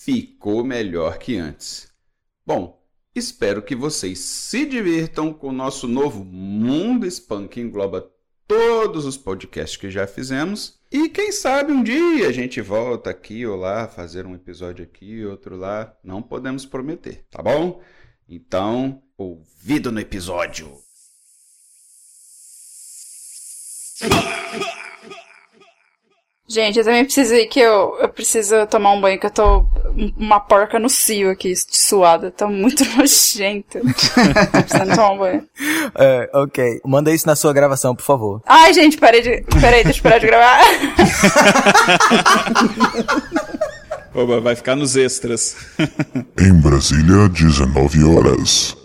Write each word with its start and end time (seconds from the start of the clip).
ficou 0.00 0.64
melhor 0.64 1.18
que 1.18 1.36
antes. 1.36 1.92
Bom, 2.46 2.82
espero 3.14 3.62
que 3.62 3.76
vocês 3.76 4.18
se 4.18 4.64
divirtam 4.64 5.30
com 5.30 5.48
o 5.48 5.52
nosso 5.52 5.86
novo 5.86 6.24
Mundo 6.24 7.06
Spam 7.06 7.46
que 7.46 7.60
engloba 7.60 8.10
todos 8.48 9.04
os 9.04 9.18
podcasts 9.18 9.76
que 9.76 9.90
já 9.90 10.06
fizemos. 10.06 10.80
E 10.90 11.10
quem 11.10 11.30
sabe 11.30 11.70
um 11.72 11.82
dia 11.82 12.26
a 12.26 12.32
gente 12.32 12.62
volta 12.62 13.10
aqui 13.10 13.46
ou 13.46 13.56
lá, 13.56 13.86
fazer 13.86 14.26
um 14.26 14.34
episódio 14.34 14.82
aqui, 14.84 15.24
outro 15.26 15.54
lá. 15.54 15.94
Não 16.02 16.22
podemos 16.22 16.64
prometer, 16.64 17.26
tá 17.30 17.42
bom? 17.42 17.82
Então, 18.26 19.02
ouvido 19.18 19.92
no 19.92 20.00
episódio. 20.00 20.78
Gente, 26.48 26.78
eu 26.78 26.84
também 26.84 27.04
preciso 27.04 27.34
ir 27.34 27.46
que 27.46 27.60
eu, 27.60 27.96
eu 28.00 28.08
preciso 28.08 28.66
tomar 28.66 28.92
um 28.92 29.00
banho, 29.00 29.20
que 29.20 29.26
eu 29.26 29.30
tô 29.30 29.64
uma 30.16 30.40
porca 30.40 30.78
no 30.78 30.88
cio 30.88 31.30
aqui, 31.30 31.52
suada. 31.56 32.30
Tô 32.30 32.48
muito 32.48 32.84
nojento. 32.96 33.78
tô 33.80 34.62
precisando 34.62 34.94
tomar 34.94 35.12
um 35.12 35.18
banho. 35.18 35.44
É, 35.96 36.30
ok. 36.34 36.80
Manda 36.84 37.12
isso 37.12 37.26
na 37.26 37.36
sua 37.36 37.52
gravação, 37.52 37.94
por 37.94 38.04
favor. 38.04 38.42
Ai, 38.46 38.72
gente, 38.72 38.96
parei 38.96 39.22
de. 39.22 39.44
Peraí, 39.60 39.84
deixa 39.84 39.98
eu 39.98 40.02
parar 40.02 40.18
de 40.18 40.26
gravar. 40.26 40.60
Oba, 44.14 44.40
vai 44.40 44.56
ficar 44.56 44.74
nos 44.74 44.96
extras. 44.96 45.56
Em 46.38 46.52
Brasília, 46.54 47.28
19 47.28 48.04
horas. 48.04 48.76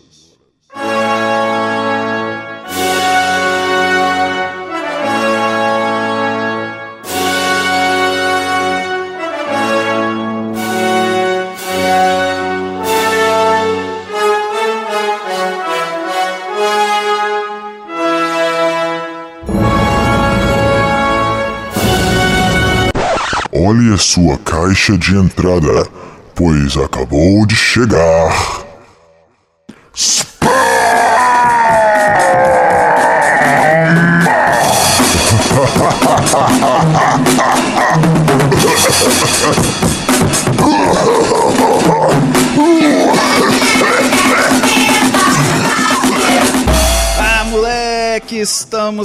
Olhe 23.68 23.96
a 23.96 23.98
sua 23.98 24.38
caixa 24.38 24.96
de 24.96 25.16
entrada, 25.16 25.88
pois 26.36 26.78
acabou 26.78 27.48
de 27.48 27.56
chegar. 27.56 28.65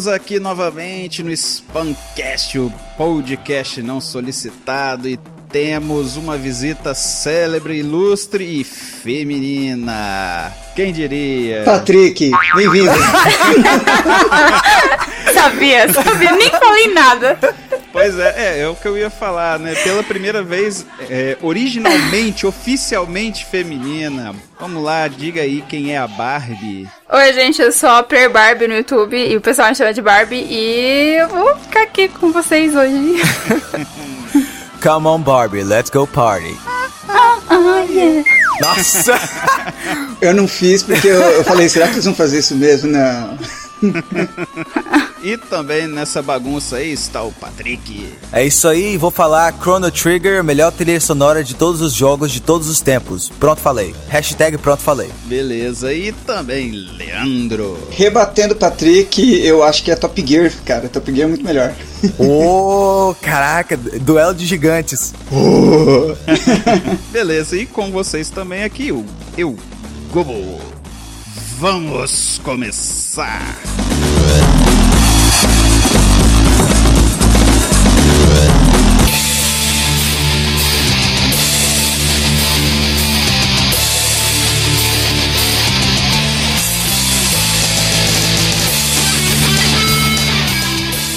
Estamos 0.00 0.08
aqui 0.08 0.40
novamente 0.40 1.22
no 1.22 1.30
Spancast, 1.30 2.58
o 2.58 2.72
podcast 2.96 3.82
não 3.82 4.00
solicitado, 4.00 5.06
e 5.06 5.18
temos 5.50 6.16
uma 6.16 6.38
visita 6.38 6.94
célebre, 6.94 7.80
ilustre 7.80 8.60
e 8.60 8.64
feminina. 8.64 10.50
Quem 10.74 10.90
diria? 10.90 11.64
Patrick, 11.64 12.30
bem-vindo. 12.54 12.90
sabia, 15.34 15.92
sabia, 15.92 16.32
nem 16.32 16.48
falei 16.48 16.94
nada. 16.94 17.38
Pois 17.92 18.18
é, 18.18 18.34
é, 18.36 18.60
é 18.60 18.68
o 18.68 18.76
que 18.76 18.86
eu 18.86 18.96
ia 18.96 19.10
falar, 19.10 19.58
né? 19.58 19.74
Pela 19.74 20.02
primeira 20.02 20.42
vez, 20.42 20.86
é, 21.08 21.36
originalmente, 21.42 22.46
oficialmente 22.46 23.44
feminina. 23.44 24.34
Vamos 24.60 24.82
lá, 24.82 25.08
diga 25.08 25.42
aí 25.42 25.62
quem 25.68 25.92
é 25.92 25.98
a 25.98 26.06
Barbie. 26.06 26.88
Oi, 27.10 27.32
gente, 27.32 27.60
eu 27.60 27.72
sou 27.72 27.88
a 27.88 28.02
Per 28.02 28.30
Barbie 28.30 28.68
no 28.68 28.74
YouTube 28.74 29.16
e 29.16 29.36
o 29.36 29.40
pessoal 29.40 29.68
me 29.70 29.74
chama 29.74 29.92
de 29.92 30.00
Barbie 30.00 30.46
e 30.48 31.16
eu 31.20 31.28
vou 31.28 31.56
ficar 31.56 31.82
aqui 31.82 32.08
com 32.08 32.30
vocês 32.30 32.74
hoje. 32.76 33.20
Come 34.80 35.06
on, 35.08 35.20
Barbie, 35.20 35.64
let's 35.64 35.90
go 35.90 36.06
party. 36.06 36.56
ah, 37.08 37.38
yeah. 37.90 38.24
Nossa! 38.60 39.18
Eu 40.20 40.32
não 40.34 40.46
fiz 40.46 40.82
porque 40.82 41.08
eu, 41.08 41.20
eu 41.20 41.44
falei, 41.44 41.68
será 41.68 41.86
que 41.86 41.94
eles 41.94 42.04
vão 42.04 42.14
fazer 42.14 42.38
isso 42.38 42.54
mesmo? 42.54 42.90
Não. 42.90 43.38
E 45.22 45.36
também 45.36 45.86
nessa 45.86 46.22
bagunça 46.22 46.76
aí 46.76 46.92
está 46.92 47.22
o 47.22 47.30
Patrick. 47.30 48.08
é 48.32 48.46
isso 48.46 48.66
aí, 48.66 48.96
vou 48.96 49.10
falar 49.10 49.52
Chrono 49.52 49.90
Trigger, 49.90 50.42
melhor 50.42 50.72
trilha 50.72 50.98
sonora 50.98 51.44
de 51.44 51.54
todos 51.54 51.82
os 51.82 51.92
jogos 51.92 52.32
de 52.32 52.40
todos 52.40 52.68
os 52.68 52.80
tempos. 52.80 53.28
Pronto, 53.28 53.60
falei. 53.60 53.94
Hashtag 54.08 54.56
pronto, 54.56 54.82
falei. 54.82 55.10
Beleza, 55.26 55.92
e 55.92 56.12
também 56.12 56.70
Leandro. 56.72 57.78
Rebatendo 57.90 58.54
o 58.54 58.56
Patrick, 58.56 59.44
eu 59.44 59.62
acho 59.62 59.84
que 59.84 59.90
é 59.90 59.96
Top 59.96 60.26
Gear, 60.26 60.50
cara. 60.64 60.88
Top 60.88 61.12
Gear 61.12 61.26
é 61.26 61.28
muito 61.28 61.44
melhor. 61.44 61.74
Ô, 62.18 63.14
caraca, 63.20 63.76
duelo 63.76 64.34
de 64.34 64.46
gigantes. 64.46 65.12
Beleza, 67.12 67.56
e 67.56 67.66
com 67.66 67.90
vocês 67.90 68.30
também 68.30 68.64
aqui, 68.64 68.90
o 68.90 69.04
Eu 69.36 69.54
Gobo. 70.10 70.79
Vamos 71.60 72.40
começar! 72.42 73.54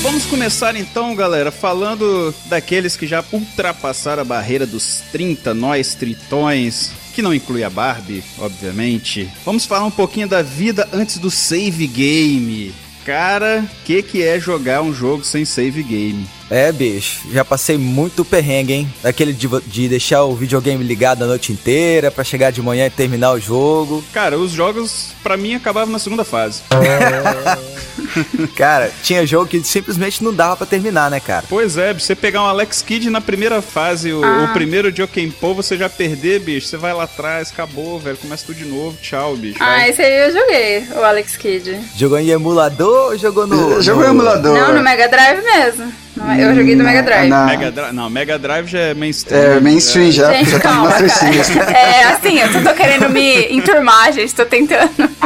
Vamos 0.01 0.25
começar 0.25 0.75
então, 0.75 1.15
galera, 1.15 1.51
falando 1.51 2.35
daqueles 2.47 2.97
que 2.97 3.07
já 3.07 3.23
ultrapassaram 3.31 4.23
a 4.23 4.25
barreira 4.25 4.67
dos 4.67 5.03
30, 5.09 5.53
nós 5.53 5.95
tritões, 5.95 6.91
que 7.13 7.21
não 7.21 7.33
inclui 7.33 7.63
a 7.63 7.69
Barbie, 7.69 8.23
obviamente. 8.39 9.29
Vamos 9.45 9.65
falar 9.65 9.85
um 9.85 9.91
pouquinho 9.91 10.27
da 10.27 10.41
vida 10.41 10.89
antes 10.91 11.17
do 11.17 11.29
save 11.29 11.87
game. 11.87 12.73
Cara, 13.05 13.65
que 13.85 14.01
que 14.01 14.23
é 14.23 14.39
jogar 14.39 14.81
um 14.81 14.93
jogo 14.93 15.23
sem 15.23 15.45
save 15.45 15.83
game? 15.83 16.25
É, 16.49 16.71
bicho, 16.71 17.21
já 17.31 17.43
passei 17.43 17.77
muito 17.77 18.23
perrengue, 18.23 18.73
hein? 18.73 18.93
Daquele 19.01 19.33
de, 19.33 19.47
de 19.65 19.87
deixar 19.89 20.23
o 20.23 20.35
videogame 20.35 20.83
ligado 20.83 21.23
a 21.23 21.27
noite 21.27 21.51
inteira 21.51 22.11
pra 22.11 22.23
chegar 22.23 22.51
de 22.51 22.61
manhã 22.61 22.85
e 22.85 22.89
terminar 22.91 23.31
o 23.31 23.39
jogo. 23.39 24.03
Cara, 24.13 24.37
os 24.37 24.51
jogos 24.51 25.07
pra 25.23 25.35
mim 25.37 25.55
acabavam 25.55 25.91
na 25.91 25.99
segunda 25.99 26.23
fase. 26.23 26.61
Cara, 28.55 28.91
tinha 29.01 29.25
jogo 29.25 29.47
que 29.47 29.63
simplesmente 29.63 30.23
não 30.23 30.33
dava 30.33 30.55
pra 30.57 30.65
terminar, 30.65 31.09
né, 31.09 31.19
cara? 31.19 31.45
Pois 31.49 31.77
é, 31.77 31.93
você 31.93 32.15
pegar 32.15 32.43
um 32.43 32.45
Alex 32.47 32.81
Kidd 32.81 33.09
na 33.09 33.21
primeira 33.21 33.61
fase, 33.61 34.11
o, 34.13 34.23
Ah. 34.23 34.45
o 34.49 34.53
primeiro 34.53 34.95
Jokenpô, 34.95 35.53
você 35.53 35.77
já 35.77 35.89
perder, 35.89 36.39
bicho. 36.41 36.67
Você 36.67 36.77
vai 36.77 36.93
lá 36.93 37.03
atrás, 37.03 37.49
acabou, 37.51 37.99
velho. 37.99 38.17
Começa 38.17 38.45
tudo 38.45 38.57
de 38.57 38.65
novo, 38.65 38.95
tchau, 39.01 39.35
bicho. 39.35 39.57
Ah, 39.59 39.65
Vai. 39.77 39.89
esse 39.89 40.01
aí 40.01 40.27
eu 40.27 40.31
joguei, 40.33 40.87
o 40.95 41.03
Alex 41.03 41.35
Kidd. 41.35 41.79
Jogou 41.97 42.19
em 42.19 42.29
emulador 42.29 43.11
ou 43.11 43.17
jogou 43.17 43.47
no. 43.47 43.81
Jogou 43.81 44.03
no- 44.03 44.07
em 44.09 44.11
emulador. 44.11 44.53
Não, 44.55 44.73
no 44.75 44.83
Mega 44.83 45.07
Drive 45.07 45.41
mesmo. 45.43 45.91
Eu 46.39 46.55
joguei 46.55 46.75
do 46.75 46.83
Mega 46.83 47.01
Drive. 47.03 47.29
Na- 47.29 47.45
Mega 47.45 47.71
Drive, 47.71 47.93
não, 47.93 48.09
Mega 48.09 48.37
Drive 48.39 48.67
já 48.67 48.79
é 48.79 48.93
mainstream. 48.93 49.41
É, 49.41 49.59
mainstream 49.59 50.11
já, 50.11 50.31
Gente, 50.33 50.51
já 50.51 50.59
tá 50.59 50.69
no 50.73 50.75
calma, 50.87 50.91
cara. 50.91 51.09
System. 51.09 51.61
É, 51.73 52.03
assim, 52.05 52.39
eu 52.39 52.63
tô 52.63 52.73
querendo 52.73 53.09
me 53.09 53.47
enturmar, 53.51 54.11
gente, 54.13 54.33
tô 54.33 54.45
tentando. 54.45 54.91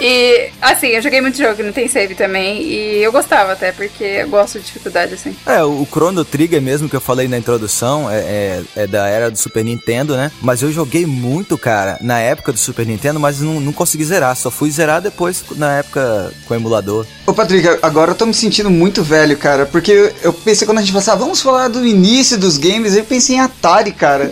E, 0.00 0.50
assim, 0.60 0.88
eu 0.88 1.00
joguei 1.00 1.20
muito 1.22 1.38
jogo 1.38 1.62
no 1.62 1.72
Tem 1.72 1.88
Save 1.88 2.14
também, 2.14 2.62
e 2.62 3.02
eu 3.02 3.10
gostava 3.10 3.52
até, 3.52 3.72
porque 3.72 4.04
eu 4.04 4.28
gosto 4.28 4.58
de 4.58 4.66
dificuldade, 4.66 5.14
assim. 5.14 5.34
É, 5.46 5.62
o 5.64 5.86
Chrono 5.90 6.22
Trigger 6.24 6.60
mesmo 6.60 6.86
que 6.88 6.94
eu 6.94 7.00
falei 7.00 7.26
na 7.28 7.38
introdução 7.38 8.10
é, 8.10 8.18
é- 8.18 8.62
é 8.76 8.86
da 8.86 9.06
era 9.08 9.30
do 9.30 9.38
Super 9.38 9.64
Nintendo, 9.64 10.14
né? 10.14 10.30
Mas 10.42 10.60
eu 10.62 10.70
joguei 10.70 11.06
muito, 11.06 11.56
cara, 11.56 11.96
na 12.02 12.18
época 12.18 12.52
do 12.52 12.58
Super 12.58 12.84
Nintendo, 12.86 13.18
mas 13.18 13.40
não, 13.40 13.58
não 13.58 13.72
consegui 13.72 14.04
zerar. 14.04 14.36
Só 14.36 14.50
fui 14.50 14.70
zerar 14.70 15.00
depois, 15.00 15.42
na 15.56 15.78
época, 15.78 16.30
com 16.46 16.52
o 16.52 16.56
emulador. 16.56 17.06
Ô, 17.26 17.32
Patrick, 17.32 17.66
agora 17.80 18.10
eu 18.10 18.14
tô 18.14 18.26
me 18.26 18.34
sentindo 18.34 18.70
muito 18.70 19.02
velho, 19.02 19.36
cara, 19.38 19.64
porque 19.64 20.12
eu 20.22 20.32
pensei 20.32 20.66
quando 20.66 20.78
a 20.78 20.80
gente 20.82 20.90
falou 20.92 21.00
assim, 21.02 21.10
ah, 21.10 21.14
vamos 21.14 21.40
falar 21.40 21.68
do 21.68 21.86
início 21.86 22.36
dos 22.36 22.58
games, 22.58 22.94
eu 22.96 23.04
pensei 23.04 23.36
em 23.36 23.40
Atari, 23.40 23.92
cara. 23.92 24.30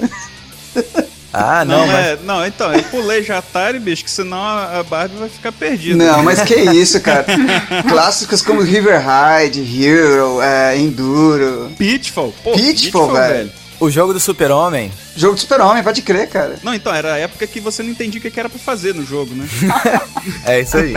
Ah, 1.37 1.65
não, 1.65 1.79
Não, 1.81 1.87
mas... 1.89 2.07
é, 2.07 2.19
não, 2.23 2.47
então, 2.47 2.73
eu 2.73 2.83
pulei 2.85 3.21
já 3.25 3.39
Atari, 3.39 3.81
bicho, 3.81 4.05
que 4.05 4.11
senão 4.11 4.39
a 4.39 4.85
Barbie 4.89 5.17
vai 5.17 5.29
ficar 5.29 5.51
perdida. 5.51 5.97
Não, 5.97 6.23
mas 6.23 6.41
que 6.43 6.55
isso, 6.55 7.01
cara. 7.01 7.27
Clássicos 7.89 8.41
como 8.41 8.63
River 8.63 9.01
Ride, 9.01 9.61
Hero, 9.61 10.41
é, 10.41 10.79
Enduro. 10.79 11.73
Pitfall, 11.77 12.33
pô, 12.45 12.53
Pitfall, 12.53 13.13
velho. 13.13 13.51
O 13.81 13.91
jogo 13.91 14.13
do 14.13 14.21
Super-Homem, 14.21 14.93
Jogo 15.17 15.35
de 15.35 15.43
super-homem, 15.43 15.83
pode 15.83 16.03
crer, 16.03 16.29
cara. 16.29 16.57
Não, 16.63 16.75
então, 16.75 16.93
era 16.93 17.15
a 17.15 17.19
época 17.19 17.47
que 17.47 17.61
você 17.61 17.83
não 17.83 17.91
entendia 17.91 18.19
o 18.19 18.23
que 18.23 18.31
que 18.31 18.41
era 18.41 18.49
pra 18.49 18.59
fazer 18.59 18.95
no 18.95 19.05
jogo, 19.05 19.33
né? 19.35 19.49
é 20.45 20.61
isso 20.61 20.77
aí. 20.77 20.95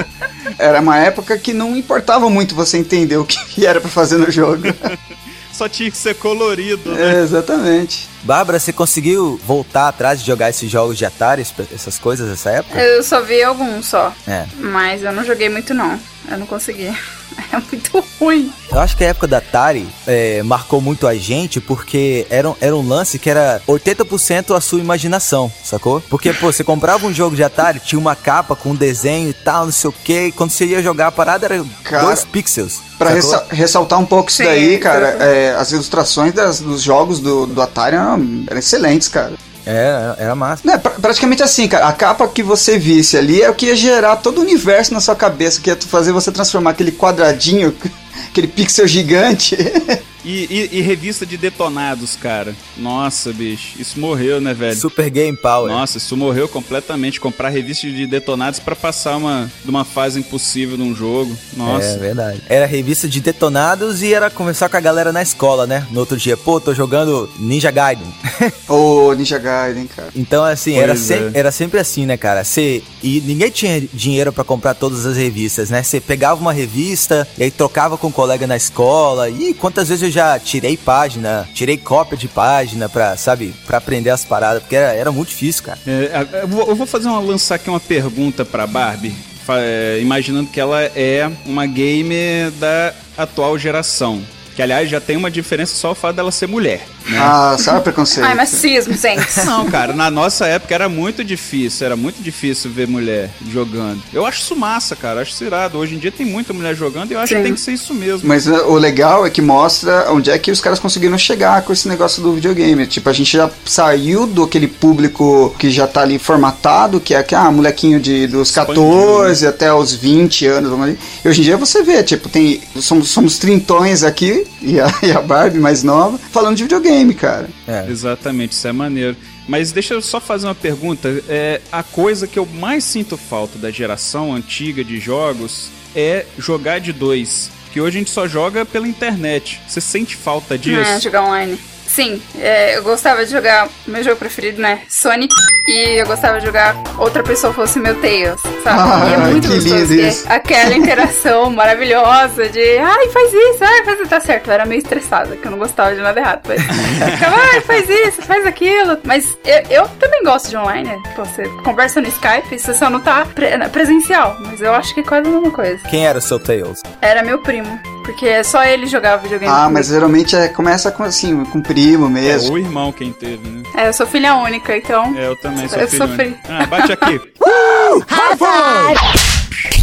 Era 0.58 0.80
uma 0.80 0.98
época 0.98 1.38
que 1.38 1.54
não 1.54 1.76
importava 1.78 2.28
muito 2.30 2.56
você 2.56 2.78
entender 2.78 3.18
o 3.18 3.26
que 3.26 3.66
era 3.66 3.80
pra 3.80 3.90
fazer 3.90 4.18
no 4.18 4.32
jogo. 4.32 4.64
Só 5.58 5.68
tinha 5.68 5.90
que 5.90 5.98
ser 5.98 6.14
colorido, 6.16 6.92
né? 6.94 7.16
É, 7.16 7.22
exatamente. 7.24 8.08
Bárbara, 8.22 8.60
você 8.60 8.72
conseguiu 8.72 9.40
voltar 9.44 9.88
atrás 9.88 10.20
de 10.20 10.28
jogar 10.28 10.52
esses 10.52 10.70
jogos 10.70 10.96
de 10.98 11.04
Atari, 11.04 11.42
essas 11.74 11.98
coisas 11.98 12.30
nessa 12.30 12.52
época? 12.52 12.80
Eu 12.80 13.02
só 13.02 13.22
vi 13.22 13.42
alguns 13.42 13.88
só, 13.88 14.14
É. 14.28 14.46
mas 14.60 15.02
eu 15.02 15.12
não 15.12 15.26
joguei 15.26 15.50
muito, 15.50 15.74
não. 15.74 16.00
Eu 16.30 16.38
não 16.38 16.46
consegui. 16.46 16.96
É 17.52 17.58
muito 17.72 18.04
ruim. 18.20 18.52
Eu 18.72 18.80
acho 18.80 18.98
que 18.98 19.04
a 19.04 19.08
época 19.10 19.28
da 19.28 19.38
Atari 19.38 19.88
é, 20.06 20.44
marcou 20.44 20.82
muito 20.82 21.08
a 21.08 21.16
gente 21.16 21.62
porque 21.62 22.26
era, 22.30 22.50
um- 22.50 22.56
era 22.60 22.76
um 22.76 22.86
lance 22.88 23.18
que 23.18 23.30
era 23.30 23.62
80% 23.68 24.56
a 24.56 24.60
sua 24.62 24.80
imaginação, 24.80 25.52
sacou? 25.64 26.02
Porque, 26.10 26.34
pô, 26.34 26.52
você 26.52 26.64
comprava 26.64 27.06
um 27.08 27.14
jogo 27.14 27.36
de 27.36 27.44
Atari, 27.44 27.80
tinha 27.80 27.98
uma 28.00 28.16
capa 28.16 28.56
com 28.56 28.72
um 28.72 28.76
desenho 28.76 29.30
e 29.30 29.34
tal, 29.34 29.66
não 29.66 29.72
sei 29.72 29.90
o 29.90 29.94
que, 29.94 30.26
e 30.28 30.32
quando 30.32 30.52
você 30.52 30.66
ia 30.66 30.82
jogar 30.84 31.08
a 31.08 31.12
parada 31.12 31.46
era 31.46 31.64
Cara, 31.84 32.04
dois 32.06 32.26
pixels. 32.26 32.82
Pra 32.98 33.12
ressa- 33.12 33.46
ressaltar 33.50 34.00
um 34.00 34.06
pouco 34.06 34.30
isso 34.30 34.38
Sim, 34.38 34.46
daí, 34.46 34.78
cara, 34.80 35.08
é, 35.24 35.56
as 35.56 35.72
ilustrações 35.72 36.34
das- 36.34 36.60
dos 36.60 36.82
jogos 36.82 37.20
do, 37.20 37.46
do 37.46 37.62
Atari 37.62 37.96
eram, 37.96 38.44
eram 38.48 38.58
excelentes, 38.60 39.08
cara. 39.08 39.34
É, 39.70 40.16
era 40.20 40.34
massa. 40.34 40.62
Né, 40.66 40.78
pra- 40.78 40.92
praticamente 40.92 41.44
assim, 41.44 41.68
cara, 41.68 41.88
a 41.88 41.92
capa 41.92 42.26
que 42.30 42.42
você 42.42 42.80
visse 42.80 43.18
ali 43.18 43.42
é 43.42 43.50
o 43.50 43.54
que 43.54 43.66
ia 43.66 43.76
gerar 43.76 44.16
todo 44.16 44.38
o 44.38 44.42
universo 44.42 44.94
na 44.94 45.02
sua 45.02 45.14
cabeça, 45.16 45.60
que 45.60 45.70
ia 45.70 45.76
fazer 45.76 46.14
você 46.14 46.32
transformar 46.32 46.70
aquele 46.72 46.92
quadradinho, 46.92 47.76
aquele 48.32 48.48
pixel 48.48 48.88
gigante. 48.88 49.58
E, 50.30 50.70
e- 50.74 50.78
e 50.80 50.82
revista 50.82 51.26
de 51.26 51.38
detonados, 51.38 52.18
cara. 52.18 52.54
Nossa, 52.76 53.32
bicho, 53.32 53.80
isso 53.80 53.98
morreu, 54.00 54.42
né, 54.42 54.54
velho? 54.54 54.76
Super 54.76 55.10
Game 55.10 55.38
Power. 55.38 55.72
Nossa, 55.72 55.98
isso 55.98 56.18
morreu 56.18 56.50
completamente. 56.50 57.18
Comprar 57.20 57.48
revista 57.48 57.88
de 57.88 58.06
detonados 58.06 58.60
pra 58.60 58.76
passar 58.76 59.16
uma, 59.16 59.50
de 59.64 59.70
uma 59.70 59.86
fase 59.86 60.20
impossível 60.20 60.78
num 60.78 60.94
jogo. 60.94 61.34
É 61.54 61.58
Nossa. 61.58 61.98
verdade. 61.98 62.42
Era 62.50 62.66
revista 62.66 63.08
de 63.08 63.22
detonados 63.22 64.02
e 64.04 64.14
era 64.14 64.30
conversar 64.30 64.68
com 64.68 64.76
a 64.76 64.82
galera 64.82 65.14
na 65.14 65.22
escola, 65.22 65.66
né? 65.66 65.88
No 65.92 66.02
outro 66.02 66.18
dia, 66.18 66.36
pô, 66.36 66.60
tô 66.60 66.74
jogando 66.74 67.30
Ninja 67.40 67.72
Gaiden. 67.72 68.08
Ô, 68.68 69.14
Ninja 69.14 69.38
Gaiden, 69.38 69.88
cara. 69.88 70.10
Então, 70.14 70.44
assim, 70.44 70.74
Pois 70.74 70.84
era, 70.84 70.92
é. 70.92 70.96
sem- 70.98 71.32
era 71.34 71.52
sempre 71.52 71.80
assim, 71.80 72.06
né, 72.06 72.18
cara? 72.18 72.44
Você, 72.44 72.84
e 73.02 73.22
ninguém 73.22 73.50
tinha 73.50 73.82
dinheiro 73.94 74.34
pra 74.34 74.44
comprar 74.44 74.74
todas 74.74 75.06
as 75.06 75.18
revistas, 75.18 75.70
né? 75.70 75.84
Você 75.84 76.00
pegava 76.00 76.40
uma 76.40 76.54
revista 76.54 77.28
e 77.38 77.44
aí 77.44 77.52
trocava 77.52 77.98
com 77.98 78.08
um 78.08 78.12
colega 78.12 78.48
na 78.48 78.56
escola. 78.56 79.30
E 79.30 79.54
quantas 79.54 79.90
vezes 79.90 80.04
eu 80.04 80.12
já 80.12 80.40
tirei 80.40 80.76
página, 80.76 81.48
tirei 81.54 81.78
cópia 81.78 82.18
de 82.18 82.28
página 82.28 82.90
pra, 82.90 83.16
sabe, 83.18 83.54
pra 83.66 83.78
aprender 83.78 84.10
as 84.10 84.26
paradas, 84.26 84.64
porque 84.64 84.76
era, 84.76 84.94
era 84.94 85.12
muito 85.12 85.30
difícil, 85.30 85.64
cara. 85.64 85.80
É, 85.86 86.28
eu, 86.44 86.76
vou, 86.76 86.88
fazer 86.88 87.08
uma 87.08 87.20
lançar 87.20 87.56
aqui 87.56 87.70
uma 87.70 87.80
pergunta 87.80 88.46
pra 88.46 88.66
Barbie, 88.66 89.14
é, 89.50 90.00
imaginando 90.02 90.50
que 90.50 90.60
ela 90.60 90.82
é 90.82 91.30
uma 91.46 91.66
gamer 91.66 92.52
da 92.52 92.94
atual 93.18 93.58
geração. 93.58 94.22
Que 94.56 94.62
aliás 94.62 94.90
já 94.90 95.00
tem 95.00 95.16
uma 95.16 95.30
diferença 95.30 95.76
só 95.76 95.92
o 95.92 95.96
fato 95.96 96.16
dela 96.16 96.32
ser 96.32 96.48
mulher. 96.48 96.82
Né? 97.08 97.18
Ah, 97.20 97.56
sabe 97.60 97.80
o 97.80 97.82
preconceito? 97.82 98.26
Ai, 98.26 98.36
machismo, 98.36 98.94
gente. 98.94 99.26
Não, 99.46 99.70
cara, 99.70 99.94
na 99.94 100.12
nossa 100.12 100.46
época 100.46 100.74
era 100.74 100.90
muito 100.90 101.24
difícil, 101.24 101.86
era 101.86 101.96
muito 101.96 102.22
difícil 102.22 102.72
ver 102.72 102.88
mulher 102.88 103.30
jogando. 103.50 104.02
Eu 104.14 104.26
acho 104.26 104.42
isso 104.42 104.56
massa, 104.56 104.96
cara, 104.96 105.22
acho 105.22 105.32
isso 105.32 105.44
irado. 105.44 105.78
Hoje 105.78 105.96
em 105.96 105.98
dia 105.98 106.12
tem 106.12 106.26
muita 106.26 106.54
mulher 106.54 106.76
jogando 106.76 107.12
e 107.12 107.14
eu 107.14 107.20
acho 107.20 107.30
Sim. 107.30 107.38
que 107.38 107.44
tem 107.44 107.54
que 107.54 107.60
ser 107.60 107.74
isso 107.74 107.94
mesmo. 107.94 108.28
Mas 108.28 108.48
uh, 108.48 108.68
o 108.68 108.76
legal 108.76 109.26
é 109.26 109.30
que 109.30 109.42
mostra 109.42 110.12
onde 110.12 110.30
é 110.30 110.38
que 110.38 110.52
os 110.52 110.60
caras 110.60 110.80
conseguiram 110.80 111.18
chegar 111.18 111.62
com 111.62 111.72
esse 111.72 111.88
negócio 111.88 112.22
do 112.22 112.34
videogame. 112.34 112.86
Tipo, 112.88 113.10
a 113.10 113.14
gente 113.14 113.32
já 113.32 113.50
saiu 113.66 114.26
do 114.26 114.44
aquele 114.44 114.68
público 114.68 115.56
que 115.58 115.70
já 115.70 115.88
tá 115.88 116.02
ali 116.02 116.20
formatado, 116.20 117.00
que 117.00 117.14
é 117.14 117.24
que, 117.24 117.36
ah, 117.36 117.52
molequinho 117.52 118.00
de, 118.00 118.28
dos 118.28 118.50
Expandiu, 118.50 118.84
14 118.84 119.48
até 119.48 119.74
os 119.74 119.94
20 119.94 120.46
anos, 120.48 120.70
vamos 120.70 120.88
ali. 120.88 121.00
E 121.24 121.28
hoje 121.28 121.42
em 121.42 121.44
dia 121.44 121.58
você 121.58 121.84
vê, 121.84 122.04
tipo, 122.04 122.30
tem. 122.30 122.62
Somos, 122.76 123.10
somos 123.10 123.38
trintões 123.38 124.04
aqui, 124.04 124.46
e 124.62 124.80
a, 124.80 124.88
e 125.04 125.12
a 125.12 125.22
Barbie 125.22 125.60
mais 125.60 125.84
nova, 125.84 126.20
falando 126.32 126.56
de 126.56 126.64
videogame, 126.64 126.97
cara. 127.14 127.50
É. 127.68 127.86
Exatamente, 127.90 128.52
isso 128.54 128.68
é 128.68 128.72
maneiro. 128.72 129.16
Mas 129.48 129.72
deixa 129.72 129.94
eu 129.94 130.02
só 130.02 130.20
fazer 130.20 130.48
uma 130.48 130.56
pergunta. 130.56 131.24
É, 131.30 131.62
a 131.72 131.82
coisa 131.84 132.28
que 132.28 132.38
eu 132.38 132.46
mais 132.46 132.84
sinto 132.84 133.18
falta 133.18 133.58
da 133.58 133.72
geração 133.72 134.34
antiga 134.34 134.84
de 134.84 135.00
jogos 135.00 135.70
é 135.96 136.26
jogar 136.38 136.80
de 136.80 136.92
dois. 136.92 137.50
Que 137.72 137.80
hoje 137.82 137.98
a 137.98 138.00
gente 138.00 138.12
só 138.12 138.28
joga 138.28 138.66
pela 138.66 138.88
internet. 138.88 139.62
Você 139.68 139.80
sente 139.80 140.16
falta 140.16 140.58
disso? 140.58 140.82
É, 140.82 141.00
jogar 141.00 141.24
online. 141.24 141.58
Sim, 141.88 142.22
é, 142.38 142.78
eu 142.78 142.84
gostava 142.84 143.26
de 143.26 143.32
jogar. 143.32 143.68
Meu 143.88 144.04
jogo 144.04 144.18
preferido, 144.18 144.62
né? 144.62 144.82
Sonic. 144.90 145.34
E 145.68 146.00
eu 146.00 146.06
gostava 146.06 146.40
de 146.40 146.46
jogar 146.46 146.76
outra 146.98 147.22
pessoa 147.24 147.52
fosse 147.52 147.78
meu 147.80 147.94
Tails, 148.00 148.40
sabe? 148.64 149.10
e 149.10 149.14
é 149.14 149.18
muito 149.18 149.48
que 149.50 149.56
gostoso. 149.56 149.94
isso. 149.96 150.26
aquela 150.30 150.74
interação 150.74 151.50
maravilhosa 151.52 152.48
de 152.48 152.78
ai, 152.78 153.10
faz 153.10 153.34
isso, 153.34 153.64
ai, 153.64 153.84
faz 153.84 154.00
isso. 154.00 154.10
Tá 154.10 154.20
certo, 154.22 154.48
eu 154.48 154.54
era 154.54 154.66
meio 154.66 154.80
estressada, 154.80 155.36
que 155.36 155.46
eu 155.46 155.52
não 155.52 155.58
gostava 155.58 155.94
de 155.94 156.00
nada 156.02 156.20
errado. 156.20 156.42
Mas 156.48 156.62
ficava, 157.12 157.36
ai, 157.36 157.60
faz 157.62 157.90
isso, 157.90 158.22
faz 158.22 158.46
aquilo. 158.46 158.98
Mas 159.04 159.38
eu, 159.44 159.82
eu 159.82 159.88
também 160.00 160.24
gosto 160.24 160.50
de 160.50 160.56
online. 160.56 160.88
né? 160.88 160.98
Você 161.18 161.44
conversa 161.66 162.00
no 162.00 162.08
Skype, 162.08 162.58
você 162.58 162.74
só 162.74 162.90
não 162.90 163.02
tá 163.02 163.26
pre- 163.36 163.58
presencial. 163.70 164.38
Mas 164.40 164.62
eu 164.62 164.74
acho 164.74 164.94
que 164.94 165.02
é 165.02 165.04
quase 165.04 165.28
a 165.28 165.32
mesma 165.32 165.52
coisa. 165.52 165.80
Quem 165.90 166.08
era 166.08 166.18
o 166.20 166.22
seu 166.22 166.40
Tails? 166.40 166.82
Era 167.02 167.22
meu 167.24 167.40
primo. 167.40 167.78
Porque 168.08 168.42
só 168.42 168.64
ele 168.64 168.88
jogava 168.88 169.22
videogame. 169.22 169.52
Ah, 169.54 169.70
mas 169.70 169.88
geralmente 169.88 170.34
é, 170.34 170.48
começa 170.48 170.90
com 170.92 171.04
assim, 171.04 171.44
com 171.44 171.62
primo 171.62 172.06
É 172.08 172.10
mesmo. 172.10 172.54
o 172.54 172.58
irmão 172.58 172.90
quem 172.94 173.12
teve, 173.12 173.46
né? 173.50 173.64
É, 173.76 173.90
eu 173.90 173.94
sou 173.94 174.08
filha 174.08 174.34
única, 174.38 174.76
então. 174.78 175.14
É, 175.18 175.28
eu 175.28 175.36
também 175.36 175.68
sou 175.68 175.78
Eu 175.78 175.90
sofri. 175.90 176.28
único. 176.28 176.40
Ah, 176.50 176.66
bate 176.68 176.92
aqui. 176.94 177.20
High 178.08 178.38
five, 178.38 178.98
high 178.98 179.77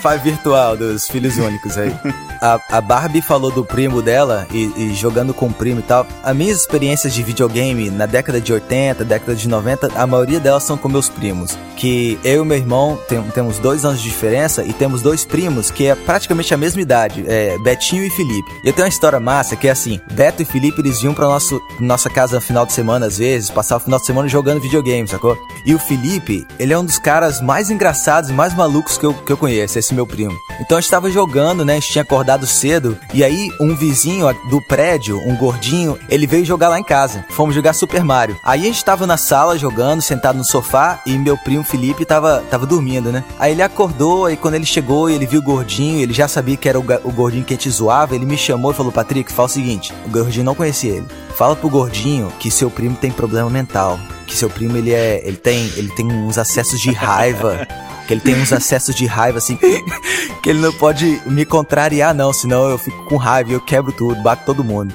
five 0.00 0.18
virtual 0.22 0.76
dos 0.76 1.08
filhos 1.08 1.36
únicos 1.38 1.76
aí. 1.78 1.92
A, 2.40 2.58
a 2.70 2.80
Barbie 2.80 3.22
falou 3.22 3.50
do 3.50 3.64
primo 3.64 4.02
dela 4.02 4.46
e, 4.50 4.72
e 4.76 4.94
jogando 4.94 5.32
com 5.32 5.46
o 5.46 5.52
primo 5.52 5.80
e 5.80 5.82
tal. 5.82 6.06
As 6.22 6.34
minhas 6.34 6.60
experiências 6.60 7.14
de 7.14 7.22
videogame 7.22 7.90
na 7.90 8.06
década 8.06 8.40
de 8.40 8.52
80, 8.52 9.04
década 9.04 9.34
de 9.34 9.48
90, 9.48 9.90
a 9.94 10.06
maioria 10.06 10.40
delas 10.40 10.62
são 10.64 10.76
com 10.76 10.88
meus 10.88 11.08
primos. 11.08 11.56
Que 11.76 12.18
eu 12.24 12.42
e 12.42 12.46
meu 12.46 12.56
irmão 12.56 12.98
tem- 13.08 13.22
temos 13.30 13.58
dois 13.58 13.84
anos 13.84 14.00
de 14.00 14.08
diferença 14.08 14.62
e 14.64 14.72
temos 14.72 15.02
dois 15.02 15.24
primos 15.24 15.70
que 15.70 15.86
é 15.86 15.94
praticamente 15.94 16.52
a 16.54 16.56
mesma 16.56 16.80
idade, 16.80 17.24
é 17.26 17.56
Betinho 17.58 18.04
e 18.04 18.10
Felipe. 18.10 18.50
Eu 18.64 18.72
tenho 18.72 18.86
uma 18.86 18.90
história 18.92 19.18
massa 19.20 19.56
que 19.56 19.66
é 19.68 19.70
assim: 19.70 20.00
Beto 20.12 20.42
e 20.42 20.44
Felipe 20.44 20.80
eles 20.80 21.02
iam 21.02 21.14
pra 21.14 21.26
nosso, 21.26 21.60
nossa 21.80 22.08
casa 22.10 22.36
no 22.36 22.40
final 22.42 22.66
de 22.66 22.72
semana 22.72 23.06
às 23.06 23.18
vezes, 23.18 23.50
passar 23.50 23.76
o 23.76 23.80
final 23.80 23.98
de 23.98 24.06
semana 24.06 24.28
jogando 24.28 24.60
videogame, 24.60 25.08
sacou? 25.08 25.36
E 25.64 25.74
o 25.74 25.78
Felipe, 25.78 26.46
ele 26.58 26.72
é 26.72 26.78
um 26.78 26.84
dos 26.84 26.98
caras 26.98 27.40
mais 27.40 27.70
engraçados 27.70 28.11
e 28.20 28.32
mais 28.32 28.54
malucos 28.54 28.98
que 28.98 29.06
eu, 29.06 29.14
que 29.14 29.32
eu 29.32 29.36
conheço, 29.36 29.78
esse 29.78 29.94
meu 29.94 30.06
primo. 30.06 30.36
Então 30.60 30.76
a 30.76 30.80
gente 30.80 30.90
tava 30.90 31.10
jogando, 31.10 31.64
né? 31.64 31.72
A 31.72 31.80
gente 31.80 31.92
tinha 31.92 32.02
acordado 32.02 32.46
cedo. 32.46 32.98
E 33.14 33.24
aí, 33.24 33.50
um 33.60 33.74
vizinho 33.74 34.26
do 34.50 34.60
prédio, 34.60 35.18
um 35.26 35.36
gordinho, 35.36 35.98
ele 36.08 36.26
veio 36.26 36.44
jogar 36.44 36.68
lá 36.68 36.78
em 36.78 36.84
casa. 36.84 37.24
Fomos 37.30 37.54
jogar 37.54 37.72
Super 37.72 38.04
Mario. 38.04 38.36
Aí 38.44 38.62
a 38.62 38.64
gente 38.64 38.84
tava 38.84 39.06
na 39.06 39.16
sala 39.16 39.58
jogando, 39.58 40.02
sentado 40.02 40.36
no 40.36 40.44
sofá, 40.44 41.00
e 41.06 41.16
meu 41.16 41.36
primo 41.38 41.64
Felipe 41.64 42.04
tava, 42.04 42.44
tava 42.50 42.66
dormindo, 42.66 43.10
né? 43.10 43.24
Aí 43.38 43.52
ele 43.52 43.62
acordou, 43.62 44.30
e 44.30 44.36
quando 44.36 44.54
ele 44.54 44.66
chegou 44.66 45.08
e 45.08 45.14
ele 45.14 45.26
viu 45.26 45.40
o 45.40 45.44
gordinho, 45.44 46.00
ele 46.00 46.12
já 46.12 46.28
sabia 46.28 46.56
que 46.56 46.68
era 46.68 46.78
o, 46.78 46.84
o 47.04 47.12
gordinho 47.12 47.44
que 47.44 47.54
a 47.54 47.56
gente 47.56 47.70
zoava, 47.70 48.14
ele 48.14 48.26
me 48.26 48.36
chamou 48.36 48.72
e 48.72 48.74
falou: 48.74 48.92
Patrick, 48.92 49.32
fala 49.32 49.46
o 49.46 49.50
seguinte: 49.50 49.92
o 50.04 50.10
gordinho 50.10 50.44
não 50.44 50.54
conhecia 50.54 50.92
ele. 50.92 51.06
Fala 51.32 51.56
pro 51.56 51.68
gordinho 51.68 52.32
que 52.38 52.50
seu 52.50 52.70
primo 52.70 52.96
tem 52.96 53.10
problema 53.10 53.50
mental. 53.50 53.98
Que 54.26 54.36
seu 54.36 54.48
primo, 54.48 54.76
ele 54.76 54.92
é. 54.92 55.20
Ele 55.24 55.36
tem, 55.36 55.70
ele 55.76 55.90
tem 55.90 56.06
uns 56.06 56.38
acessos 56.38 56.80
de 56.80 56.92
raiva. 56.92 57.66
que 58.06 58.14
ele 58.14 58.20
tem 58.20 58.34
uns 58.34 58.52
acessos 58.52 58.94
de 58.94 59.06
raiva, 59.06 59.38
assim. 59.38 59.58
que 60.42 60.50
ele 60.50 60.60
não 60.60 60.72
pode 60.72 61.20
me 61.26 61.44
contrariar, 61.44 62.14
não. 62.14 62.32
Senão 62.32 62.70
eu 62.70 62.78
fico 62.78 63.04
com 63.04 63.16
raiva 63.16 63.50
e 63.50 63.54
eu 63.54 63.60
quebro 63.60 63.92
tudo, 63.92 64.22
bato 64.22 64.44
todo 64.46 64.64
mundo. 64.64 64.94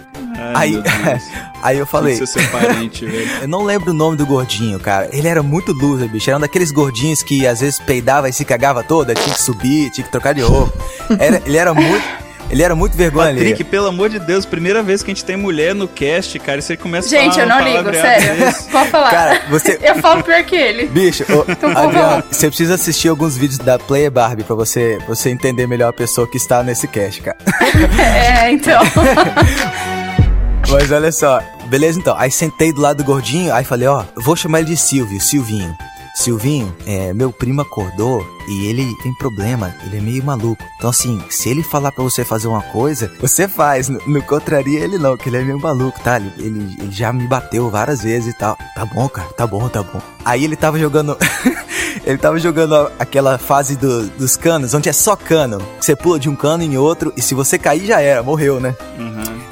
Ai, 0.53 0.75
aí, 0.75 1.21
aí 1.61 1.77
eu 1.77 1.85
falei. 1.85 2.19
Parente. 2.51 3.05
Eu 3.41 3.47
não 3.47 3.63
lembro 3.63 3.91
o 3.91 3.93
nome 3.93 4.15
do 4.15 4.25
gordinho, 4.25 4.79
cara. 4.79 5.09
Ele 5.11 5.27
era 5.27 5.41
muito 5.41 5.73
loser, 5.73 6.07
bicho. 6.07 6.29
Era 6.29 6.37
um 6.37 6.41
daqueles 6.41 6.71
gordinhos 6.71 7.23
que 7.23 7.47
às 7.47 7.59
vezes 7.59 7.79
peidava 7.79 8.29
e 8.29 8.33
se 8.33 8.45
cagava 8.45 8.83
toda, 8.83 9.15
tinha 9.15 9.33
que 9.33 9.41
subir, 9.41 9.89
tinha 9.89 10.05
que 10.05 10.11
trocar 10.11 10.33
de 10.33 10.41
roupa. 10.41 10.73
Era, 11.19 11.41
ele 11.45 11.57
era 11.57 11.73
muito. 11.73 12.26
Ele 12.49 12.63
era 12.63 12.73
muito 12.75 12.95
vergonha 12.95 13.33
Patrick, 13.33 13.53
ali. 13.61 13.63
pelo 13.65 13.87
amor 13.87 14.09
de 14.09 14.19
Deus, 14.19 14.45
primeira 14.45 14.81
vez 14.81 15.03
que 15.03 15.11
a 15.11 15.13
gente 15.13 15.25
tem 15.25 15.35
mulher 15.35 15.75
no 15.75 15.87
cast, 15.87 16.39
cara, 16.39 16.61
você 16.61 16.77
começa 16.77 17.09
Gente, 17.09 17.39
a 17.39 17.43
eu 17.43 17.49
falar 17.49 17.61
não 17.61 17.67
ligo, 17.83 17.93
sério. 17.93 18.53
Pode 18.71 18.89
falar. 18.89 19.09
Cara, 19.11 19.41
você- 19.49 19.79
Eu 19.83 19.95
falo 19.95 20.23
pior 20.23 20.43
que 20.43 20.55
ele. 20.55 20.87
Bicho, 20.87 21.23
ô, 21.29 21.43
Então, 21.51 21.69
Adriano, 21.77 22.23
você 22.31 22.47
precisa 22.47 22.75
assistir 22.75 23.09
alguns 23.09 23.35
vídeos 23.35 23.57
da 23.59 23.77
Player 23.77 24.09
Barbie 24.09 24.43
pra 24.43 24.55
você, 24.55 24.97
você 25.07 25.29
entender 25.29 25.67
melhor 25.67 25.89
a 25.89 25.93
pessoa 25.93 26.25
que 26.29 26.37
está 26.37 26.63
nesse 26.63 26.87
cast, 26.87 27.21
cara. 27.21 27.37
É, 27.99 28.49
então. 28.51 28.81
Mas 30.69 30.91
olha 30.91 31.11
só, 31.11 31.41
beleza 31.67 31.99
então. 31.99 32.15
Aí 32.17 32.29
sentei 32.31 32.73
do 32.73 32.81
lado 32.81 32.97
do 32.97 33.03
gordinho, 33.03 33.53
aí 33.53 33.63
falei, 33.63 33.87
ó, 33.87 34.03
vou 34.15 34.35
chamar 34.35 34.59
ele 34.59 34.69
de 34.69 34.77
Silvio, 34.77 35.19
Silvinho. 35.21 35.75
Silvinho, 36.17 36.75
é, 36.85 37.13
meu 37.13 37.31
primo 37.31 37.61
acordou 37.61 38.25
e 38.47 38.65
ele 38.67 38.95
tem 39.03 39.13
problema, 39.15 39.73
ele 39.85 39.97
é 39.97 40.01
meio 40.01 40.23
maluco. 40.23 40.63
Então 40.77 40.89
assim, 40.89 41.21
se 41.29 41.47
ele 41.49 41.61
falar 41.61 41.91
pra 41.91 42.03
você 42.03 42.25
fazer 42.25 42.47
uma 42.47 42.61
coisa, 42.61 43.11
você 43.21 43.47
faz. 43.47 43.87
Não, 43.87 44.21
contraria 44.21 44.79
ele 44.79 44.97
não, 44.97 45.15
que 45.15 45.29
ele 45.29 45.37
é 45.37 45.43
meio 45.43 45.59
maluco, 45.59 45.99
tá? 46.01 46.17
Ele, 46.17 46.31
ele, 46.39 46.75
ele 46.81 46.91
já 46.91 47.13
me 47.13 47.27
bateu 47.27 47.69
várias 47.69 48.01
vezes 48.01 48.33
e 48.33 48.37
tal. 48.37 48.57
Tá 48.75 48.85
bom, 48.85 49.07
cara, 49.07 49.27
tá 49.29 49.45
bom, 49.45 49.67
tá 49.69 49.83
bom. 49.83 50.01
Aí 50.25 50.43
ele 50.43 50.55
tava 50.55 50.79
jogando... 50.79 51.15
ele 52.05 52.17
tava 52.17 52.39
jogando 52.39 52.89
aquela 52.97 53.37
fase 53.37 53.75
do- 53.75 54.07
dos 54.09 54.35
canos, 54.35 54.73
onde 54.73 54.89
é 54.89 54.93
só 54.93 55.15
cano. 55.15 55.61
Você 55.79 55.95
pula 55.95 56.19
de 56.19 56.29
um 56.29 56.35
cano 56.35 56.63
em 56.63 56.77
outro 56.77 57.13
e 57.15 57.21
se 57.21 57.33
você 57.35 57.57
cair 57.59 57.85
já 57.85 57.99
era, 58.01 58.23
morreu, 58.23 58.59
né? 58.59 58.75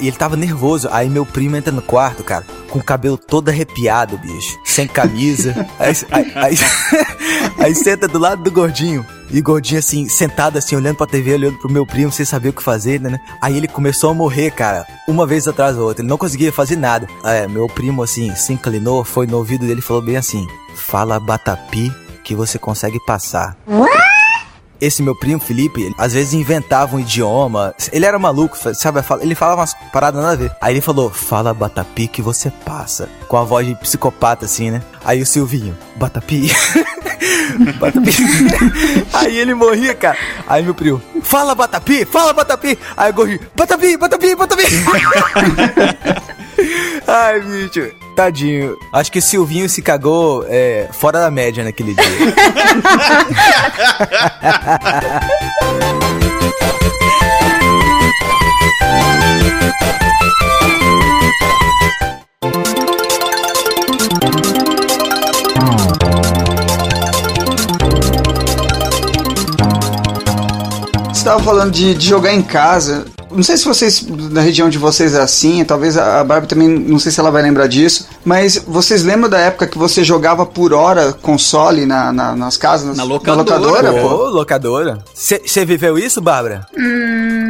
E 0.00 0.08
ele 0.08 0.16
tava 0.16 0.36
nervoso. 0.36 0.88
Aí 0.90 1.08
meu 1.08 1.24
primo 1.24 1.56
entra 1.56 1.72
no 1.72 1.82
quarto, 1.82 2.22
cara, 2.22 2.44
com 2.70 2.78
o 2.78 2.84
cabelo 2.84 3.16
todo 3.16 3.48
arrepiado, 3.48 4.18
bicho. 4.18 4.58
Sem 4.64 4.86
camisa. 4.86 5.54
aí, 5.78 5.94
aí, 6.10 6.32
aí, 6.34 6.58
aí 7.58 7.74
senta 7.74 8.06
do 8.06 8.18
lado 8.18 8.42
do 8.42 8.50
gordinho. 8.50 9.04
E 9.30 9.40
o 9.40 9.42
gordinho, 9.42 9.80
assim, 9.80 10.08
sentado, 10.08 10.56
assim, 10.56 10.76
olhando 10.76 10.96
pra 10.96 11.06
TV, 11.06 11.34
olhando 11.34 11.58
pro 11.58 11.70
meu 11.70 11.84
primo, 11.84 12.12
sem 12.12 12.24
saber 12.24 12.50
o 12.50 12.52
que 12.52 12.62
fazer, 12.62 13.00
né? 13.00 13.18
Aí 13.42 13.56
ele 13.56 13.66
começou 13.66 14.10
a 14.10 14.14
morrer, 14.14 14.52
cara, 14.52 14.86
uma 15.08 15.26
vez 15.26 15.48
atrás 15.48 15.76
da 15.76 15.82
outra. 15.82 16.02
Ele 16.02 16.08
não 16.08 16.18
conseguia 16.18 16.52
fazer 16.52 16.76
nada. 16.76 17.08
É, 17.24 17.46
meu 17.48 17.66
primo, 17.66 18.02
assim, 18.02 18.34
se 18.36 18.52
inclinou, 18.52 19.04
foi 19.04 19.26
no 19.26 19.36
ouvido 19.36 19.66
dele 19.66 19.80
e 19.80 19.82
falou 19.82 20.02
bem 20.02 20.16
assim: 20.16 20.46
Fala 20.76 21.18
batapi 21.18 21.92
que 22.22 22.34
você 22.34 22.58
consegue 22.58 23.00
passar. 23.04 23.56
Esse 24.80 25.02
meu 25.02 25.14
primo, 25.14 25.40
Felipe, 25.40 25.82
ele, 25.82 25.94
às 25.98 26.12
vezes 26.12 26.34
inventava 26.34 26.96
um 26.96 27.00
idioma. 27.00 27.74
Ele 27.92 28.04
era 28.04 28.18
maluco, 28.18 28.56
sabe? 28.74 29.00
Ele 29.20 29.34
falava 29.34 29.60
umas 29.60 29.74
paradas 29.92 30.20
nada 30.20 30.34
a 30.34 30.36
ver. 30.36 30.52
Aí 30.60 30.74
ele 30.74 30.80
falou, 30.80 31.10
fala 31.10 31.54
batapi 31.54 32.08
que 32.08 32.22
você 32.22 32.50
passa. 32.50 33.08
Com 33.28 33.36
a 33.36 33.44
voz 33.44 33.66
de 33.66 33.74
psicopata, 33.74 34.44
assim, 34.44 34.70
né? 34.70 34.82
Aí 35.04 35.22
o 35.22 35.26
Silvinho, 35.26 35.76
batapi. 35.96 36.50
batapi. 37.80 38.12
Aí 39.12 39.38
ele 39.38 39.54
morria, 39.54 39.94
cara. 39.94 40.18
Aí 40.46 40.62
meu 40.62 40.74
primo, 40.74 41.00
fala 41.22 41.54
batapi, 41.54 42.04
fala 42.04 42.32
batapi. 42.32 42.78
Aí 42.96 43.10
o 43.10 43.14
gordinho, 43.14 43.40
batapi, 43.54 43.96
batapi, 43.96 44.34
batapi. 44.34 44.64
Ai, 47.06 47.40
bicho. 47.40 48.05
Tadinho. 48.16 48.78
Acho 48.90 49.12
que 49.12 49.18
o 49.18 49.22
Silvinho 49.22 49.68
se 49.68 49.82
cagou 49.82 50.44
é, 50.48 50.88
fora 50.90 51.20
da 51.20 51.30
média 51.30 51.62
naquele 51.62 51.94
dia. 51.94 52.04
Você 71.12 71.24
tava 71.24 71.42
falando 71.42 71.72
de, 71.72 71.94
de 71.94 72.06
jogar 72.06 72.32
em 72.32 72.42
casa. 72.42 73.04
Não 73.30 73.42
sei 73.42 73.56
se 73.58 73.64
vocês, 73.64 74.00
na 74.30 74.40
região 74.40 74.68
de 74.68 74.78
vocês 74.78 75.14
é 75.14 75.20
assim, 75.20 75.64
talvez 75.64 75.96
a 75.96 76.22
Barbie 76.24 76.46
também, 76.48 76.68
não 76.68 76.98
sei 76.98 77.10
se 77.12 77.20
ela 77.20 77.30
vai 77.30 77.42
lembrar 77.42 77.66
disso, 77.66 78.08
mas 78.24 78.62
vocês 78.66 79.02
lembram 79.04 79.28
da 79.30 79.38
época 79.38 79.66
que 79.66 79.78
você 79.78 80.02
jogava 80.04 80.44
por 80.44 80.72
hora 80.72 81.12
console 81.12 81.86
na, 81.86 82.12
na- 82.12 82.36
nas 82.36 82.56
casas? 82.56 82.96
Na 82.96 83.04
locadora, 83.04 83.42
locadora, 83.42 83.92
Ô, 84.04 84.08
pô? 84.08 84.24
locadora. 84.28 84.98
Você 85.14 85.64
viveu 85.64 85.98
isso, 85.98 86.20
Bárbara? 86.20 86.66
Hum, 86.76 87.05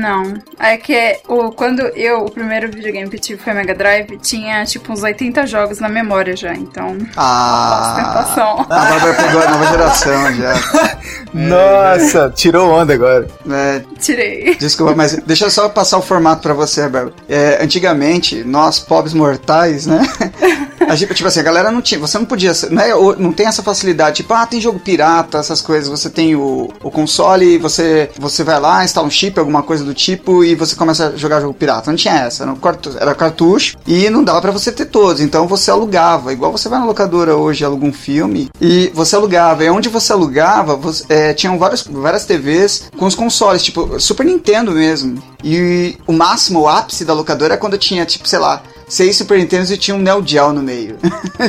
não. 0.06 0.34
É 0.58 0.76
que 0.76 1.18
o, 1.26 1.50
quando 1.50 1.80
eu, 1.80 2.26
o 2.26 2.30
primeiro 2.30 2.70
videogame 2.70 3.10
que 3.10 3.18
tive 3.18 3.42
foi 3.42 3.52
Mega 3.52 3.75
Drive, 3.75 4.18
tinha 4.18 4.64
tipo 4.64 4.92
uns 4.92 5.02
80 5.02 5.44
jogos 5.46 5.80
na 5.80 5.88
memória 5.88 6.36
já, 6.36 6.54
então. 6.54 6.96
Ah, 7.16 7.96
Ostentação. 7.96 8.60
a 8.60 8.64
Bárbara 8.64 9.14
pegou 9.14 9.42
a 9.42 9.50
nova 9.50 9.66
geração 9.66 10.34
já. 10.34 10.54
Nossa, 11.34 12.30
tirou 12.30 12.70
onda 12.70 12.94
agora. 12.94 13.26
É, 13.50 13.82
Tirei. 13.98 14.54
Desculpa, 14.54 14.94
mas 14.94 15.16
deixa 15.16 15.46
eu 15.46 15.50
só 15.50 15.68
passar 15.68 15.98
o 15.98 16.02
formato 16.02 16.40
pra 16.40 16.54
você, 16.54 16.82
Bárbara. 16.82 17.14
É, 17.28 17.58
antigamente, 17.62 18.44
nós, 18.44 18.78
pobres 18.78 19.12
mortais, 19.12 19.86
né? 19.86 20.00
A 20.86 20.94
gente, 20.94 21.14
tipo 21.14 21.28
assim, 21.28 21.40
a 21.40 21.42
galera 21.42 21.70
não 21.70 21.82
tinha, 21.82 21.98
você 22.00 22.16
não 22.18 22.24
podia, 22.24 22.52
não, 22.70 22.82
é, 22.82 23.16
não 23.18 23.32
tem 23.32 23.46
essa 23.46 23.62
facilidade, 23.62 24.16
tipo, 24.18 24.32
ah, 24.32 24.46
tem 24.46 24.60
jogo 24.60 24.78
pirata, 24.78 25.38
essas 25.38 25.60
coisas, 25.60 25.88
você 25.88 26.08
tem 26.08 26.36
o, 26.36 26.70
o 26.82 26.90
console, 26.90 27.58
você, 27.58 28.10
você 28.18 28.44
vai 28.44 28.60
lá, 28.60 28.84
instala 28.84 29.06
um 29.06 29.10
chip, 29.10 29.38
alguma 29.38 29.62
coisa 29.62 29.84
do 29.84 29.92
tipo, 29.92 30.44
e 30.44 30.54
você 30.54 30.76
começa 30.76 31.08
a 31.08 31.16
jogar 31.16 31.40
jogo 31.40 31.54
pirata. 31.54 31.90
Não 31.90 31.96
tinha 31.96 32.14
essa, 32.14 32.44
era, 32.44 32.52
um 32.52 32.56
cartu- 32.56 32.96
era 32.98 33.14
cartucho, 33.14 33.76
e 33.86 34.08
não 34.10 34.22
dava 34.22 34.40
pra 34.40 34.52
você 34.52 34.70
ter 34.70 34.86
todos, 34.86 35.20
então 35.20 35.46
você 35.46 35.70
alugava, 35.70 36.32
igual 36.32 36.52
você 36.52 36.68
vai 36.68 36.78
na 36.78 36.86
locadora 36.86 37.36
hoje, 37.36 37.64
aluga 37.64 37.84
um 37.84 37.92
filme, 37.92 38.48
e 38.60 38.90
você 38.94 39.16
alugava, 39.16 39.64
e 39.64 39.70
onde 39.70 39.88
você 39.88 40.12
alugava, 40.12 40.76
você, 40.76 41.04
é, 41.08 41.34
tinham 41.34 41.58
vários, 41.58 41.82
várias 41.82 42.24
TVs 42.24 42.90
com 42.96 43.06
os 43.06 43.14
consoles, 43.14 43.62
tipo, 43.62 43.98
Super 44.00 44.24
Nintendo 44.24 44.72
mesmo. 44.72 45.22
E 45.42 45.96
o 46.06 46.12
máximo, 46.12 46.60
o 46.60 46.68
ápice 46.68 47.04
da 47.04 47.12
locadora 47.12 47.54
é 47.54 47.56
quando 47.56 47.76
tinha, 47.78 48.04
tipo, 48.06 48.28
sei 48.28 48.38
lá, 48.38 48.62
seis 48.88 49.16
Super 49.16 49.38
Nintendos 49.38 49.70
e 49.70 49.76
tinha 49.78 49.94
um 49.96 50.00
Neo 50.00 50.22
Geo 50.26 50.52
no 50.52 50.62
meio. 50.62 50.96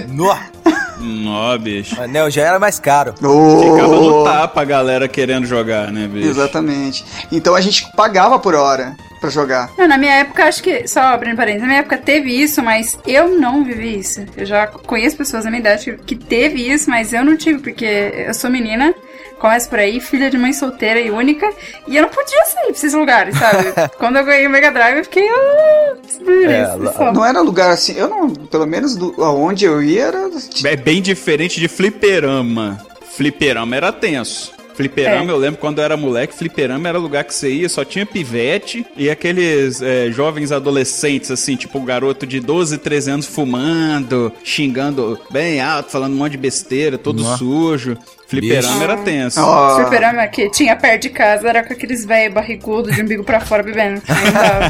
No, 0.09 0.35
Nó, 0.99 1.57
bicho. 1.57 1.95
mas 1.97 2.09
Neo 2.09 2.29
já 2.29 2.41
era 2.43 2.59
mais 2.59 2.79
caro. 2.79 3.13
Ficava 3.13 3.95
no 3.95 4.21
Oh, 4.21 4.23
tapa 4.23 4.61
a 4.61 4.65
galera 4.65 5.07
querendo 5.07 5.45
jogar, 5.45 5.91
né, 5.91 6.07
bicho? 6.07 6.27
Exatamente. 6.27 7.05
Então 7.31 7.53
a 7.55 7.61
gente 7.61 7.85
pagava 7.95 8.39
por 8.39 8.55
hora 8.55 8.95
pra 9.21 9.29
jogar. 9.29 9.69
Não, 9.77 9.87
na 9.87 9.97
minha 9.97 10.13
época, 10.13 10.43
acho 10.45 10.61
que, 10.61 10.87
só 10.87 10.99
abrindo 11.01 11.37
parênteses, 11.37 11.61
na 11.61 11.67
minha 11.67 11.79
época 11.79 11.97
teve 11.97 12.31
isso, 12.31 12.61
mas 12.63 12.97
eu 13.05 13.39
não 13.39 13.63
vivi 13.63 13.99
isso. 13.99 14.25
Eu 14.35 14.45
já 14.45 14.65
conheço 14.67 15.15
pessoas 15.17 15.43
da 15.43 15.49
minha 15.51 15.59
idade 15.59 15.85
que, 15.85 16.15
que 16.15 16.15
teve 16.15 16.67
isso, 16.71 16.89
mas 16.89 17.13
eu 17.13 17.23
não 17.23 17.37
tive, 17.37 17.59
porque 17.59 17.85
eu 18.27 18.33
sou 18.33 18.49
menina, 18.49 18.93
começo 19.37 19.69
por 19.69 19.79
aí, 19.79 19.99
filha 19.99 20.29
de 20.29 20.37
mãe 20.37 20.51
solteira 20.53 20.99
e 20.99 21.09
única, 21.11 21.49
e 21.87 21.95
eu 21.95 22.01
não 22.01 22.09
podia 22.09 22.45
sair 22.45 22.63
pra 22.67 22.71
esses 22.71 22.93
lugares, 22.93 23.37
sabe? 23.37 23.65
Quando 23.97 24.17
eu 24.17 24.25
ganhei 24.25 24.47
o 24.47 24.49
Mega 24.49 24.71
Drive, 24.71 24.97
eu 24.97 25.03
fiquei. 25.03 25.27
Ah, 25.29 25.93
É. 26.27 27.11
Não 27.13 27.25
era 27.25 27.41
lugar 27.41 27.71
assim, 27.71 27.97
eu 27.97 28.09
não, 28.09 28.29
pelo 28.29 28.65
menos 28.65 28.95
do, 28.95 29.13
aonde 29.23 29.65
eu 29.65 29.81
ia 29.81 30.05
era. 30.05 30.29
É 30.63 30.75
bem 30.75 31.01
diferente 31.01 31.59
de 31.59 31.67
fliperama. 31.67 32.77
Fliperama 33.15 33.75
era 33.75 33.91
tenso. 33.91 34.55
Fliperama, 34.75 35.31
É. 35.31 35.33
eu 35.33 35.37
lembro 35.37 35.59
quando 35.59 35.79
eu 35.79 35.83
era 35.83 35.97
moleque, 35.97 36.35
fliperama 36.35 36.87
era 36.87 36.99
lugar 36.99 37.23
que 37.23 37.33
você 37.33 37.49
ia, 37.49 37.67
só 37.67 37.83
tinha 37.83 38.05
pivete 38.05 38.85
e 38.95 39.09
aqueles 39.09 39.81
é, 39.81 40.11
jovens 40.11 40.51
adolescentes, 40.51 41.31
assim, 41.31 41.55
tipo 41.55 41.79
o 41.79 41.81
garoto 41.81 42.27
de 42.27 42.39
12, 42.39 42.77
13 42.77 43.09
anos 43.09 43.25
fumando, 43.25 44.31
xingando 44.43 45.19
bem 45.31 45.59
alto, 45.59 45.91
falando 45.91 46.13
um 46.13 46.17
monte 46.17 46.33
de 46.33 46.37
besteira, 46.37 46.95
todo 46.95 47.23
Nossa. 47.23 47.37
sujo. 47.39 47.97
Fliperama 48.27 48.83
era 48.83 48.97
tenso. 48.97 49.39
Ó, 49.41 49.75
Fliperama 49.77 50.27
que 50.27 50.49
tinha 50.49 50.75
perto 50.75 51.03
de 51.03 51.09
casa 51.09 51.47
era 51.47 51.63
com 51.65 51.73
aqueles 51.73 52.05
velhos 52.05 52.33
barrigudos 52.33 52.93
de 52.93 53.01
umbigo 53.01 53.23
pra 53.23 53.39
fora 53.39 53.63
bebendo. 53.63 54.01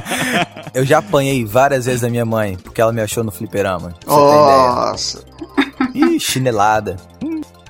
Eu 0.74 0.86
já 0.86 1.00
apanhei 1.00 1.44
várias 1.44 1.86
vezes 1.86 2.02
da 2.02 2.10
minha 2.10 2.26
mãe, 2.26 2.56
porque 2.58 2.80
ela 2.80 2.94
me 2.94 3.02
achou 3.02 3.24
no 3.24 3.32
fliperama. 3.32 3.96
pra 4.06 4.14
Você 4.14 4.32
tem 4.32 4.38
Nossa. 4.38 5.24
Ih, 5.94 6.20
chinelada. 6.20 6.98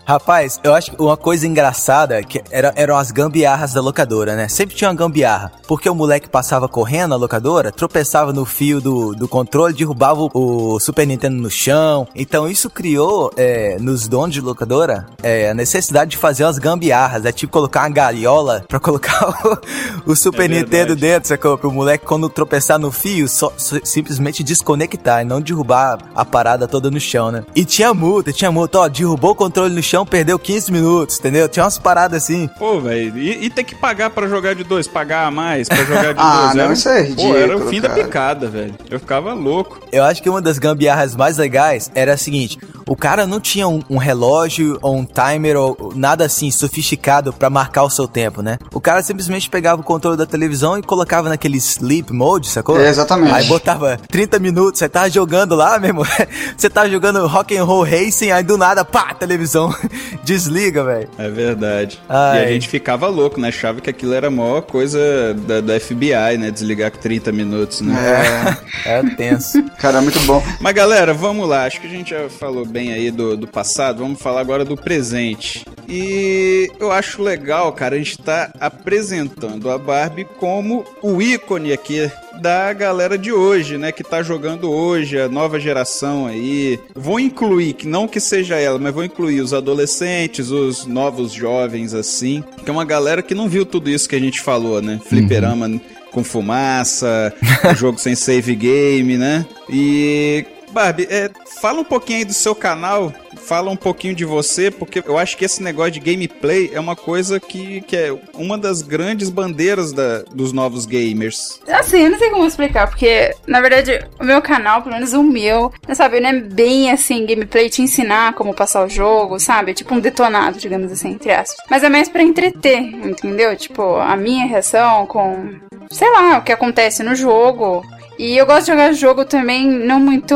Rapaz, 0.08 0.58
eu 0.64 0.74
acho 0.74 0.92
que 0.92 1.02
uma 1.02 1.18
coisa 1.18 1.46
engraçada 1.46 2.24
que 2.24 2.42
era, 2.50 2.72
eram 2.78 2.96
as 2.96 3.12
gambiarras 3.12 3.74
da 3.74 3.82
locadora, 3.82 4.38
né? 4.38 4.48
Sempre 4.48 4.74
tinha 4.74 4.90
uma 4.90 4.96
gambiarra. 4.96 5.52
Porque 5.68 5.90
o 5.90 5.94
moleque 5.94 6.30
passava 6.30 6.70
correndo 6.70 7.10
na 7.10 7.18
locadora, 7.18 7.74
tropeçava 7.74 8.32
no 8.32 8.46
fio 8.46 8.80
do, 8.80 9.14
do 9.14 9.28
controle, 9.28 9.74
derrubava 9.74 10.22
o, 10.22 10.30
o 10.34 10.80
Super 10.80 11.06
Nintendo 11.06 11.36
no 11.36 11.50
chão. 11.50 12.08
Então 12.16 12.48
isso 12.48 12.70
criou 12.70 13.34
é, 13.36 13.78
nos 13.82 14.08
donos 14.08 14.34
de 14.34 14.40
locadora 14.40 15.08
é, 15.22 15.50
a 15.50 15.54
necessidade 15.54 16.12
de 16.12 16.18
fazer 16.18 16.46
umas 16.46 16.58
gambiarras. 16.58 17.26
É 17.26 17.34
tipo 17.34 17.52
colocar 17.52 17.82
uma 17.82 17.90
gaiola 17.90 18.64
pra 18.70 18.80
colocar 18.80 19.60
o, 20.06 20.12
o 20.14 20.16
Super 20.16 20.50
é 20.50 20.54
Nintendo 20.54 20.96
dentro, 20.96 21.28
sacou? 21.28 21.58
Pro 21.58 21.70
moleque 21.70 22.06
quando 22.06 22.30
tropeçar 22.30 22.80
no 22.80 22.94
fio, 22.94 23.28
só, 23.28 23.52
só, 23.58 23.76
simplesmente 23.84 24.42
desconectar 24.42 25.22
e 25.22 25.26
não 25.26 25.42
derrubar 25.42 25.98
a 26.16 26.24
parada 26.24 26.66
toda 26.66 26.90
no 26.90 27.00
chão, 27.02 27.30
né? 27.30 27.44
E 27.54 27.66
tinha 27.66 27.94
multa, 27.94 28.32
tinha 28.32 28.50
multa, 28.50 28.80
ó, 28.80 28.88
derrubou 28.88 29.32
o 29.32 29.36
controle 29.36 29.76
no 29.76 29.84
chão, 29.84 29.97
perdeu 30.06 30.38
15 30.38 30.72
minutos, 30.72 31.20
entendeu? 31.20 31.48
Tinha 31.48 31.64
umas 31.64 31.78
paradas 31.78 32.24
assim. 32.24 32.48
Pô, 32.60 32.80
velho, 32.80 33.18
e, 33.18 33.46
e, 33.46 33.50
ter 33.50 33.64
que 33.64 33.76
pagar 33.76 34.10
para 34.10 34.28
jogar 34.28 34.56
de 34.56 34.64
dois, 34.64 34.88
pagar 34.88 35.26
a 35.26 35.32
mais 35.32 35.68
pra 35.68 35.84
jogar 35.84 36.14
de 36.14 36.20
ah, 36.22 36.42
dois. 36.44 36.56
Não, 36.56 36.64
era, 36.64 36.74
isso 36.74 36.90
é 36.90 37.02
ridículo, 37.04 37.34
pô, 37.34 37.40
era 37.40 37.58
o 37.58 37.68
fim 37.68 37.82
cara. 37.82 37.94
da 37.94 38.04
picada, 38.04 38.48
velho. 38.48 38.76
Eu 38.90 39.00
ficava 39.00 39.34
louco. 39.34 39.80
Eu 39.92 40.04
acho 40.04 40.22
que 40.22 40.30
uma 40.30 40.42
das 40.42 40.58
gambiarras 40.58 41.16
mais 41.16 41.38
legais 41.38 41.92
era 41.94 42.14
a 42.14 42.18
seguinte: 42.18 42.58
o 42.88 42.96
cara 42.96 43.28
não 43.28 43.40
tinha 43.40 43.68
um, 43.68 43.82
um 43.90 43.98
relógio 43.98 44.78
ou 44.82 44.96
um 44.96 45.06
timer 45.06 45.58
ou 45.58 45.94
nada 45.96 46.26
assim 46.26 46.50
sofisticado 46.50 47.34
para 47.34 47.50
marcar 47.50 47.84
o 47.84 47.90
seu 47.90 48.08
tempo, 48.08 48.42
né? 48.42 48.58
O 48.74 48.80
cara 48.80 49.04
simplesmente 49.04 49.50
pegava 49.50 49.82
o 49.82 49.84
controle 49.84 50.18
da 50.18 50.26
televisão 50.26 50.78
e 50.78 50.82
colocava 50.82 51.30
naquele 51.30 51.58
sleep 51.58 52.14
mode, 52.14 52.48
sacou? 52.48 52.80
É, 52.80 52.88
exatamente. 52.88 53.34
Aí 53.34 53.46
botava 53.46 53.98
30 54.10 54.40
minutos, 54.40 54.80
você 54.80 54.88
tava 54.88 55.10
jogando 55.10 55.56
lá 55.56 55.78
mesmo, 55.80 56.04
você 56.56 56.70
tava 56.70 56.90
jogando 56.90 57.26
rock 57.28 57.58
and 57.58 57.64
roll 57.64 57.84
racing, 57.84 58.32
aí 58.32 58.44
do 58.44 58.58
nada, 58.58 58.86
pá, 58.86 59.14
televisão 59.14 59.74
desliga, 60.24 60.84
velho. 60.84 61.10
É 61.18 61.30
verdade. 61.30 62.00
Ai. 62.08 62.42
E 62.42 62.46
a 62.46 62.52
gente 62.52 62.68
ficava 62.68 63.08
louco, 63.08 63.40
né? 63.40 63.50
Achava 63.50 63.82
que 63.82 63.90
aquilo 63.90 64.14
era 64.14 64.28
a 64.28 64.32
maior 64.32 64.62
coisa 64.62 65.34
da, 65.34 65.62
da 65.62 65.80
FBI, 65.80 66.38
né? 66.38 66.52
Desligar 66.52 66.92
com 66.92 67.00
30 67.00 67.32
minutos, 67.32 67.82
né? 67.82 68.58
É, 68.86 69.00
é 69.00 69.04
tenso. 69.16 69.64
Cara, 69.80 70.02
muito 70.02 70.20
bom. 70.22 70.44
Mas 70.60 70.74
galera, 70.74 71.14
vamos 71.14 71.48
lá. 71.48 71.66
Acho 71.66 71.82
que 71.82 71.88
a 71.88 71.90
gente 71.90 72.12
já 72.12 72.30
falou 72.30 72.66
bem 72.66 72.94
aí 72.94 73.12
do, 73.12 73.38
do 73.38 73.48
passado, 73.48 74.00
vamos 74.00 74.22
falar 74.22 74.42
agora 74.42 74.66
do 74.66 74.76
presente. 74.76 75.66
E 75.88 76.70
eu 76.80 76.92
acho 76.92 77.22
legal, 77.22 77.72
cara, 77.72 77.96
a 77.96 77.98
gente 77.98 78.18
tá 78.18 78.52
apresentando 78.60 79.72
a 79.72 79.78
Barbie 79.78 80.26
como 80.26 80.84
o 81.02 81.22
ícone 81.22 81.72
aqui 81.72 82.12
da 82.42 82.72
galera 82.74 83.18
de 83.18 83.32
hoje, 83.32 83.78
né? 83.78 83.92
Que 83.92 84.04
tá 84.04 84.22
jogando 84.22 84.72
hoje, 84.72 85.20
a 85.20 85.28
nova 85.28 85.60
geração 85.60 86.28
aí. 86.28 86.80
Vou 86.96 87.20
incluir, 87.20 87.74
que 87.74 87.88
não 87.88 88.08
que 88.08 88.20
seja 88.20 88.56
ela, 88.56 88.80
mas 88.80 88.94
vou 88.94 89.04
incluir 89.04 89.42
os 89.42 89.54
adolescentes, 89.54 90.50
os 90.50 90.86
novos 90.86 91.32
jovens, 91.32 91.94
assim. 91.94 92.44
Que 92.64 92.70
é 92.70 92.74
uma 92.74 92.86
galera 92.86 93.22
que 93.22 93.36
não 93.36 93.50
viu 93.50 93.66
tudo 93.66 93.90
isso 93.90 94.08
que 94.08 94.16
a 94.16 94.20
gente 94.20 94.42
falou, 94.42 94.82
né? 94.82 95.00
Fliperama 95.04 95.68
uhum. 95.68 95.82
com 96.12 96.24
fumaça, 96.24 97.34
jogo 97.76 98.00
sem 98.00 98.16
save 98.16 98.56
game, 98.56 99.18
né? 99.18 99.46
E 99.70 100.46
Barbie, 100.72 101.08
é, 101.10 101.30
fala 101.62 101.82
um 101.82 101.86
pouquinho 101.86 102.20
aí 102.20 102.26
do 102.26 102.34
seu 102.34 102.54
canal, 102.54 103.14
fala 103.48 103.72
um 103.72 103.78
pouquinho 103.78 104.14
de 104.14 104.26
você, 104.26 104.70
porque 104.70 105.02
eu 105.06 105.18
acho 105.18 105.38
que 105.38 105.46
esse 105.46 105.64
negócio 105.64 105.94
de 105.94 106.00
gameplay 106.02 106.70
é 106.74 106.80
uma 106.80 106.96
coisa 106.96 107.40
que, 107.40 107.82
que 107.82 107.96
é 107.96 108.14
uma 108.34 108.58
das 108.58 108.82
grandes 108.82 109.30
bandeiras 109.30 109.94
da, 109.94 110.24
dos 110.34 110.52
novos 110.52 110.86
gamers. 110.86 111.62
Assim, 111.68 112.04
eu 112.04 112.12
não 112.12 112.20
sei 112.20 112.30
como 112.30 112.46
explicar, 112.46 112.88
porque 112.88 113.34
na 113.48 113.62
verdade 113.62 114.06
o 114.20 114.26
meu 114.26 114.42
canal, 114.42 114.82
pelo 114.82 114.96
menos 114.96 115.14
o 115.14 115.24
meu, 115.24 115.72
sabe, 115.94 116.20
não 116.20 116.30
é 116.30 116.34
bem 116.34 116.92
assim 116.92 117.26
gameplay 117.26 117.70
te 117.70 117.82
ensinar 117.82 118.34
como 118.34 118.54
passar 118.54 118.86
o 118.86 118.90
jogo, 118.90 119.40
sabe? 119.40 119.72
É 119.72 119.74
tipo 119.74 119.96
um 119.96 120.00
detonado, 120.00 120.60
digamos 120.60 120.92
assim, 120.92 121.12
entre 121.12 121.32
aspas. 121.32 121.66
Mas 121.70 121.84
é 121.84 121.90
mais 121.90 122.10
para 122.10 122.24
entreter, 122.24 122.82
entendeu? 122.82 123.56
Tipo, 123.56 123.96
a 123.96 124.18
minha 124.18 124.46
reação 124.46 125.06
com, 125.06 125.56
sei 125.90 126.10
lá, 126.12 126.38
o 126.38 126.44
que 126.44 126.52
acontece 126.52 127.02
no 127.02 127.16
jogo. 127.16 127.86
E 128.20 128.36
eu 128.36 128.46
gosto 128.46 128.66
de 128.66 128.72
jogar 128.72 128.94
jogo 128.94 129.26
também 129.26 129.68
não 129.68 130.00
muito 130.00 130.36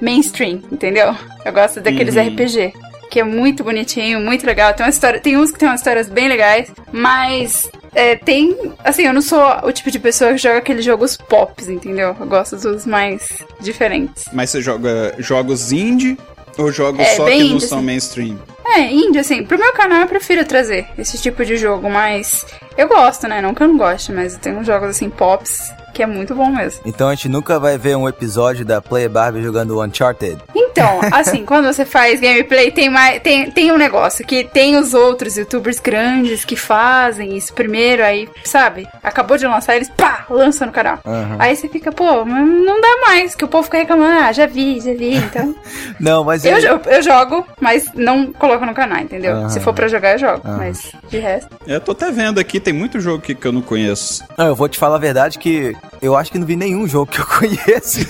mainstream, 0.00 0.62
entendeu? 0.70 1.14
Eu 1.44 1.52
gosto 1.52 1.80
daqueles 1.80 2.16
uhum. 2.16 2.28
RPG. 2.28 2.72
Que 3.10 3.20
é 3.20 3.24
muito 3.24 3.62
bonitinho, 3.62 4.20
muito 4.20 4.44
legal. 4.44 4.74
Tem 4.74 4.84
uma 4.84 4.90
história. 4.90 5.20
Tem 5.20 5.36
uns 5.36 5.50
que 5.50 5.58
tem 5.58 5.68
umas 5.68 5.80
histórias 5.80 6.08
bem 6.08 6.26
legais, 6.26 6.72
mas 6.90 7.70
é, 7.94 8.16
tem. 8.16 8.56
Assim, 8.82 9.02
eu 9.02 9.12
não 9.12 9.22
sou 9.22 9.40
o 9.62 9.72
tipo 9.72 9.90
de 9.90 9.98
pessoa 9.98 10.32
que 10.32 10.38
joga 10.38 10.58
aqueles 10.58 10.84
jogos 10.84 11.16
pops, 11.16 11.68
entendeu? 11.68 12.16
Eu 12.18 12.26
gosto 12.26 12.56
dos 12.56 12.84
mais 12.84 13.44
diferentes. 13.60 14.24
Mas 14.32 14.50
você 14.50 14.60
joga 14.60 15.14
jogos 15.18 15.70
indie 15.70 16.18
ou 16.58 16.72
jogos 16.72 17.00
é, 17.00 17.16
só 17.16 17.26
que 17.26 17.36
não 17.36 17.46
indie, 17.46 17.66
são 17.66 17.78
assim. 17.78 17.86
mainstream? 17.86 18.38
É, 18.66 18.80
indie, 18.90 19.18
assim. 19.18 19.44
Pro 19.44 19.58
meu 19.58 19.72
canal 19.72 20.00
eu 20.00 20.08
prefiro 20.08 20.44
trazer 20.44 20.86
esse 20.98 21.20
tipo 21.20 21.44
de 21.44 21.56
jogo, 21.56 21.88
mas 21.88 22.44
eu 22.76 22.88
gosto, 22.88 23.28
né? 23.28 23.40
Não 23.40 23.54
que 23.54 23.62
eu 23.62 23.68
não 23.68 23.76
goste, 23.76 24.12
mas 24.12 24.36
tem 24.36 24.56
uns 24.56 24.66
jogos 24.66 24.88
assim, 24.88 25.08
pops, 25.08 25.72
que 25.94 26.02
é 26.02 26.06
muito 26.06 26.34
bom 26.34 26.50
mesmo. 26.50 26.82
Então 26.84 27.08
a 27.08 27.14
gente 27.14 27.28
nunca 27.28 27.58
vai 27.58 27.78
ver 27.78 27.96
um 27.96 28.08
episódio 28.08 28.64
da 28.64 28.82
Play 28.82 29.08
Barbie 29.08 29.42
jogando 29.42 29.80
Uncharted? 29.80 30.42
Então, 30.74 31.00
assim, 31.12 31.44
quando 31.46 31.66
você 31.66 31.84
faz 31.84 32.20
gameplay, 32.20 32.72
tem, 32.72 32.90
mais, 32.90 33.22
tem, 33.22 33.48
tem 33.50 33.70
um 33.70 33.76
negócio 33.76 34.26
que 34.26 34.42
tem 34.42 34.76
os 34.76 34.92
outros 34.92 35.36
youtubers 35.36 35.78
grandes 35.78 36.44
que 36.44 36.56
fazem 36.56 37.36
isso 37.36 37.54
primeiro, 37.54 38.02
aí, 38.02 38.28
sabe? 38.42 38.88
Acabou 39.02 39.38
de 39.38 39.46
lançar, 39.46 39.76
eles 39.76 39.88
pá, 39.88 40.26
lançam 40.28 40.66
no 40.66 40.72
canal. 40.72 40.98
Uhum. 41.04 41.36
Aí 41.38 41.54
você 41.54 41.68
fica, 41.68 41.92
pô, 41.92 42.24
não 42.24 42.80
dá 42.80 43.00
mais, 43.06 43.36
que 43.36 43.44
o 43.44 43.48
povo 43.48 43.62
fica 43.62 43.78
reclamando, 43.78 44.24
ah, 44.24 44.32
já 44.32 44.46
vi, 44.46 44.80
já 44.80 44.92
vi, 44.92 45.14
então. 45.14 45.54
não, 46.00 46.24
mas 46.24 46.44
eu, 46.44 46.58
eu, 46.58 46.80
eu, 46.86 47.02
jogo, 47.02 47.46
mas 47.60 47.88
não 47.94 48.32
coloco 48.32 48.66
no 48.66 48.74
canal, 48.74 48.98
entendeu? 48.98 49.36
Uhum. 49.36 49.48
Se 49.48 49.60
for 49.60 49.72
pra 49.72 49.86
jogar, 49.86 50.14
eu 50.14 50.18
jogo, 50.18 50.42
uhum. 50.44 50.56
mas 50.56 50.92
de 51.08 51.18
resto. 51.18 51.48
Eu 51.66 51.80
tô 51.80 51.92
até 51.92 52.10
vendo 52.10 52.40
aqui, 52.40 52.58
tem 52.58 52.74
muito 52.74 52.98
jogo 52.98 53.22
que, 53.22 53.34
que 53.34 53.46
eu 53.46 53.52
não 53.52 53.62
conheço. 53.62 54.24
Não, 54.36 54.48
eu 54.48 54.56
vou 54.56 54.68
te 54.68 54.76
falar 54.76 54.96
a 54.96 54.98
verdade 54.98 55.38
que 55.38 55.76
eu 56.02 56.16
acho 56.16 56.32
que 56.32 56.38
não 56.38 56.46
vi 56.46 56.56
nenhum 56.56 56.88
jogo 56.88 57.10
que 57.10 57.20
eu 57.20 57.26
conheço. 57.38 58.00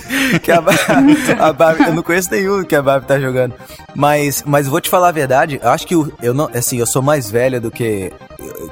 que 0.41 0.51
a, 0.51 0.63
a 1.39 1.53
Barbie, 1.53 1.83
eu 1.83 1.93
não 1.93 2.03
conheço 2.03 2.31
nenhum 2.31 2.54
que 2.63 2.75
a 2.75 2.81
Barbie 2.81 3.07
tá 3.07 3.19
jogando. 3.19 3.55
Mas, 3.95 4.43
mas 4.45 4.67
vou 4.67 4.79
te 4.79 4.89
falar 4.89 5.09
a 5.09 5.11
verdade, 5.11 5.59
eu 5.61 5.69
acho 5.69 5.87
que 5.87 5.95
eu, 5.95 6.11
eu 6.21 6.33
não, 6.33 6.49
assim, 6.53 6.77
eu 6.77 6.85
sou 6.85 7.01
mais 7.01 7.29
velha 7.29 7.59
do 7.59 7.71
que 7.71 8.13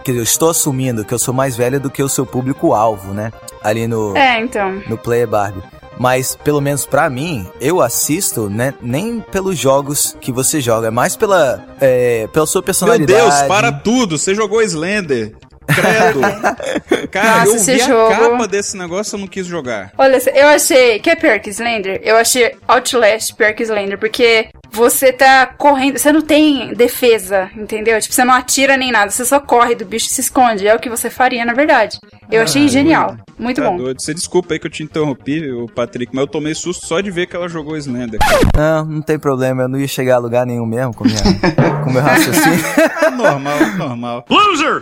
que 0.03 0.11
eu 0.11 0.21
estou 0.21 0.49
assumindo 0.49 1.05
que 1.05 1.13
eu 1.13 1.19
sou 1.19 1.33
mais 1.33 1.55
velha 1.55 1.79
do 1.79 1.89
que 1.89 2.03
o 2.03 2.09
seu 2.09 2.25
público 2.25 2.73
alvo, 2.73 3.13
né? 3.13 3.31
Ali 3.63 3.87
no 3.87 4.15
É, 4.15 4.39
então. 4.39 4.81
No 4.87 4.97
Player 4.97 5.27
Barbie. 5.27 5.63
Mas 5.97 6.35
pelo 6.35 6.59
menos 6.59 6.85
para 6.85 7.09
mim, 7.09 7.47
eu 7.61 7.81
assisto, 7.81 8.49
né, 8.49 8.73
nem 8.81 9.19
pelos 9.19 9.57
jogos 9.57 10.17
que 10.19 10.31
você 10.31 10.59
joga, 10.59 10.87
é 10.87 10.91
mais 10.91 11.15
pela 11.15 11.63
é, 11.79 12.27
pela 12.27 12.45
sua 12.45 12.63
personalidade. 12.63 13.13
Meu 13.13 13.29
Deus, 13.29 13.41
para 13.43 13.71
tudo, 13.71 14.17
você 14.17 14.33
jogou 14.33 14.61
Slender. 14.61 15.35
Credo. 15.67 16.21
Cara, 17.11 17.45
Nossa, 17.45 17.71
eu 17.71 17.77
vi 17.77 17.83
jogo... 17.83 18.13
a 18.13 18.17
capa 18.17 18.47
desse 18.47 18.77
negócio, 18.77 19.15
eu 19.15 19.19
não 19.19 19.27
quis 19.27 19.45
jogar. 19.45 19.91
Olha, 19.97 20.17
eu 20.35 20.47
achei. 20.47 20.99
Que 20.99 21.11
é 21.11 21.15
pior 21.15 21.39
que 21.39 21.49
Slender? 21.49 22.01
Eu 22.03 22.15
achei 22.17 22.55
Outlast 22.67 23.33
pior 23.35 23.53
que 23.53 23.63
Slender, 23.63 23.97
porque 23.97 24.49
você 24.71 25.13
tá 25.13 25.45
correndo, 25.45 25.99
você 25.99 26.11
não 26.11 26.21
tem 26.21 26.73
defesa, 26.73 27.49
entendeu? 27.55 27.99
Tipo, 28.01 28.13
você 28.13 28.23
não 28.23 28.33
atira 28.33 28.75
nem 28.75 28.91
nada, 28.91 29.11
você 29.11 29.23
só 29.23 29.39
corre 29.39 29.75
do 29.75 29.85
bicho 29.85 30.07
e 30.07 30.13
se 30.13 30.21
esconde. 30.21 30.67
É 30.67 30.75
o 30.75 30.79
que 30.79 30.89
você 30.89 31.09
faria, 31.09 31.45
na 31.45 31.53
verdade. 31.53 31.99
Eu 32.31 32.41
ah, 32.41 32.43
achei 32.43 32.67
genial. 32.67 33.15
Muito 33.37 33.61
tá 33.61 33.69
bom. 33.69 33.77
Doido. 33.77 34.01
Você 34.01 34.13
desculpa 34.13 34.53
aí 34.53 34.59
que 34.59 34.65
eu 34.65 34.71
te 34.71 34.81
interrompi, 34.81 35.51
o 35.51 35.67
Patrick, 35.67 36.13
mas 36.13 36.23
eu 36.23 36.27
tomei 36.27 36.55
susto 36.55 36.87
só 36.87 36.99
de 37.01 37.11
ver 37.11 37.27
que 37.27 37.35
ela 37.35 37.47
jogou 37.47 37.77
Slender. 37.77 38.19
Não, 38.57 38.85
não 38.85 39.01
tem 39.01 39.19
problema, 39.19 39.63
eu 39.63 39.69
não 39.69 39.79
ia 39.79 39.87
chegar 39.87 40.15
a 40.15 40.19
lugar 40.19 40.45
nenhum 40.45 40.65
mesmo 40.65 40.93
com, 40.95 41.03
minha, 41.03 41.21
com 41.83 41.91
meu 41.91 42.01
raciocínio. 42.01 42.65
normal, 43.15 43.59
normal. 43.77 44.25
Loser! 44.29 44.81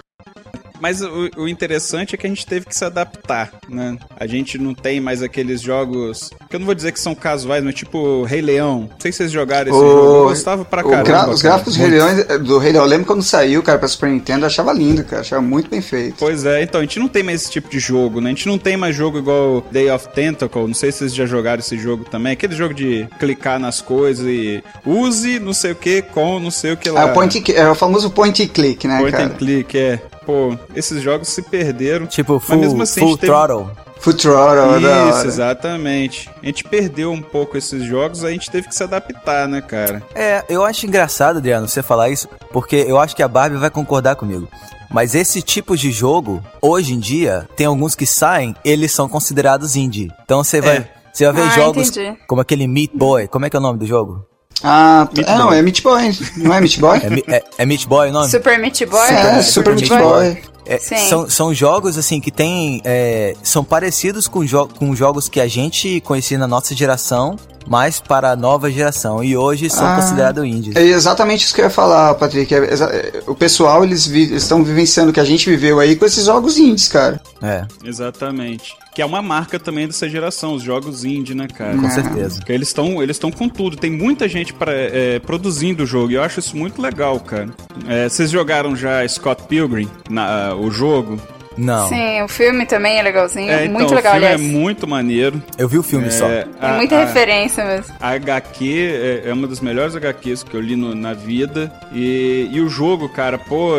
Mas 0.81 0.99
o, 1.01 1.29
o, 1.37 1.47
interessante 1.47 2.15
é 2.15 2.17
que 2.17 2.25
a 2.25 2.29
gente 2.29 2.45
teve 2.45 2.65
que 2.65 2.75
se 2.75 2.83
adaptar, 2.83 3.51
né? 3.69 3.97
A 4.19 4.25
gente 4.25 4.57
não 4.57 4.73
tem 4.73 4.99
mais 4.99 5.21
aqueles 5.21 5.61
jogos 5.61 6.31
que 6.49 6.55
eu 6.55 6.59
não 6.59 6.65
vou 6.65 6.73
dizer 6.73 6.91
que 6.91 6.99
são 6.99 7.13
casuais, 7.13 7.63
mas 7.63 7.75
tipo 7.75 8.23
Rei 8.23 8.41
Leão. 8.41 8.89
Não 8.89 8.99
sei 8.99 9.11
se 9.11 9.19
vocês 9.19 9.31
jogaram 9.31 9.69
esse 9.69 9.77
o... 9.77 9.81
jogo. 9.81 10.17
Eu 10.17 10.23
gostava 10.29 10.65
pra 10.65 10.83
caramba. 10.83 11.03
Gra 11.03 11.29
os 11.29 11.41
gráficos 11.43 11.75
do 11.75 11.81
Rei, 11.81 11.91
Leão, 11.91 12.43
do 12.43 12.57
Rei 12.57 12.71
Leão, 12.71 12.83
eu 12.83 12.89
lembro 12.89 13.05
quando 13.05 13.21
saiu, 13.21 13.61
cara, 13.61 13.77
pra 13.77 13.87
Super 13.87 14.09
Nintendo, 14.09 14.41
eu 14.41 14.47
achava 14.47 14.73
lindo, 14.73 15.03
cara. 15.03 15.21
Achava 15.21 15.41
muito 15.41 15.69
bem 15.69 15.81
feito. 15.81 16.15
Pois 16.17 16.45
é, 16.45 16.63
então, 16.63 16.81
a 16.81 16.83
gente 16.83 16.97
não 16.97 17.07
tem 17.07 17.21
mais 17.21 17.43
esse 17.43 17.51
tipo 17.51 17.69
de 17.69 17.79
jogo, 17.79 18.19
né? 18.19 18.31
A 18.31 18.33
gente 18.33 18.47
não 18.47 18.57
tem 18.57 18.75
mais 18.75 18.95
jogo 18.95 19.19
igual 19.19 19.63
Day 19.71 19.91
of 19.91 20.07
Tentacle. 20.09 20.65
Não 20.65 20.73
sei 20.73 20.91
se 20.91 20.99
vocês 20.99 21.13
já 21.13 21.27
jogaram 21.27 21.59
esse 21.59 21.77
jogo 21.77 22.05
também. 22.05 22.33
Aquele 22.33 22.55
jogo 22.55 22.73
de 22.73 23.07
clicar 23.19 23.59
nas 23.59 23.81
coisas 23.81 24.25
e 24.25 24.63
use 24.83 25.39
não 25.39 25.53
sei 25.53 25.73
o 25.73 25.75
que 25.75 26.01
com 26.01 26.39
não 26.39 26.49
sei 26.49 26.73
o 26.73 26.77
que 26.77 26.89
lá. 26.89 27.01
É 27.01 27.05
o, 27.05 27.13
point, 27.13 27.53
é 27.53 27.69
o 27.69 27.75
famoso 27.75 28.09
point 28.09 28.41
and 28.41 28.47
click, 28.47 28.87
né, 28.87 28.97
point 28.97 29.11
cara? 29.11 29.29
Point 29.29 29.43
and 29.43 29.45
click, 29.45 29.77
é 29.77 29.99
pô, 30.25 30.57
esses 30.75 31.01
jogos 31.01 31.29
se 31.29 31.41
perderam. 31.41 32.05
Tipo, 32.07 32.39
full, 32.39 32.57
mas 32.57 32.65
mesmo 32.67 32.83
assim, 32.83 32.99
full 32.99 33.17
teve... 33.17 33.31
throttle. 33.31 33.69
Full 33.99 34.15
throttle, 34.15 34.79
Isso, 35.11 35.27
exatamente. 35.27 36.29
A 36.41 36.45
gente 36.45 36.63
perdeu 36.63 37.11
um 37.11 37.21
pouco 37.21 37.55
esses 37.55 37.83
jogos, 37.83 38.23
a 38.23 38.31
gente 38.31 38.49
teve 38.49 38.67
que 38.67 38.75
se 38.75 38.83
adaptar, 38.83 39.47
né, 39.47 39.61
cara? 39.61 40.01
É, 40.15 40.43
eu 40.49 40.65
acho 40.65 40.87
engraçado, 40.87 41.37
Adriano, 41.37 41.67
você 41.67 41.83
falar 41.83 42.09
isso, 42.09 42.27
porque 42.51 42.77
eu 42.77 42.97
acho 42.97 43.15
que 43.15 43.21
a 43.21 43.27
Barbie 43.27 43.57
vai 43.57 43.69
concordar 43.69 44.15
comigo. 44.15 44.47
Mas 44.89 45.13
esse 45.15 45.41
tipo 45.41 45.77
de 45.77 45.91
jogo, 45.91 46.43
hoje 46.61 46.93
em 46.93 46.99
dia, 46.99 47.47
tem 47.55 47.67
alguns 47.67 47.95
que 47.95 48.05
saem, 48.05 48.55
eles 48.65 48.91
são 48.91 49.07
considerados 49.07 49.75
indie. 49.75 50.11
Então 50.25 50.43
você 50.43 50.59
vai, 50.59 50.77
é. 50.77 50.89
você 51.13 51.31
vai 51.31 51.43
ver 51.43 51.49
ah, 51.49 51.55
jogos 51.55 51.89
entendi. 51.89 52.17
como 52.27 52.41
aquele 52.41 52.67
Meat 52.67 52.91
Boy. 52.93 53.27
Como 53.27 53.45
é 53.45 53.49
que 53.49 53.55
é 53.55 53.59
o 53.59 53.61
nome 53.61 53.79
do 53.79 53.85
jogo? 53.85 54.25
Ah, 54.63 55.07
Meat 55.15 55.27
é, 55.27 55.37
não, 55.37 55.51
é 55.51 55.61
Meat 55.61 55.81
Boy, 55.81 56.15
não 56.37 56.53
é 56.53 56.61
Meat 56.61 56.79
Boy? 56.79 56.99
é, 56.99 57.35
é, 57.37 57.43
é 57.57 57.65
Meat 57.65 57.87
Boy 57.87 58.09
o 58.09 58.13
nome? 58.13 58.29
Super 58.29 58.59
Meat 58.59 58.85
Boy? 58.85 59.09
É, 59.09 59.41
Super, 59.41 59.43
Super 59.43 59.75
Meat 59.75 59.89
Boy. 59.89 59.99
Boy. 60.01 60.43
É, 60.65 60.77
são, 60.77 61.29
são 61.29 61.53
jogos 61.53 61.97
assim 61.97 62.21
que 62.21 62.29
tem 62.31 62.81
é, 62.85 63.33
são 63.41 63.63
parecidos 63.63 64.27
com, 64.27 64.45
jo 64.45 64.67
com 64.67 64.95
jogos 64.95 65.27
que 65.27 65.41
a 65.41 65.47
gente 65.47 65.99
conhecia 66.01 66.37
na 66.37 66.47
nossa 66.47 66.75
geração 66.75 67.35
mas 67.67 67.99
para 67.99 68.31
a 68.31 68.35
nova 68.35 68.69
geração 68.71 69.23
e 69.23 69.37
hoje 69.37 69.69
são 69.69 69.85
ah, 69.85 69.95
considerados 69.95 70.43
indies. 70.43 70.75
É 70.75 70.81
exatamente 70.81 71.45
isso 71.45 71.53
que 71.53 71.61
eu 71.61 71.65
ia 71.65 71.71
falar, 71.71 72.13
Patrick. 72.15 72.53
É, 72.53 72.57
é, 72.57 73.23
o 73.27 73.35
pessoal 73.35 73.83
eles 73.83 74.05
vi 74.05 74.33
estão 74.33 74.63
vivenciando 74.63 75.11
o 75.11 75.13
que 75.13 75.19
a 75.19 75.25
gente 75.25 75.49
viveu 75.49 75.79
aí 75.79 75.95
com 75.95 76.05
esses 76.05 76.25
jogos 76.25 76.57
indies, 76.57 76.87
cara. 76.87 77.21
É. 77.41 77.65
Exatamente. 77.83 78.75
Que 78.93 79.01
é 79.01 79.05
uma 79.05 79.21
marca 79.21 79.57
também 79.57 79.87
dessa 79.87 80.09
geração, 80.09 80.53
os 80.53 80.63
jogos 80.63 81.05
indie, 81.05 81.33
né, 81.33 81.47
cara? 81.47 81.77
Com 81.77 81.89
certeza. 81.89 82.39
Porque 82.39 82.51
eles 82.51 82.67
estão 82.67 83.01
eles 83.01 83.17
com 83.19 83.47
tudo. 83.47 83.77
Tem 83.77 83.89
muita 83.89 84.27
gente 84.27 84.53
pra, 84.53 84.73
é, 84.73 85.19
produzindo 85.19 85.83
o 85.83 85.85
jogo 85.85 86.11
e 86.11 86.15
eu 86.15 86.23
acho 86.23 86.39
isso 86.39 86.57
muito 86.57 86.81
legal, 86.81 87.19
cara. 87.19 87.49
É, 87.87 88.09
vocês 88.09 88.29
jogaram 88.29 88.75
já 88.75 89.07
Scott 89.07 89.43
Pilgrim, 89.43 89.87
na, 90.09 90.53
o 90.55 90.69
jogo? 90.69 91.17
Não. 91.57 91.87
Sim, 91.89 92.21
o 92.21 92.27
filme 92.27 92.65
também 92.65 92.97
é 92.97 93.01
legalzinho. 93.01 93.49
É, 93.49 93.65
então, 93.65 93.79
muito 93.79 93.93
legal, 93.93 94.13
o 94.13 94.15
filme 94.15 94.27
aliás. 94.27 94.41
é 94.41 94.43
muito 94.43 94.87
maneiro. 94.87 95.41
Eu 95.57 95.67
vi 95.67 95.77
o 95.77 95.83
filme 95.83 96.07
é, 96.07 96.11
só. 96.11 96.27
Tem 96.27 96.73
muita 96.75 96.97
a, 96.97 97.05
referência 97.05 97.63
mesmo. 97.65 97.93
A 97.99 98.09
HQ 98.09 99.21
é, 99.25 99.29
é, 99.29 99.33
uma 99.33 99.47
das 99.47 99.59
melhores 99.59 99.95
HQs 99.95 100.43
que 100.43 100.55
eu 100.55 100.61
li 100.61 100.75
no, 100.75 100.95
na 100.95 101.13
vida. 101.13 101.71
E, 101.93 102.49
e 102.51 102.61
o 102.61 102.69
jogo, 102.69 103.09
cara, 103.09 103.37
pô, 103.37 103.73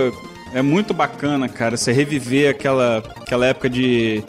é 0.55 0.61
muito 0.61 0.93
bacana, 0.93 1.49
cara, 1.49 1.77
você 1.77 1.93
reviver 1.93 2.51
aquela, 2.51 3.03
aquela 3.21 3.47
época 3.47 3.71
de 3.71 4.23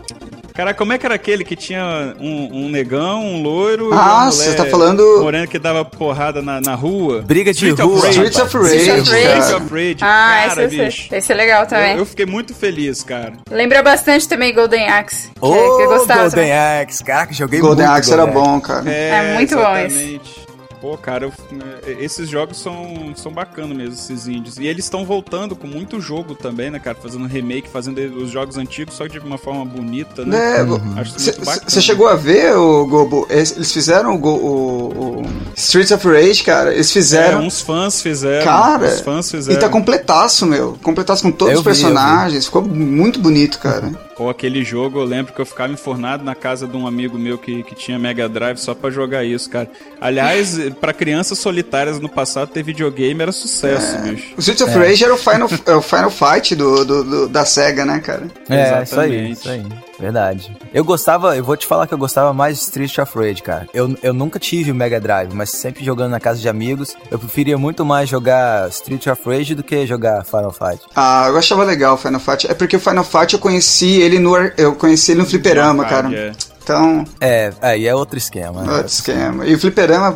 Cara, 0.53 0.73
como 0.73 0.93
é 0.93 0.97
que 0.99 1.05
era 1.05 1.15
aquele 1.15 1.43
que 1.43 1.55
tinha 1.55 2.15
um, 2.19 2.65
um 2.65 2.69
negão, 2.69 3.25
um 3.25 3.41
loiro 3.41 3.91
ah, 3.91 4.25
você 4.25 4.53
tá 4.53 4.65
falando... 4.65 5.21
moreno 5.21 5.47
que 5.47 5.57
dava 5.57 5.83
porrada 5.83 6.43
na, 6.43 6.61
na 6.61 6.75
rua? 6.75 7.23
Briga 7.23 7.51
de 7.51 7.69
Street 7.69 7.79
rua. 7.79 8.07
Streets 8.09 8.39
of 8.39 8.57
Rage. 8.57 8.75
Streets 8.75 9.53
of 9.53 9.73
Rage. 9.73 9.97
Ah, 10.01 10.45
cara, 10.49 10.65
esse, 10.65 10.77
bicho. 10.77 11.15
esse 11.15 11.31
é 11.31 11.35
legal 11.35 11.65
também. 11.65 11.93
Eu, 11.93 11.99
eu, 11.99 12.05
fiquei 12.05 12.27
muito 12.27 12.53
feliz, 12.53 13.01
cara. 13.01 13.33
Lembra 13.49 13.81
bastante 13.81 14.27
também 14.27 14.53
Golden 14.53 14.87
Axe. 14.87 15.29
Que, 15.29 15.33
oh, 15.41 15.77
que 15.77 15.83
eu 15.83 15.87
gostava. 15.87 16.21
Golden 16.21 16.53
Axe. 16.53 17.03
Caraca, 17.03 17.33
joguei 17.33 17.59
Golden 17.59 17.87
muito 17.87 17.97
Axe 17.97 18.09
Golden 18.15 18.27
era 18.27 18.39
bom, 18.39 18.61
cara. 18.61 18.91
É, 18.91 19.09
é 19.09 19.33
muito 19.33 19.53
exatamente. 19.55 19.93
bom 19.93 20.21
esse. 20.21 20.42
Pô, 20.83 20.97
cara, 20.97 21.23
eu, 21.23 21.33
né, 21.55 21.77
esses 21.97 22.27
jogos 22.27 22.57
são, 22.57 23.13
são 23.15 23.31
bacanas 23.31 23.77
mesmo, 23.77 23.93
esses 23.93 24.27
indies. 24.27 24.57
E 24.57 24.67
eles 24.67 24.83
estão 24.83 25.05
voltando 25.05 25.55
com 25.55 25.65
muito 25.65 26.01
jogo 26.01 26.35
também, 26.35 26.69
né, 26.69 26.77
cara? 26.77 26.97
Fazendo 27.01 27.25
remake, 27.25 27.69
fazendo 27.69 27.99
os 28.21 28.29
jogos 28.29 28.57
antigos, 28.57 28.93
só 28.93 29.07
de 29.07 29.17
uma 29.17 29.37
forma 29.37 29.63
bonita, 29.63 30.25
né? 30.25 30.57
É, 30.57 30.61
uhum. 30.61 30.93
Acho 30.97 31.13
muito 31.17 31.45
bacana. 31.45 31.69
Você 31.69 31.79
chegou 31.79 32.09
a 32.09 32.15
ver, 32.15 32.53
o 32.57 32.85
Gobo? 32.85 33.25
Eles 33.29 33.71
fizeram 33.71 34.17
o, 34.17 34.27
o, 34.27 35.21
o, 35.21 35.25
Streets 35.55 35.91
of 35.91 36.05
Rage, 36.05 36.43
cara. 36.43 36.73
Eles 36.73 36.91
fizeram. 36.91 37.41
É, 37.41 37.45
uns 37.45 37.61
fãs 37.61 38.01
fizeram. 38.01 38.43
Cara, 38.43 38.87
uns 38.87 38.99
fãs 38.99 39.31
fizeram. 39.31 39.57
E 39.57 39.61
tá 39.61 39.69
completaço, 39.69 40.45
meu. 40.45 40.77
Completaço 40.83 41.23
com 41.23 41.31
todos 41.31 41.53
eu 41.53 41.59
os 41.59 41.63
personagens. 41.63 42.43
Vi, 42.43 42.45
Ficou 42.45 42.61
muito 42.61 43.21
bonito, 43.21 43.57
cara. 43.57 43.89
Pô, 44.15 44.29
aquele 44.29 44.63
jogo, 44.63 44.99
eu 44.99 45.03
lembro 45.03 45.33
que 45.33 45.41
eu 45.41 45.45
ficava 45.45 45.73
enfornado 45.73 46.23
na 46.23 46.35
casa 46.35 46.67
de 46.67 46.77
um 46.77 46.85
amigo 46.85 47.17
meu 47.17 47.37
que, 47.37 47.63
que 47.63 47.73
tinha 47.73 47.97
Mega 47.97 48.29
Drive 48.29 48.57
só 48.57 48.75
pra 48.75 48.91
jogar 48.91 49.23
isso, 49.23 49.49
cara. 49.49 49.69
Aliás, 49.99 50.57
para 50.79 50.93
crianças 50.93 51.39
solitárias 51.39 51.99
no 51.99 52.07
passado 52.07 52.49
ter 52.49 52.63
videogame 52.63 53.21
era 53.21 53.31
sucesso, 53.31 53.95
é. 53.97 54.01
bicho. 54.01 54.33
O 54.37 54.39
Streets 54.39 54.61
of 54.61 54.71
é. 54.71 54.87
Rage 54.87 55.03
era 55.03 55.13
o 55.13 55.17
Final, 55.17 55.49
é 55.65 55.73
o 55.73 55.81
Final 55.81 56.11
Fight 56.11 56.55
do, 56.55 56.85
do, 56.85 57.03
do, 57.03 57.29
da 57.29 57.43
SEGA, 57.45 57.85
né, 57.85 57.99
cara? 57.99 58.27
É, 58.49 58.61
Exatamente. 58.61 58.83
isso 58.83 58.99
aí, 58.99 59.31
isso 59.31 59.49
aí. 59.49 59.65
Verdade. 60.03 60.53
Eu 60.73 60.83
gostava, 60.83 61.37
eu 61.37 61.43
vou 61.45 61.55
te 61.55 61.65
falar 61.65 61.87
que 61.87 61.93
eu 61.93 61.97
gostava 61.97 62.33
mais 62.33 62.57
de 62.57 62.63
Street 62.63 62.97
of 62.97 63.17
Rage, 63.17 63.41
cara. 63.41 63.69
Eu, 63.73 63.97
eu 64.03 64.13
nunca 64.13 64.37
tive 64.37 64.69
o 64.69 64.75
Mega 64.75 64.99
Drive, 64.99 65.33
mas 65.33 65.49
sempre 65.49 65.81
jogando 65.81 66.11
na 66.11 66.19
casa 66.19 66.41
de 66.41 66.49
amigos, 66.49 66.93
eu 67.09 67.17
preferia 67.17 67.57
muito 67.57 67.85
mais 67.85 68.09
jogar 68.09 68.67
Street 68.67 69.07
of 69.07 69.21
Rage 69.25 69.55
do 69.55 69.63
que 69.63 69.87
jogar 69.87 70.25
Final 70.25 70.51
Fight. 70.51 70.83
Ah, 70.93 71.27
eu 71.29 71.37
achava 71.37 71.63
legal 71.63 71.93
o 71.93 71.97
Final 71.97 72.19
Fight. 72.19 72.51
É 72.51 72.53
porque 72.53 72.75
o 72.75 72.81
Final 72.81 73.05
Fight 73.05 73.33
eu 73.33 73.39
conheci 73.39 74.01
ele 74.01 74.19
no 74.19 74.33
eu 74.57 74.75
conheci 74.75 75.13
ele 75.13 75.21
no 75.21 75.25
fliperama, 75.25 75.85
cara. 75.85 76.13
É. 76.13 76.31
Então. 76.63 77.03
É, 77.19 77.51
aí 77.61 77.85
é 77.85 77.93
outro 77.93 78.17
esquema. 78.17 78.63
Né? 78.63 78.71
Outro 78.71 78.87
esquema. 78.87 79.45
E 79.45 79.53
o 79.53 79.59
fliperama 79.59 80.15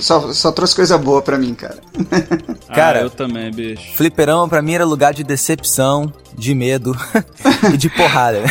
só, 0.00 0.32
só 0.32 0.50
trouxe 0.50 0.74
coisa 0.74 0.96
boa 0.96 1.20
pra 1.20 1.36
mim, 1.36 1.54
cara. 1.54 1.78
cara, 2.74 3.00
ah, 3.00 3.02
eu 3.02 3.10
também, 3.10 3.50
bicho. 3.50 3.94
Fliperama 3.94 4.48
pra 4.48 4.62
mim 4.62 4.74
era 4.74 4.84
lugar 4.84 5.12
de 5.12 5.22
decepção, 5.22 6.10
de 6.32 6.54
medo 6.54 6.96
e 7.72 7.76
de 7.76 7.90
porrada. 7.90 8.42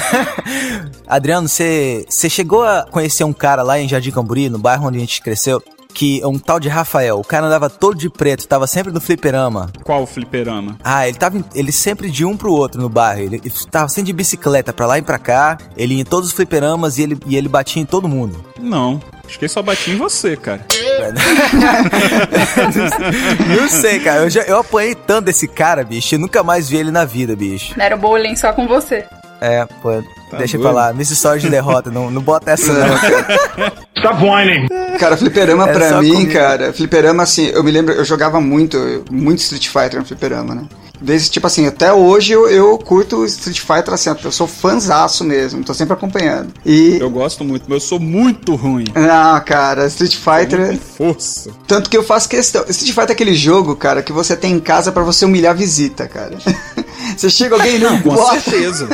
Adriano, 1.07 1.47
você 1.47 2.05
chegou 2.29 2.63
a 2.63 2.85
conhecer 2.89 3.23
um 3.23 3.33
cara 3.33 3.63
lá 3.63 3.79
em 3.79 3.89
Jardim 3.89 4.11
Camburi, 4.11 4.49
no 4.49 4.59
bairro 4.59 4.87
onde 4.87 4.97
a 4.97 5.01
gente 5.01 5.21
cresceu, 5.21 5.61
que 5.93 6.21
é 6.21 6.27
um 6.27 6.39
tal 6.39 6.59
de 6.59 6.67
Rafael. 6.67 7.19
O 7.19 7.23
cara 7.23 7.45
andava 7.45 7.69
todo 7.69 7.97
de 7.97 8.09
preto, 8.09 8.47
tava 8.47 8.67
sempre 8.67 8.91
no 8.91 8.99
fliperama. 8.99 9.71
Qual 9.83 10.05
fliperama? 10.05 10.77
Ah, 10.83 11.07
ele 11.07 11.17
tava 11.17 11.43
ele 11.53 11.71
sempre 11.71 12.09
de 12.09 12.25
um 12.25 12.35
pro 12.35 12.51
outro 12.51 12.81
no 12.81 12.89
bairro. 12.89 13.21
Ele, 13.21 13.41
ele 13.43 13.53
tava 13.69 13.87
sempre 13.89 14.07
de 14.07 14.13
bicicleta 14.13 14.73
pra 14.73 14.85
lá 14.85 14.97
e 14.97 15.01
pra 15.01 15.17
cá. 15.17 15.57
Ele 15.77 15.95
ia 15.95 16.01
em 16.01 16.05
todos 16.05 16.29
os 16.29 16.35
fliperamas 16.35 16.97
e 16.97 17.03
ele, 17.03 17.17
e 17.25 17.35
ele 17.35 17.47
batia 17.47 17.81
em 17.81 17.85
todo 17.85 18.07
mundo. 18.07 18.43
Não. 18.59 19.01
Acho 19.25 19.39
que 19.39 19.45
ele 19.45 19.51
só 19.51 19.61
batia 19.61 19.93
em 19.93 19.97
você, 19.97 20.35
cara. 20.35 20.65
não 23.57 23.69
sei, 23.69 23.99
cara. 23.99 24.23
Eu, 24.23 24.29
já, 24.29 24.41
eu 24.41 24.59
apanhei 24.59 24.95
tanto 24.95 25.25
desse 25.25 25.47
cara, 25.47 25.83
bicho. 25.83 26.15
Eu 26.15 26.19
nunca 26.19 26.43
mais 26.43 26.69
vi 26.69 26.77
ele 26.77 26.91
na 26.91 27.05
vida, 27.05 27.35
bicho. 27.35 27.73
Era 27.79 27.95
o 27.95 27.99
bowling 27.99 28.35
só 28.35 28.51
com 28.51 28.67
você. 28.67 29.05
É, 29.39 29.65
pô, 29.81 30.03
tá 30.33 30.39
deixa 30.39 30.59
pra 30.59 30.71
lá. 30.71 30.93
Miss 30.93 31.11
Story 31.11 31.39
de 31.39 31.49
derrota, 31.49 31.89
não, 31.89 32.11
não 32.11 32.21
bota 32.21 32.51
essa 32.51 32.73
não. 32.73 32.95
Stop 33.97 34.21
whining! 34.21 34.67
Cara, 34.99 35.15
fliperama 35.15 35.69
é 35.69 35.73
pra 35.73 36.01
mim, 36.01 36.11
comigo. 36.11 36.33
cara, 36.33 36.73
fliperama 36.73 37.23
assim, 37.23 37.47
eu 37.47 37.63
me 37.63 37.71
lembro, 37.71 37.93
eu 37.93 38.03
jogava 38.03 38.41
muito, 38.41 39.05
muito 39.09 39.39
Street 39.39 39.67
Fighter 39.67 39.99
no 39.99 40.05
fliperama, 40.05 40.53
né? 40.53 40.65
Desde, 41.03 41.29
tipo 41.29 41.45
assim, 41.45 41.67
até 41.67 41.91
hoje 41.91 42.31
eu, 42.31 42.49
eu 42.49 42.77
curto 42.77 43.25
Street 43.25 43.59
Fighter 43.59 43.93
assim, 43.93 44.09
eu 44.23 44.31
sou 44.31 44.47
fanzaço 44.47 45.25
mesmo, 45.25 45.63
tô 45.63 45.73
sempre 45.73 45.93
acompanhando. 45.93 46.53
E... 46.65 46.97
Eu 46.97 47.09
gosto 47.09 47.43
muito, 47.43 47.65
mas 47.67 47.83
eu 47.83 47.87
sou 47.89 47.99
muito 47.99 48.55
ruim. 48.55 48.85
Ah, 48.95 49.41
cara, 49.45 49.85
Street 49.87 50.15
Fighter... 50.15 50.77
força. 50.77 51.51
Tanto 51.67 51.89
que 51.89 51.97
eu 51.97 52.03
faço 52.03 52.29
questão... 52.29 52.63
Street 52.69 52.93
Fighter 52.93 53.09
é 53.09 53.13
aquele 53.13 53.35
jogo, 53.35 53.75
cara, 53.75 54.01
que 54.01 54.13
você 54.13 54.35
tem 54.37 54.53
em 54.53 54.59
casa 54.61 54.93
para 54.93 55.03
você 55.03 55.25
humilhar 55.25 55.51
a 55.51 55.55
visita, 55.55 56.07
cara. 56.07 56.37
Você 57.17 57.29
chega 57.29 57.55
alguém 57.55 57.79
não, 57.79 57.99
com 58.01 58.13
bota, 58.15 58.39
certeza. 58.39 58.87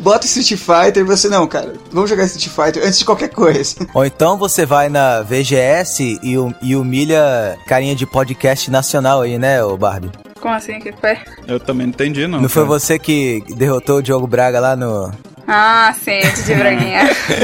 Bota 0.00 0.26
Street 0.26 0.58
Fighter 0.60 1.02
e 1.02 1.04
você 1.04 1.28
não, 1.28 1.46
cara. 1.46 1.74
Vamos 1.90 2.10
jogar 2.10 2.24
Street 2.24 2.48
Fighter 2.48 2.86
antes 2.86 2.98
de 2.98 3.04
qualquer 3.04 3.28
coisa. 3.28 3.74
Ou 3.94 4.04
então 4.04 4.36
você 4.36 4.64
vai 4.66 4.88
na 4.88 5.22
VGS 5.22 6.18
e, 6.22 6.36
e 6.62 6.76
humilha 6.76 7.56
carinha 7.66 7.94
de 7.94 8.06
podcast 8.06 8.70
nacional 8.70 9.22
aí, 9.22 9.38
né, 9.38 9.62
o 9.62 9.76
Barbie? 9.76 10.10
Como 10.40 10.54
assim? 10.54 10.78
que 10.78 10.92
foi? 10.92 11.18
Eu 11.46 11.58
também 11.58 11.86
não 11.86 11.92
entendi, 11.94 12.22
não. 12.22 12.40
Não 12.40 12.48
cara. 12.48 12.50
foi 12.50 12.64
você 12.64 12.98
que 12.98 13.42
derrotou 13.56 13.98
o 13.98 14.02
Diogo 14.02 14.26
Braga 14.26 14.60
lá 14.60 14.76
no. 14.76 15.10
Ah, 15.48 15.94
sim, 16.02 16.20
de 16.44 16.54
Braguinha. 16.54 17.02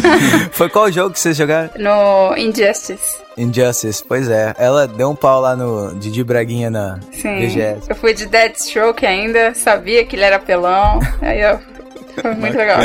foi 0.50 0.68
qual 0.68 0.90
jogo 0.90 1.12
que 1.12 1.20
vocês 1.20 1.36
jogaram? 1.36 1.70
No 1.78 2.36
Injustice. 2.36 3.22
Injustice, 3.36 4.04
pois 4.06 4.28
é. 4.28 4.54
Ela 4.58 4.86
deu 4.86 5.10
um 5.10 5.14
pau 5.14 5.40
lá 5.40 5.56
no 5.56 5.94
Didi 5.94 6.22
Braguinha 6.22 6.70
na 6.70 6.98
Sim. 7.12 7.46
VGS. 7.46 7.88
Eu 7.88 7.96
fui 7.96 8.12
de 8.12 8.26
Deadstroke 8.26 9.06
ainda, 9.06 9.54
sabia 9.54 10.04
que 10.04 10.16
ele 10.16 10.24
era 10.24 10.38
pelão. 10.38 11.00
aí 11.22 11.40
eu 11.40 11.58
foi 12.20 12.34
muito 12.34 12.56
legal. 12.56 12.78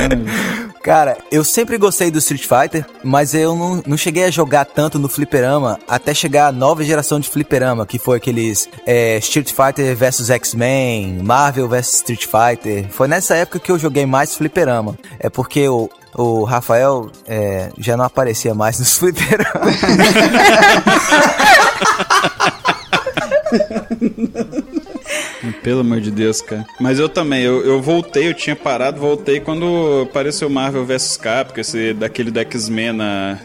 Cara, 0.81 1.17
eu 1.31 1.43
sempre 1.43 1.77
gostei 1.77 2.09
do 2.09 2.19
Street 2.19 2.45
Fighter, 2.47 2.85
mas 3.03 3.33
eu 3.33 3.55
não, 3.55 3.83
não 3.85 3.97
cheguei 3.97 4.23
a 4.23 4.31
jogar 4.31 4.63
tanto 4.65 4.97
no 4.97 5.09
fliperama 5.09 5.77
até 5.87 6.13
chegar 6.13 6.47
a 6.47 6.51
nova 6.51 6.83
geração 6.83 7.19
de 7.19 7.29
fliperama, 7.29 7.85
que 7.85 7.99
foi 7.99 8.17
aqueles 8.17 8.69
é, 8.85 9.17
Street 9.17 9.51
Fighter 9.51 9.95
vs 9.95 10.29
X-Men, 10.29 11.21
Marvel 11.23 11.67
vs 11.67 11.95
Street 11.95 12.25
Fighter. 12.25 12.87
Foi 12.89 13.07
nessa 13.07 13.35
época 13.35 13.59
que 13.59 13.71
eu 13.71 13.77
joguei 13.77 14.05
mais 14.05 14.35
fliperama. 14.35 14.95
É 15.19 15.29
porque 15.29 15.67
o, 15.67 15.89
o 16.15 16.43
Rafael 16.45 17.11
é, 17.27 17.69
já 17.77 17.97
não 17.97 18.05
aparecia 18.05 18.53
mais 18.53 18.79
nos 18.79 18.95
fliperamas. 18.99 19.75
Pelo 25.51 25.81
amor 25.81 26.01
de 26.01 26.11
Deus, 26.11 26.41
cara. 26.41 26.65
Mas 26.79 26.99
eu 26.99 27.09
também, 27.09 27.43
eu, 27.43 27.63
eu 27.65 27.81
voltei, 27.81 28.27
eu 28.27 28.33
tinha 28.33 28.55
parado, 28.55 28.99
voltei 28.99 29.39
quando 29.39 30.07
apareceu 30.09 30.49
Marvel 30.49 30.85
vs 30.85 31.17
Capcom, 31.17 31.61
esse 31.61 31.93
daquele 31.93 32.31
da 32.31 32.41
X-Men 32.41 32.97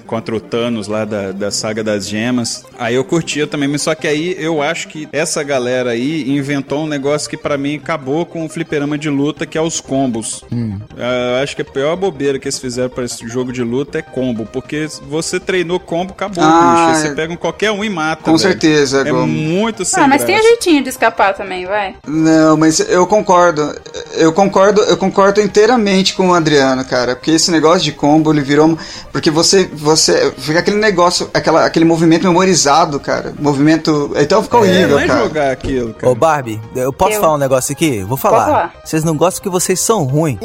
contra 0.07 0.35
o 0.35 0.41
Thanos 0.41 0.89
lá 0.89 1.05
da, 1.05 1.33
da 1.33 1.51
saga 1.51 1.83
das 1.83 2.09
gemas. 2.09 2.65
Aí 2.79 2.95
eu 2.95 3.05
curtia 3.05 3.47
também, 3.47 3.69
mas 3.69 3.83
só 3.83 3.95
que 3.95 4.07
aí 4.07 4.37
eu 4.39 4.63
acho 4.63 4.89
que 4.89 5.09
essa 5.13 5.43
galera 5.43 5.91
aí 5.91 6.31
inventou 6.31 6.85
um 6.85 6.87
negócio 6.87 7.29
que 7.29 7.37
para 7.37 7.57
mim 7.59 7.77
acabou 7.77 8.25
com 8.25 8.45
o 8.45 8.49
fliperama 8.49 8.97
de 8.97 9.11
luta, 9.11 9.47
que 9.47 9.59
é 9.59 9.61
os 9.61 9.81
combos. 9.81 10.45
Hum. 10.53 10.79
Eu 10.97 11.43
acho 11.43 11.57
que 11.57 11.63
a 11.63 11.65
pior 11.65 11.97
bobeira 11.97 12.39
que 12.39 12.47
eles 12.47 12.59
fizeram 12.59 12.91
para 12.91 13.05
esse 13.05 13.27
jogo 13.29 13.53
de 13.53 13.63
luta 13.63 13.99
é 13.99 14.03
combo, 14.03 14.47
porque 14.47 14.87
você 15.09 15.39
treinou 15.41 15.81
combo, 15.81 16.13
acabou, 16.13 16.45
ah, 16.45 16.93
bicho. 16.93 17.01
Você 17.01 17.15
pega 17.15 17.33
um, 17.33 17.37
qualquer 17.37 17.71
um 17.71 17.85
e 17.85 17.91
mata. 17.91 18.23
Com 18.23 18.37
véio. 18.37 18.39
certeza, 18.39 19.07
É 19.07 19.13
muito 19.13 19.85
sem 19.85 20.03
Ah, 20.03 20.09
mas 20.09 20.25
tem 20.25 20.39
um 20.39 20.43
jeitinho 20.43 20.83
de 20.83 20.89
escapar 20.89 21.35
também, 21.35 21.67
vai. 21.67 21.92
Não, 22.07 22.57
mas 22.57 22.81
eu 22.81 23.07
concordo. 23.07 23.75
Eu 24.15 24.33
concordo, 24.33 24.81
eu 24.83 24.97
concordo 24.97 25.41
inteiramente 25.41 26.15
com 26.15 26.29
o 26.29 26.35
Adriano, 26.35 26.85
cara. 26.85 27.15
Porque 27.17 27.31
esse 27.31 27.51
negócio 27.51 27.83
de 27.83 27.93
combo, 27.93 28.33
ele 28.33 28.41
virou. 28.43 28.79
Porque 29.11 29.31
você. 29.31 29.65
você 29.73 30.33
fica 30.39 30.59
aquele 30.61 30.77
negócio, 30.79 31.31
aquela, 31.33 31.65
aquele 31.65 31.85
movimento 31.85 32.27
memorizado, 32.27 32.99
cara. 33.01 33.33
Movimento. 33.39 34.13
Então 34.17 34.43
fica 34.43 34.59
horrível, 34.59 34.99
é, 34.99 35.07
cara. 35.07 35.21
jogar 35.23 35.51
aquilo, 35.53 35.95
cara. 35.95 36.13
Ô, 36.13 36.15
Barbie, 36.15 36.61
eu 36.75 36.93
posso 36.93 37.15
Eu. 37.15 37.21
falar 37.21 37.35
um 37.35 37.39
negócio 37.39 37.73
aqui? 37.73 38.03
Vou 38.03 38.17
falar. 38.17 38.45
falar. 38.45 38.75
Vocês 38.85 39.05
não 39.05 39.17
gostam 39.17 39.43
que 39.43 39.49
vocês 39.49 39.81
são 39.81 40.05
ruins. 40.05 40.39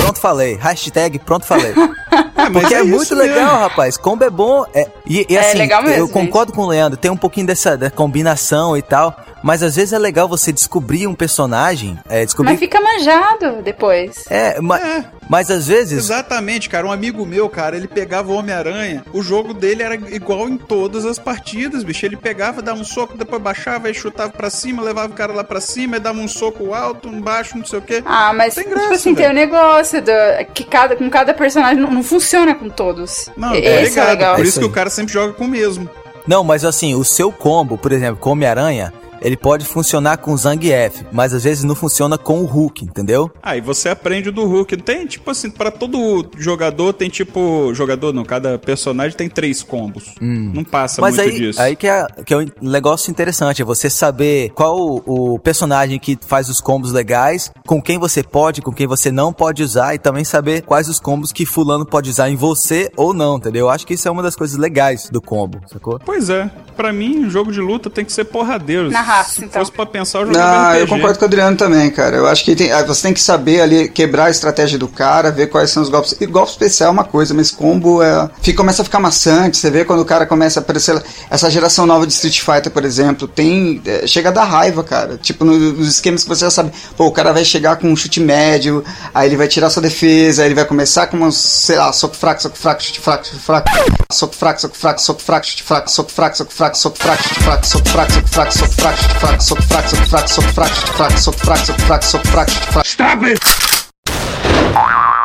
Pronto, 0.00 0.20
falei. 0.20 0.54
Hashtag 0.56 1.18
pronto, 1.18 1.44
falei. 1.46 1.72
Mas 2.36 2.52
Porque 2.52 2.74
é, 2.74 2.80
isso 2.80 2.88
muito 2.88 3.16
mesmo. 3.16 3.34
legal, 3.34 3.58
rapaz. 3.60 3.96
Combo 3.96 4.22
é 4.24 4.30
bom. 4.30 4.64
É, 4.72 4.86
e, 5.06 5.26
e 5.28 5.36
É 5.36 5.40
assim, 5.40 5.58
legal 5.58 5.82
mesmo, 5.82 5.96
eu 5.96 6.06
gente. 6.06 6.12
concordo 6.12 6.52
com 6.52 6.62
o 6.62 6.68
Leandro. 6.68 6.96
Tem 6.96 7.10
um 7.10 7.16
pouquinho 7.16 7.46
dessa 7.46 7.76
da 7.76 7.90
combinação 7.90 8.76
e 8.76 8.82
tal. 8.82 9.16
Mas 9.42 9.62
às 9.62 9.76
vezes 9.76 9.92
é 9.92 9.98
legal 9.98 10.26
você 10.28 10.50
descobrir 10.50 11.06
um 11.06 11.14
personagem. 11.14 11.98
É, 12.08 12.24
descobrir. 12.24 12.52
Mas 12.52 12.58
fica 12.60 12.80
manjado 12.80 13.62
depois. 13.62 14.24
É, 14.28 14.60
ma- 14.60 14.78
É. 14.80 15.04
mas 15.28 15.50
às 15.50 15.66
vezes. 15.68 15.98
Exatamente, 15.98 16.68
cara. 16.68 16.86
Um 16.86 16.90
amigo 16.90 17.24
meu, 17.24 17.48
cara, 17.48 17.76
ele 17.76 17.86
pegava 17.86 18.32
o 18.32 18.34
Homem-Aranha. 18.36 19.04
O 19.12 19.22
jogo 19.22 19.52
dele 19.54 19.82
era 19.82 19.94
igual 19.94 20.48
em 20.48 20.56
todas 20.56 21.04
as 21.04 21.18
partidas, 21.18 21.84
bicho. 21.84 22.04
Ele 22.06 22.16
pegava, 22.16 22.60
dava 22.62 22.80
um 22.80 22.84
soco, 22.84 23.16
depois 23.16 23.40
baixava 23.40 23.88
e 23.90 23.94
chutava 23.94 24.30
pra 24.32 24.50
cima, 24.50 24.82
levava 24.82 25.12
o 25.12 25.16
cara 25.16 25.32
lá 25.32 25.44
pra 25.44 25.60
cima, 25.60 25.96
e 25.96 26.00
dava 26.00 26.18
um 26.18 26.26
soco 26.28 26.74
alto, 26.74 27.08
um 27.08 27.20
baixo, 27.20 27.56
não 27.58 27.64
sei 27.64 27.78
o 27.78 27.82
quê. 27.82 28.02
Ah, 28.06 28.32
mas 28.34 28.54
Tem 28.54 28.64
tipo 28.64 28.74
graça, 28.76 28.94
assim, 28.94 29.14
tem 29.14 29.28
o 29.30 29.32
negócio 29.34 30.02
do, 30.02 30.10
que 30.54 30.64
cada, 30.64 30.96
com 30.96 31.08
cada 31.10 31.32
personagem 31.34 31.80
não, 31.80 31.90
não 31.90 32.02
funciona 32.02 32.54
com 32.54 32.68
todos. 32.68 33.30
Não, 33.36 33.54
E- 33.54 33.62
tá 33.62 33.68
é 33.68 33.82
ligado. 33.84 34.08
legal. 34.08 34.34
Por 34.34 34.40
É 34.40 34.42
isso 34.42 34.50
isso 34.52 34.60
que 34.60 34.66
o 34.66 34.72
cara 34.72 34.90
sempre 34.90 35.12
joga 35.12 35.34
com 35.34 35.44
o 35.44 35.48
mesmo. 35.48 35.88
Não, 36.26 36.42
mas 36.42 36.64
assim, 36.64 36.94
o 36.96 37.04
seu 37.04 37.30
combo, 37.30 37.78
por 37.78 37.92
exemplo, 37.92 38.16
com 38.16 38.30
Homem-Aranha, 38.30 38.92
ele 39.20 39.36
pode 39.36 39.64
funcionar 39.64 40.18
com 40.18 40.32
o 40.32 40.36
Zangief, 40.36 41.04
mas 41.12 41.32
às 41.32 41.44
vezes 41.44 41.64
não 41.64 41.74
funciona 41.74 42.16
com 42.18 42.40
o 42.40 42.44
Hulk, 42.44 42.84
entendeu? 42.84 43.30
Aí 43.42 43.60
você 43.60 43.88
aprende 43.88 44.28
o 44.28 44.32
do 44.32 44.44
Hulk. 44.46 44.76
Tem, 44.78 45.06
tipo 45.06 45.30
assim, 45.30 45.50
pra 45.50 45.70
todo 45.70 46.28
jogador 46.36 46.92
tem 46.92 47.08
tipo. 47.08 47.72
Jogador 47.74 48.12
não, 48.12 48.24
cada 48.24 48.58
personagem 48.58 49.16
tem 49.16 49.28
três 49.28 49.62
combos. 49.62 50.14
Não 50.20 50.64
passa 50.64 51.00
Hum. 51.00 51.02
Mas 51.02 51.16
muito 51.16 51.30
aí, 51.30 51.38
disso. 51.38 51.60
aí 51.60 51.76
que, 51.76 51.86
é, 51.86 52.06
que 52.24 52.32
é 52.32 52.38
um 52.38 52.46
negócio 52.62 53.10
interessante, 53.10 53.62
é 53.62 53.64
você 53.64 53.90
saber 53.90 54.50
qual 54.50 54.78
o, 54.78 55.34
o 55.34 55.38
personagem 55.38 55.98
que 55.98 56.18
faz 56.26 56.48
os 56.48 56.60
combos 56.60 56.92
legais, 56.92 57.50
com 57.66 57.80
quem 57.82 57.98
você 57.98 58.22
pode, 58.22 58.62
com 58.62 58.72
quem 58.72 58.86
você 58.86 59.10
não 59.10 59.32
pode 59.32 59.62
usar, 59.62 59.94
e 59.94 59.98
também 59.98 60.24
saber 60.24 60.62
quais 60.62 60.88
os 60.88 60.98
combos 61.00 61.32
que 61.32 61.44
fulano 61.44 61.84
pode 61.84 62.10
usar 62.10 62.30
em 62.30 62.36
você 62.36 62.90
ou 62.96 63.12
não, 63.12 63.36
entendeu? 63.36 63.66
Eu 63.66 63.70
acho 63.70 63.86
que 63.86 63.94
isso 63.94 64.06
é 64.06 64.10
uma 64.10 64.22
das 64.22 64.36
coisas 64.36 64.56
legais 64.56 65.08
do 65.10 65.20
combo, 65.20 65.60
sacou? 65.66 65.98
Pois 66.04 66.30
é, 66.30 66.50
pra 66.76 66.92
mim, 66.92 67.28
jogo 67.28 67.52
de 67.52 67.60
luta 67.60 67.90
tem 67.90 68.04
que 68.04 68.12
ser 68.12 68.24
porradeiro. 68.24 68.90
Na 68.90 69.02
raça, 69.06 69.32
Se 69.34 69.44
então. 69.44 69.60
fosse 69.60 69.72
pra 69.72 69.86
pensar, 69.86 70.18
eu 70.20 70.26
jogava 70.26 70.62
Não, 70.72 70.74
eu 70.74 70.86
concordo 70.88 71.18
com 71.18 71.24
o 71.24 71.28
Adriano 71.28 71.56
também, 71.56 71.90
cara. 71.90 72.16
Eu 72.16 72.26
acho 72.26 72.44
que 72.44 72.54
tem- 72.56 72.72
ah, 72.72 72.82
você 72.82 73.02
tem 73.02 73.14
que 73.14 73.20
saber 73.20 73.60
ali 73.60 73.88
quebrar 73.88 74.24
a 74.26 74.30
estratégia 74.30 74.78
do 74.78 74.88
cara, 74.88 75.30
ver 75.30 75.46
quais 75.48 75.70
são 75.70 75.82
os 75.82 75.88
golpes. 75.88 76.14
E 76.20 76.26
golpe 76.26 76.50
especial 76.50 76.88
é 76.88 76.92
uma 76.92 77.04
coisa, 77.04 77.32
mas 77.32 77.50
combo 77.50 78.02
é. 78.02 78.28
Fica, 78.42 78.56
começa 78.56 78.82
a 78.82 78.84
ficar 78.84 78.98
maçante. 79.00 79.56
Você 79.56 79.70
vê 79.70 79.84
quando 79.84 80.00
o 80.00 80.04
cara 80.04 80.26
começa 80.26 80.60
a 80.60 80.62
aparecer. 80.62 81.00
Essa 81.30 81.50
geração 81.50 81.86
nova 81.86 82.06
de 82.06 82.12
Street 82.12 82.40
Fighter, 82.40 82.70
por 82.72 82.84
exemplo, 82.84 83.28
tem. 83.28 83.80
é, 83.86 84.06
chega 84.06 84.28
a 84.30 84.32
dar 84.32 84.44
raiva, 84.44 84.82
cara. 84.82 85.16
Tipo, 85.16 85.44
no- 85.44 85.56
nos 85.58 85.88
esquemas 85.88 86.22
que 86.22 86.28
você 86.28 86.44
já 86.44 86.50
sabe. 86.50 86.72
Pô, 86.96 87.06
o 87.06 87.12
cara 87.12 87.32
vai 87.32 87.44
chegar 87.44 87.76
com 87.76 87.88
um 87.90 87.96
chute 87.96 88.18
médio, 88.20 88.84
aí 89.14 89.28
ele 89.28 89.36
vai 89.36 89.46
tirar 89.48 89.70
sua 89.70 89.82
defesa, 89.82 90.42
aí 90.42 90.48
ele 90.48 90.54
vai 90.54 90.64
começar 90.64 91.06
com 91.06 91.16
umas, 91.16 91.36
sei 91.36 91.76
lá, 91.76 91.92
soco 91.92 92.16
fraco, 92.16 92.42
soco 92.42 92.56
fraco, 92.56 92.82
chute 92.82 93.00
fraco, 93.00 93.24
chute 93.26 93.38
fraco. 93.38 93.70
Soco 94.12 94.34
fraco, 94.34 94.60
soco 94.60 94.74
fraco, 94.76 95.00
soco 95.00 95.20
fraco, 95.22 95.46
chute 95.46 95.62
fraco, 95.62 95.90
soco 95.90 96.10
fraco, 96.10 96.36
soco 96.36 96.50
fraco, 96.52 96.76
soco 96.76 96.96
fraco, 96.98 97.22
chute 97.22 97.40
fraco, 97.40 97.66
soco 97.66 97.88
fraco, 97.88 98.06
soco 98.08 98.24
fraco, 98.24 98.26
soco 98.26 98.30
fraco, 98.30 98.52
chute 98.52 98.74
fraco, 98.74 98.95
soco 98.95 98.95
fraco, 99.18 99.42
soco 99.42 99.62
fraco, 99.62 99.88
soco 99.88 100.06
fraco, 100.06 100.28
chute 100.28 100.52
fraco, 100.52 100.74
fraco, 100.74 101.18
soco 101.18 101.38
fraco, 101.38 102.04
soco 102.04 102.28
fraco, 102.28 102.50
chute 102.50 102.66
fraco. 102.66 102.86
Stop 102.86 103.26
it! 103.26 103.40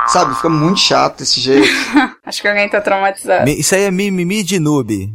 Sabe, 0.07 0.35
fica 0.35 0.49
muito 0.49 0.79
chato 0.79 1.19
desse 1.19 1.39
jeito. 1.39 1.67
Acho 2.25 2.41
que 2.41 2.47
alguém 2.47 2.67
tá 2.69 2.81
traumatizado. 2.81 3.49
Isso 3.49 3.75
aí 3.75 3.83
é 3.83 3.91
mimimi 3.91 4.43
de 4.43 4.59
noob. 4.59 5.13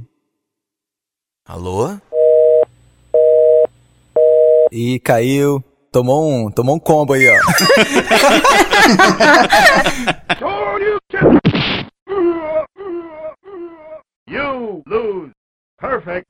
Alô? 1.47 1.97
Ih, 4.73 4.99
caiu. 5.01 5.63
Tomou 5.93 6.31
um, 6.31 6.51
tomou 6.51 6.77
um 6.77 6.79
combo 6.79 7.15
aí, 7.15 7.27
ó. 7.29 7.37
You 14.29 14.83
lose. 14.87 15.33
Perfect. 15.79 16.27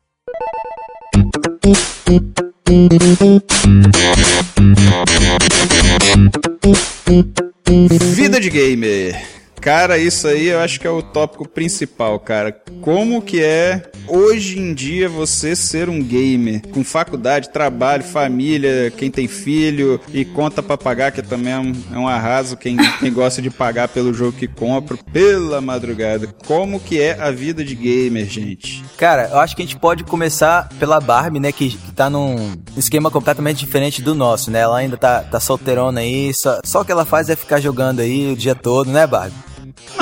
Vida 8.14 8.40
de 8.40 8.48
gamer. 8.50 9.35
Cara, 9.60 9.98
isso 9.98 10.28
aí 10.28 10.48
eu 10.48 10.60
acho 10.60 10.78
que 10.78 10.86
é 10.86 10.90
o 10.90 11.02
tópico 11.02 11.48
principal, 11.48 12.18
cara. 12.20 12.52
Como 12.80 13.20
que 13.20 13.42
é 13.42 13.90
hoje 14.06 14.58
em 14.58 14.72
dia 14.72 15.08
você 15.08 15.56
ser 15.56 15.88
um 15.88 16.02
gamer 16.02 16.62
com 16.68 16.84
faculdade, 16.84 17.50
trabalho, 17.50 18.04
família, 18.04 18.92
quem 18.96 19.10
tem 19.10 19.26
filho 19.26 20.00
e 20.12 20.24
conta 20.24 20.62
pra 20.62 20.76
pagar, 20.76 21.10
que 21.10 21.22
também 21.22 21.52
é 21.52 21.58
um, 21.58 21.72
é 21.92 21.98
um 21.98 22.08
arraso 22.08 22.56
quem, 22.56 22.76
quem 23.00 23.12
gosta 23.12 23.42
de 23.42 23.50
pagar 23.50 23.88
pelo 23.88 24.14
jogo 24.14 24.32
que 24.32 24.46
compra 24.46 24.96
pela 25.12 25.60
madrugada. 25.60 26.28
Como 26.46 26.78
que 26.78 27.00
é 27.00 27.20
a 27.20 27.30
vida 27.30 27.64
de 27.64 27.74
gamer, 27.74 28.26
gente? 28.26 28.84
Cara, 28.96 29.28
eu 29.32 29.40
acho 29.40 29.56
que 29.56 29.62
a 29.62 29.64
gente 29.64 29.78
pode 29.78 30.04
começar 30.04 30.68
pela 30.78 31.00
Barbie, 31.00 31.40
né? 31.40 31.52
Que, 31.52 31.70
que 31.70 31.92
tá 31.92 32.08
num 32.08 32.54
esquema 32.76 33.10
completamente 33.10 33.58
diferente 33.58 34.00
do 34.02 34.14
nosso, 34.14 34.50
né? 34.50 34.60
Ela 34.60 34.78
ainda 34.78 34.96
tá, 34.96 35.20
tá 35.22 35.40
solteirona 35.40 36.00
aí, 36.00 36.32
só, 36.32 36.60
só 36.64 36.80
o 36.82 36.84
que 36.84 36.92
ela 36.92 37.04
faz 37.04 37.28
é 37.28 37.36
ficar 37.36 37.60
jogando 37.60 38.00
aí 38.00 38.32
o 38.32 38.36
dia 38.36 38.54
todo, 38.54 38.90
né, 38.90 39.06
Barbie? 39.06 39.46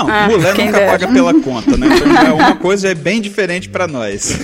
Não, 0.06 0.14
Ah, 0.14 0.28
mulher 0.28 0.54
nunca 0.56 0.72
dera. 0.72 0.92
paga 0.92 1.08
pela 1.08 1.34
conta, 1.40 1.76
né? 1.76 1.86
Então 1.96 2.26
é 2.26 2.32
uma 2.32 2.56
coisa 2.56 2.88
é 2.90 2.94
bem 2.94 3.20
diferente 3.20 3.68
pra 3.68 3.86
nós. 3.86 4.38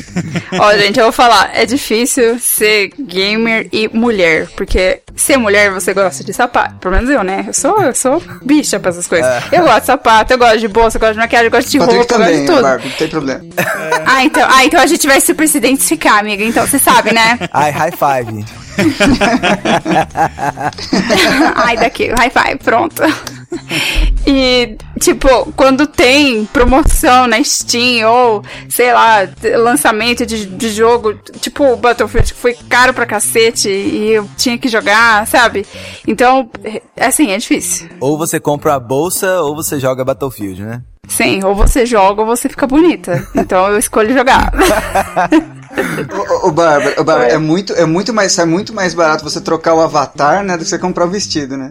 Ó, 0.58 0.72
gente, 0.76 0.98
eu 0.98 1.04
vou 1.04 1.12
falar, 1.12 1.50
é 1.54 1.64
difícil 1.66 2.38
ser 2.40 2.90
gamer 2.98 3.68
e 3.72 3.88
mulher, 3.88 4.48
porque 4.56 5.00
ser 5.16 5.36
mulher 5.36 5.70
você 5.70 5.92
gosta 5.92 6.24
de 6.24 6.32
sapato. 6.32 6.76
Pelo 6.76 6.94
menos 6.94 7.10
eu, 7.10 7.22
né? 7.22 7.44
Eu 7.46 7.54
sou, 7.54 7.80
eu 7.82 7.94
sou 7.94 8.22
bicha 8.42 8.78
pra 8.80 8.90
essas 8.90 9.06
coisas. 9.06 9.30
Eu 9.52 9.62
gosto 9.64 9.80
de 9.80 9.86
sapato, 9.86 10.32
eu 10.32 10.38
gosto 10.38 10.58
de 10.58 10.68
bolsa, 10.68 10.96
eu 10.96 11.00
gosto 11.00 11.12
de 11.14 11.18
maquiagem, 11.18 11.46
eu 11.46 11.50
gosto 11.50 11.70
de 11.70 11.78
Patrick 11.78 11.98
roupa, 11.98 12.14
eu 12.14 12.18
gosto 12.18 12.28
também, 12.28 12.40
de 12.40 12.46
tudo. 12.52 12.62
Barbie, 12.62 12.88
não 12.88 12.96
tem 12.96 13.08
problema. 13.08 13.40
Ah, 14.06 14.24
então, 14.24 14.48
ah, 14.50 14.64
então 14.64 14.80
a 14.80 14.86
gente 14.86 15.06
vai 15.06 15.20
super 15.20 15.46
se 15.48 15.58
identificar, 15.58 16.18
amiga. 16.18 16.42
Então, 16.44 16.66
você 16.66 16.78
sabe, 16.78 17.12
né? 17.12 17.38
Ai, 17.52 17.70
high 17.70 17.92
five. 17.92 18.44
Ai, 21.54 21.76
daqui, 21.76 22.08
high 22.18 22.30
five, 22.30 22.58
pronto. 22.62 23.02
E, 24.26 24.76
tipo, 25.00 25.50
quando 25.56 25.86
tem 25.86 26.44
promoção 26.46 27.26
na 27.26 27.42
Steam 27.42 28.08
ou, 28.10 28.42
sei 28.68 28.92
lá, 28.92 29.28
lançamento 29.58 30.26
de, 30.26 30.44
de 30.46 30.68
jogo, 30.70 31.14
tipo 31.40 31.64
o 31.64 31.76
Battlefield, 31.76 32.32
que 32.32 32.38
foi 32.38 32.54
caro 32.68 32.92
pra 32.92 33.06
cacete 33.06 33.68
e 33.70 34.10
eu 34.12 34.28
tinha 34.36 34.58
que 34.58 34.68
jogar, 34.68 35.26
sabe? 35.26 35.66
Então, 36.06 36.50
é- 36.64 36.82
assim, 36.98 37.30
é 37.30 37.38
difícil. 37.38 37.88
Ou 38.00 38.18
você 38.18 38.38
compra 38.38 38.74
a 38.74 38.80
bolsa 38.80 39.40
ou 39.40 39.54
você 39.54 39.80
joga 39.80 40.04
Battlefield, 40.04 40.62
né? 40.62 40.82
Sim, 41.08 41.42
ou 41.44 41.54
você 41.54 41.84
joga 41.86 42.20
ou 42.22 42.26
você 42.26 42.48
fica 42.48 42.66
bonita. 42.66 43.26
Então 43.34 43.66
eu 43.68 43.78
escolho 43.78 44.14
jogar. 44.14 44.52
Ô, 46.42 46.48
ô, 46.48 46.50
Bárbara, 46.50 47.00
ô, 47.00 47.04
Bárbara, 47.04 47.28
é 47.32 47.38
muito, 47.38 47.72
é 47.74 47.84
muito 47.86 48.12
mais, 48.12 48.36
é 48.38 48.44
muito 48.44 48.74
mais 48.74 48.92
barato 48.94 49.22
você 49.22 49.40
trocar 49.40 49.74
o 49.74 49.80
avatar, 49.80 50.42
né, 50.42 50.56
do 50.56 50.64
que 50.64 50.68
você 50.70 50.78
comprar 50.78 51.04
o 51.06 51.10
vestido, 51.10 51.56
né? 51.56 51.70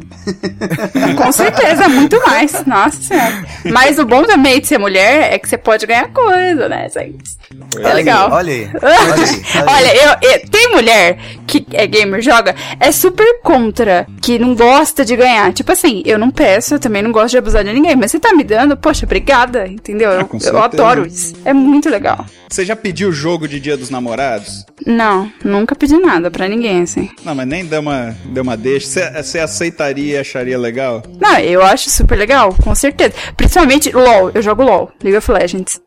Com 1.18 1.32
certeza, 1.32 1.88
muito 1.90 2.20
mais. 2.26 2.66
Nossa 2.66 3.02
senhora. 3.02 3.44
Mas 3.66 4.00
o 4.00 4.06
bom 4.06 4.24
também 4.24 4.60
de 4.62 4.68
ser 4.68 4.78
mulher 4.78 5.34
é 5.34 5.40
que 5.40 5.48
você 5.50 5.58
pode 5.58 5.86
ganhar 5.86 6.10
coisa, 6.10 6.70
né, 6.70 6.88
gente? 6.90 7.38
É 7.80 7.94
legal. 7.94 8.30
Olha 8.32 8.54
aí. 8.54 8.70
Olha 8.82 8.94
aí. 8.94 9.12
Olha 9.12 9.26
aí. 9.26 9.66
Olha, 9.68 9.96
eu, 10.24 10.30
eu- 10.32 10.50
tem 10.50 10.72
mulher 10.72 11.18
que 11.48 11.66
é 11.74 11.86
gamer, 11.88 12.22
joga, 12.22 12.56
é 12.80 12.92
super 12.92 13.42
contra, 13.42 14.06
que 14.22 14.38
não 14.38 14.56
gosta 14.56 15.04
de 15.04 15.16
ganhar. 15.16 15.52
Tipo 15.54 15.72
assim, 15.72 16.04
eu 16.06 16.18
não 16.20 16.30
peço, 16.30 16.76
eu 16.76 16.80
também 16.80 17.02
não 17.02 17.12
gosto 17.12 17.32
de 17.32 17.38
abusar 17.40 17.64
de 17.64 17.74
ninguém, 17.74 17.96
mas 17.96 18.12
você 18.12 18.20
tá 18.20 18.34
me 18.34 18.44
dando, 18.44 18.78
poxa, 18.78 19.06
obrigada, 19.06 19.68
entendeu? 19.68 20.12
Eu, 20.12 20.26
com 20.28 20.38
eu 20.38 20.42
certeza. 20.42 20.64
adoro 20.64 21.06
isso. 21.08 21.34
É 21.44 21.54
muito 21.54 21.90
legal. 21.90 22.26
Você 22.50 22.66
já 22.66 22.76
pediu 22.76 23.12
jogo 23.12 23.48
de 23.48 23.60
Dia 23.60 23.76
dos 23.78 23.89
Namorados? 23.90 24.66
Não, 24.86 25.32
nunca 25.44 25.76
pedi 25.76 25.98
nada 25.98 26.30
pra 26.32 26.48
ninguém, 26.48 26.82
assim. 26.84 27.10
Não, 27.24 27.34
mas 27.36 27.48
nem 27.48 27.66
deu 27.66 27.82
uma, 27.82 28.16
deu 28.26 28.44
uma 28.44 28.56
deixa. 28.58 28.88
Você- 28.88 29.24
Você 29.24 29.40
aceitaria 29.40 30.16
e 30.16 30.20
acharia 30.20 30.58
legal? 30.58 31.04
Não, 31.20 31.38
eu 31.40 31.62
acho 31.64 31.90
super 31.90 32.18
legal, 32.18 32.54
com 32.64 32.74
certeza. 32.76 33.14
Principalmente 33.36 33.92
LOL, 33.92 34.32
eu 34.34 34.42
jogo 34.42 34.64
LOL, 34.64 34.92
League 35.04 35.18
of 35.18 35.32
Legends. 35.32 35.82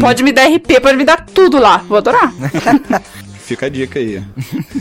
Pode 0.00 0.22
me 0.22 0.30
dar 0.32 0.46
RP, 0.48 0.80
pode 0.80 0.96
me 0.96 1.04
dar 1.04 1.26
tudo 1.26 1.58
lá, 1.58 1.78
vou 1.78 1.98
adorar. 1.98 2.32
Fica 3.46 3.66
a 3.66 3.68
dica 3.68 4.00
aí. 4.00 4.20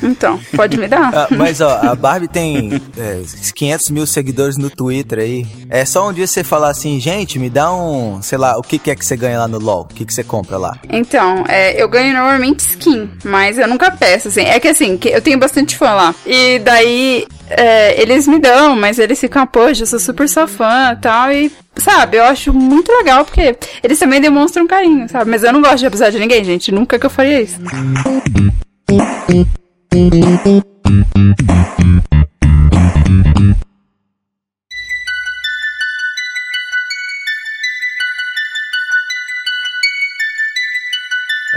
Então, 0.01 0.39
pode 0.55 0.75
me 0.75 0.87
dar? 0.87 1.13
Ah, 1.13 1.27
mas 1.29 1.61
ó, 1.61 1.69
a 1.69 1.93
Barbie 1.93 2.27
tem 2.27 2.81
é, 2.97 3.21
500 3.53 3.89
mil 3.91 4.07
seguidores 4.07 4.57
no 4.57 4.71
Twitter 4.71 5.19
aí. 5.19 5.45
É 5.69 5.85
só 5.85 6.09
um 6.09 6.11
dia 6.11 6.25
você 6.25 6.43
falar 6.43 6.69
assim, 6.69 6.99
gente, 6.99 7.37
me 7.37 7.47
dá 7.47 7.71
um, 7.71 8.21
sei 8.23 8.39
lá, 8.39 8.57
o 8.57 8.63
que, 8.63 8.79
que 8.79 8.89
é 8.89 8.95
que 8.95 9.05
você 9.05 9.15
ganha 9.15 9.37
lá 9.37 9.47
no 9.47 9.59
LoL? 9.59 9.81
O 9.81 9.85
que, 9.85 10.03
que 10.03 10.11
você 10.11 10.23
compra 10.23 10.57
lá? 10.57 10.79
Então, 10.89 11.43
é, 11.47 11.79
eu 11.81 11.87
ganho 11.87 12.11
normalmente 12.13 12.61
skin, 12.61 13.07
mas 13.23 13.59
eu 13.59 13.67
nunca 13.67 13.91
peço, 13.91 14.29
assim. 14.29 14.41
É 14.41 14.59
que 14.59 14.67
assim, 14.67 14.97
que 14.97 15.09
eu 15.09 15.21
tenho 15.21 15.37
bastante 15.37 15.77
fã 15.77 15.91
lá. 15.91 16.15
E 16.25 16.57
daí, 16.57 17.27
é, 17.49 18.01
eles 18.01 18.27
me 18.27 18.39
dão, 18.39 18.75
mas 18.75 18.99
eles 18.99 19.19
ficam, 19.19 19.45
poxa, 19.45 19.83
eu 19.83 19.87
sou 19.87 19.99
super 19.99 20.27
sua 20.27 20.47
fã 20.47 20.93
e 20.93 21.01
tal. 21.01 21.31
E, 21.31 21.51
sabe, 21.77 22.17
eu 22.17 22.23
acho 22.23 22.53
muito 22.53 22.91
legal, 22.91 23.25
porque 23.25 23.55
eles 23.83 23.99
também 23.99 24.21
demonstram 24.21 24.67
carinho, 24.67 25.07
sabe? 25.09 25.29
Mas 25.29 25.43
eu 25.43 25.53
não 25.53 25.61
gosto 25.61 25.77
de 25.77 25.85
abusar 25.85 26.11
de 26.11 26.19
ninguém, 26.19 26.43
gente. 26.43 26.71
Nunca 26.71 26.97
que 26.97 27.05
eu 27.05 27.09
faria 27.09 27.41
isso. 27.41 27.59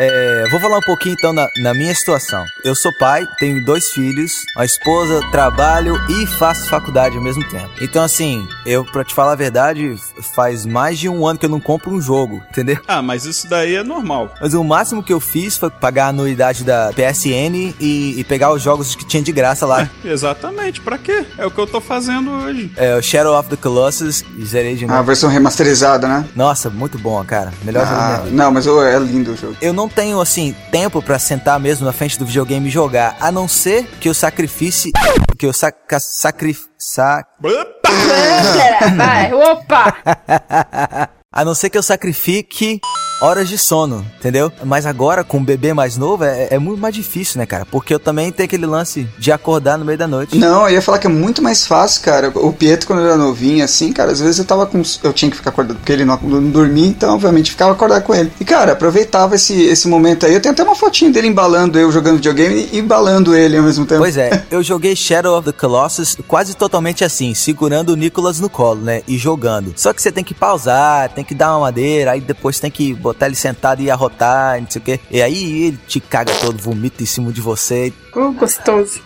É, 0.00 0.44
vou 0.50 0.60
falar 0.60 0.78
um 0.78 0.82
pouquinho 0.82 1.14
então 1.18 1.32
na, 1.32 1.48
na 1.56 1.74
minha 1.74 1.92
situação. 1.94 2.44
Eu 2.64 2.74
sou 2.74 2.92
pai, 2.92 3.26
tenho 3.38 3.64
dois 3.64 3.90
filhos, 3.90 4.44
uma 4.54 4.64
esposa, 4.64 5.20
trabalho 5.32 5.96
e 6.08 6.24
faço 6.26 6.68
faculdade 6.68 7.16
ao 7.16 7.22
mesmo 7.22 7.42
tempo. 7.48 7.68
Então, 7.80 8.04
assim, 8.04 8.46
eu, 8.64 8.84
pra 8.84 9.02
te 9.02 9.12
falar 9.12 9.32
a 9.32 9.36
verdade, 9.36 9.96
faz 10.34 10.64
mais 10.64 10.98
de 10.98 11.08
um 11.08 11.26
ano 11.26 11.38
que 11.38 11.46
eu 11.46 11.50
não 11.50 11.58
compro 11.58 11.90
um 11.90 12.00
jogo, 12.00 12.40
entendeu? 12.50 12.78
Ah, 12.86 13.02
mas 13.02 13.24
isso 13.24 13.48
daí 13.48 13.74
é 13.74 13.82
normal. 13.82 14.32
Mas 14.40 14.54
o 14.54 14.62
máximo 14.62 15.02
que 15.02 15.12
eu 15.12 15.18
fiz 15.18 15.56
foi 15.56 15.68
pagar 15.70 16.06
a 16.06 16.08
anuidade 16.08 16.62
da 16.62 16.92
PSN 16.92 17.74
e, 17.80 18.14
e 18.20 18.24
pegar 18.24 18.52
os 18.52 18.62
jogos 18.62 18.94
que 18.94 19.04
tinha 19.04 19.22
de 19.22 19.32
graça 19.32 19.66
lá. 19.66 19.88
Exatamente, 20.04 20.80
pra 20.80 20.96
quê? 20.96 21.26
É 21.36 21.44
o 21.44 21.50
que 21.50 21.58
eu 21.58 21.66
tô 21.66 21.80
fazendo 21.80 22.30
hoje. 22.30 22.70
É, 22.76 22.94
o 22.96 23.02
Shadow 23.02 23.36
of 23.38 23.48
the 23.48 23.56
Colossus 23.56 24.24
e 24.36 24.44
zerei 24.44 24.76
de 24.76 24.84
A 24.84 24.88
novo. 24.88 25.02
versão 25.02 25.28
remasterizada, 25.28 26.06
né? 26.06 26.24
Nossa, 26.36 26.70
muito 26.70 26.98
bom, 26.98 27.22
cara. 27.24 27.52
Melhor 27.64 27.84
jogo 27.84 27.96
da 27.98 28.04
minha 28.06 28.16
Ah, 28.18 28.20
vida. 28.22 28.36
não, 28.36 28.52
mas 28.52 28.66
é 28.66 28.98
lindo 29.00 29.32
o 29.32 29.36
jogo. 29.36 29.56
Eu 29.60 29.72
não 29.72 29.87
tenho, 29.88 30.20
assim, 30.20 30.54
tempo 30.70 31.02
pra 31.02 31.18
sentar 31.18 31.58
mesmo 31.58 31.86
na 31.86 31.92
frente 31.92 32.18
do 32.18 32.26
videogame 32.26 32.68
e 32.68 32.70
jogar, 32.70 33.16
a 33.20 33.32
não 33.32 33.48
ser 33.48 33.84
que 34.00 34.08
eu 34.08 34.14
sacrifice... 34.14 34.92
Que 35.38 35.46
eu 35.46 35.52
saca, 35.52 35.98
sacrif... 36.00 36.66
Sa, 36.80 37.24
Pera, 37.42 38.88
vai, 38.94 39.34
opa! 39.34 39.96
a 41.32 41.44
não 41.44 41.54
ser 41.54 41.70
que 41.70 41.76
eu 41.76 41.82
sacrifique 41.82 42.80
horas 43.20 43.48
de 43.48 43.58
sono, 43.58 44.04
entendeu? 44.18 44.52
Mas 44.64 44.86
agora, 44.86 45.24
com 45.24 45.38
um 45.38 45.44
bebê 45.44 45.72
mais 45.72 45.96
novo, 45.96 46.24
é, 46.24 46.48
é 46.50 46.58
muito 46.58 46.80
mais 46.80 46.94
difícil, 46.94 47.38
né, 47.38 47.46
cara? 47.46 47.66
Porque 47.66 47.92
eu 47.92 47.98
também 47.98 48.30
tenho 48.30 48.46
aquele 48.46 48.66
lance 48.66 49.08
de 49.18 49.32
acordar 49.32 49.78
no 49.78 49.84
meio 49.84 49.98
da 49.98 50.06
noite. 50.06 50.36
Não, 50.36 50.68
eu 50.68 50.74
ia 50.74 50.82
falar 50.82 50.98
que 50.98 51.06
é 51.06 51.10
muito 51.10 51.42
mais 51.42 51.66
fácil, 51.66 52.02
cara. 52.02 52.32
O 52.34 52.52
Pietro, 52.52 52.86
quando 52.86 53.02
era 53.02 53.16
novinho, 53.16 53.64
assim, 53.64 53.92
cara, 53.92 54.12
às 54.12 54.20
vezes 54.20 54.38
eu 54.38 54.44
tava 54.44 54.66
com. 54.66 54.82
Eu 55.02 55.12
tinha 55.12 55.30
que 55.30 55.36
ficar 55.36 55.50
acordado 55.50 55.76
porque 55.76 55.92
ele 55.92 56.04
não, 56.04 56.18
não 56.22 56.50
dormia, 56.50 56.86
então, 56.86 57.14
obviamente, 57.14 57.50
ficava 57.50 57.72
acordado 57.72 58.02
com 58.02 58.14
ele. 58.14 58.32
E, 58.40 58.44
cara, 58.44 58.72
aproveitava 58.72 59.34
esse, 59.34 59.62
esse 59.62 59.88
momento 59.88 60.26
aí. 60.26 60.34
Eu 60.34 60.40
tenho 60.40 60.52
até 60.52 60.62
uma 60.62 60.74
fotinho 60.74 61.12
dele 61.12 61.28
embalando 61.28 61.78
eu 61.78 61.90
jogando 61.90 62.16
videogame 62.16 62.68
e 62.72 62.78
embalando 62.78 63.34
ele 63.34 63.56
ao 63.56 63.62
mesmo 63.62 63.86
tempo. 63.86 64.00
Pois 64.00 64.16
é, 64.16 64.44
eu 64.50 64.62
joguei 64.62 64.94
Shadow 64.94 65.36
of 65.36 65.50
the 65.50 65.52
Colossus 65.52 66.16
quase 66.26 66.54
totalmente 66.54 67.04
assim, 67.04 67.34
segurando 67.34 67.90
o 67.90 67.96
Nicholas 67.96 68.40
no 68.40 68.48
colo, 68.48 68.80
né? 68.80 69.02
E 69.06 69.16
jogando. 69.16 69.72
Só 69.76 69.92
que 69.92 70.02
você 70.02 70.10
tem 70.10 70.24
que 70.24 70.34
pausar, 70.34 71.10
tem 71.10 71.24
que 71.24 71.34
dar 71.34 71.52
uma 71.52 71.60
madeira, 71.60 72.12
aí 72.12 72.20
depois 72.20 72.60
tem 72.60 72.70
que 72.70 72.94
botar 73.08 73.26
ele 73.26 73.34
sentado 73.34 73.82
e 73.82 73.90
arrotar, 73.90 74.60
não 74.60 74.70
sei 74.70 74.80
o 74.80 74.84
quê. 74.84 75.00
E 75.10 75.22
aí 75.22 75.62
ele 75.68 75.78
te 75.86 76.00
caga 76.00 76.32
todo, 76.34 76.58
vomita 76.58 77.02
em 77.02 77.06
cima 77.06 77.32
de 77.32 77.40
você. 77.40 77.92
Uh, 78.14 78.32
gostoso. 78.32 79.00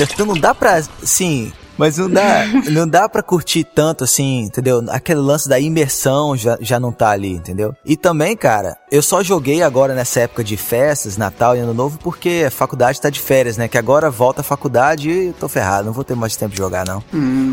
Então 0.00 0.26
não 0.26 0.34
dá 0.34 0.54
pra, 0.54 0.74
assim. 0.74 1.52
Mas 1.78 1.96
não 1.96 2.10
dá, 2.10 2.44
não 2.70 2.88
dá 2.88 3.08
pra 3.08 3.22
curtir 3.22 3.64
tanto 3.64 4.04
assim, 4.04 4.40
entendeu? 4.42 4.84
Aquele 4.88 5.20
lance 5.20 5.48
da 5.48 5.58
imersão 5.60 6.36
já, 6.36 6.58
já 6.60 6.78
não 6.80 6.90
tá 6.92 7.10
ali, 7.10 7.30
entendeu? 7.32 7.74
E 7.84 7.96
também, 7.96 8.36
cara, 8.36 8.76
eu 8.90 9.00
só 9.02 9.22
joguei 9.22 9.62
agora 9.62 9.94
nessa 9.94 10.20
época 10.20 10.42
de 10.42 10.56
festas, 10.56 11.16
Natal 11.16 11.56
e 11.56 11.60
Ano 11.60 11.72
Novo, 11.72 11.98
porque 12.02 12.44
a 12.46 12.50
faculdade 12.50 13.00
tá 13.00 13.08
de 13.08 13.20
férias, 13.20 13.56
né? 13.56 13.68
Que 13.68 13.78
agora 13.78 14.10
volta 14.10 14.40
a 14.40 14.44
faculdade 14.44 15.08
e 15.10 15.26
eu 15.28 15.32
tô 15.32 15.48
ferrado, 15.48 15.86
não 15.86 15.92
vou 15.92 16.04
ter 16.04 16.14
mais 16.16 16.36
tempo 16.36 16.52
de 16.52 16.58
jogar, 16.58 16.84
não. 16.84 17.02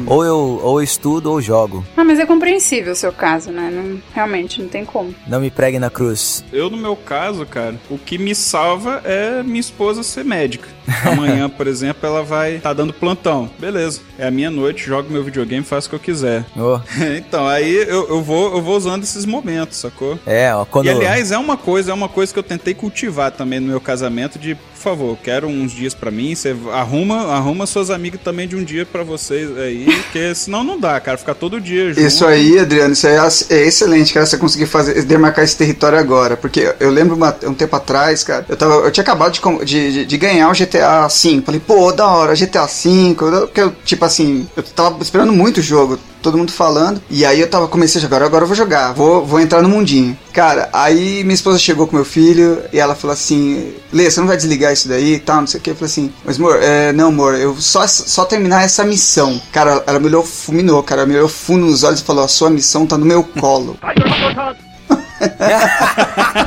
Ou 0.08 0.26
eu 0.26 0.60
ou 0.64 0.80
eu 0.80 0.84
estudo 0.84 1.32
ou 1.32 1.42
jogo. 1.42 1.86
Ah, 1.96 2.04
mas 2.04 2.20
é 2.20 2.26
compreensível 2.26 2.94
o 2.94 2.96
seu 2.96 3.12
caso, 3.14 3.52
né? 3.52 3.70
Não- 3.72 4.02
realmente, 4.14 4.62
não 4.62 4.70
tem 4.70 4.84
como. 4.86 5.14
Não 5.28 5.40
me 5.40 5.52
pregue 5.52 5.78
na 5.80 5.90
cruz. 5.90 6.44
Eu, 6.52 6.70
no 6.70 6.78
meu 6.78 6.96
caso, 6.96 7.46
cara, 7.46 7.76
o 7.90 7.98
que 7.98 8.18
me 8.18 8.34
salva 8.34 9.02
é 9.04 9.44
minha 9.44 9.60
esposa 9.60 10.02
ser 10.04 10.24
médica. 10.26 10.68
Amanhã, 11.06 11.50
por 11.50 11.68
exemplo, 11.68 12.06
ela 12.08 12.24
vai 12.24 12.60
tá 12.60 12.74
dando 12.74 12.94
plantão. 12.94 13.50
Beleza. 13.60 14.02
É 14.18 14.28
a 14.28 14.32
minha 14.32 14.50
noite, 14.50 14.86
jogo 14.86 15.12
meu 15.12 15.24
videogame, 15.24 15.64
faço 15.64 15.88
o 15.88 15.90
que 15.90 15.96
eu 15.96 16.00
quiser. 16.00 16.46
Ô, 16.56 16.80
então, 17.18 17.48
aí 17.48 17.76
eu, 17.76 18.08
eu 18.08 18.22
vou, 18.22 18.56
eu 18.56 18.62
vou 18.62 18.78
usando 18.78 19.04
esses 19.04 19.26
momentos, 19.26 19.78
sacou? 19.78 20.18
é, 20.26 20.54
ó, 20.54 20.64
quando 20.64 20.86
E 20.86 20.90
aliás, 20.90 21.32
é 21.32 21.38
uma 21.38 21.58
coisa, 21.58 21.92
é 21.92 21.94
uma 21.94 22.08
coisa 22.08 22.32
que 22.32 22.40
eu 22.40 22.44
tentei 22.44 22.74
cultivar 22.74 23.32
também 23.32 23.60
no 23.60 23.68
meu 23.68 23.82
casamento 23.82 24.40
de, 24.40 24.58
favor, 24.86 25.18
quero 25.22 25.48
uns 25.48 25.72
dias 25.72 25.94
pra 25.94 26.10
mim, 26.12 26.34
você 26.34 26.56
arruma, 26.72 27.34
arruma 27.34 27.66
suas 27.66 27.90
amigas 27.90 28.22
também 28.24 28.48
de 28.48 28.56
um 28.56 28.64
dia 28.64 28.86
pra 28.86 29.04
vocês 29.04 29.58
aí, 29.58 29.86
porque 30.04 30.34
senão 30.34 30.64
não 30.64 30.80
dá, 30.80 31.00
cara, 31.00 31.18
ficar 31.18 31.34
todo 31.36 31.60
dia 31.60 31.90
junto. 31.90 32.00
Isso 32.02 32.26
aí, 32.26 32.58
Adriano, 32.60 32.94
isso 32.94 33.08
aí 33.08 33.16
é 33.16 33.26
é 33.56 33.68
excelente, 33.68 34.14
cara, 34.14 34.26
você 34.26 34.38
conseguir 34.38 34.66
fazer, 34.68 35.04
demarcar 35.04 35.44
esse 35.44 35.58
território 35.58 35.98
agora. 35.98 36.38
Porque 36.38 36.74
eu 36.80 36.90
lembro 36.90 37.16
uma- 37.16 37.36
um 37.44 37.54
tempo 37.54 37.76
atrás, 37.76 38.24
cara, 38.24 38.46
eu, 38.48 38.56
tava, 38.56 38.74
eu 38.76 38.92
tinha 38.92 39.02
acabado 39.04 39.34
de, 39.66 39.92
de, 39.92 40.06
de- 40.06 40.18
ganhar 40.18 40.50
o 40.50 40.54
GTA 40.54 41.08
V. 41.08 41.42
Falei, 41.46 41.60
pô, 41.66 41.92
da 41.92 42.08
hora, 42.08 42.36
GTA 42.36 42.66
V. 42.68 43.16
Porque 43.16 43.62
eu, 43.62 43.74
tipo 43.84 44.06
assim, 44.06 44.48
eu 44.56 44.64
tava 44.64 45.02
esperando 45.02 45.34
muito 45.34 45.58
o 45.58 45.64
jogo. 45.64 46.00
Todo 46.26 46.40
mundo 46.40 46.52
falando. 46.52 47.00
E 47.08 47.24
aí 47.24 47.40
eu 47.40 47.48
tava, 47.48 47.68
comecei 47.68 48.00
a 48.00 48.02
jogar, 48.02 48.24
agora 48.24 48.46
eu 48.46 48.48
vou 48.48 48.56
jogar, 48.56 48.94
vou, 48.94 49.24
vou 49.24 49.40
entrar 49.40 49.62
no 49.62 49.70
mundinho. 49.70 50.18
Cara, 50.34 50.68
aí 50.74 51.24
minha 51.24 51.36
esposa 51.36 51.60
chegou 51.60 51.86
com 51.86 51.96
meu 51.96 52.04
filho 52.04 52.64
e 52.74 52.80
ela 52.80 52.96
falou 52.96 53.14
assim: 53.14 53.76
Lê, 53.94 54.10
você 54.10 54.20
não 54.20 54.26
vai 54.28 54.36
desligar 54.36 54.74
isso 54.74 54.88
daí 54.88 55.14
e 55.14 55.20
tal, 55.20 55.42
não 55.42 55.46
sei 55.46 55.60
o 55.60 55.64
que. 55.64 55.70
Eu 55.70 55.76
falei 55.76 55.86
assim, 55.86 56.12
mas 56.26 56.40
amor, 56.40 56.58
é, 56.64 56.92
não, 56.92 57.10
amor, 57.10 57.36
eu 57.36 57.56
só, 57.58 57.86
só 57.86 58.26
terminar 58.26 58.64
essa 58.64 58.84
missão. 58.84 59.40
Cara, 59.52 59.84
ela 59.86 60.00
me 60.00 60.08
olhou, 60.08 60.24
fulminou, 60.24 60.82
cara, 60.82 61.02
ela 61.02 61.08
me 61.08 61.16
olhou 61.16 61.30
fundo 61.30 61.68
nos 61.68 61.84
olhos 61.84 62.00
e 62.00 62.04
falou: 62.04 62.26
A 62.26 62.28
sua 62.28 62.50
missão 62.50 62.88
tá 62.88 62.98
no 62.98 63.06
meu 63.06 63.24
colo. 63.24 63.78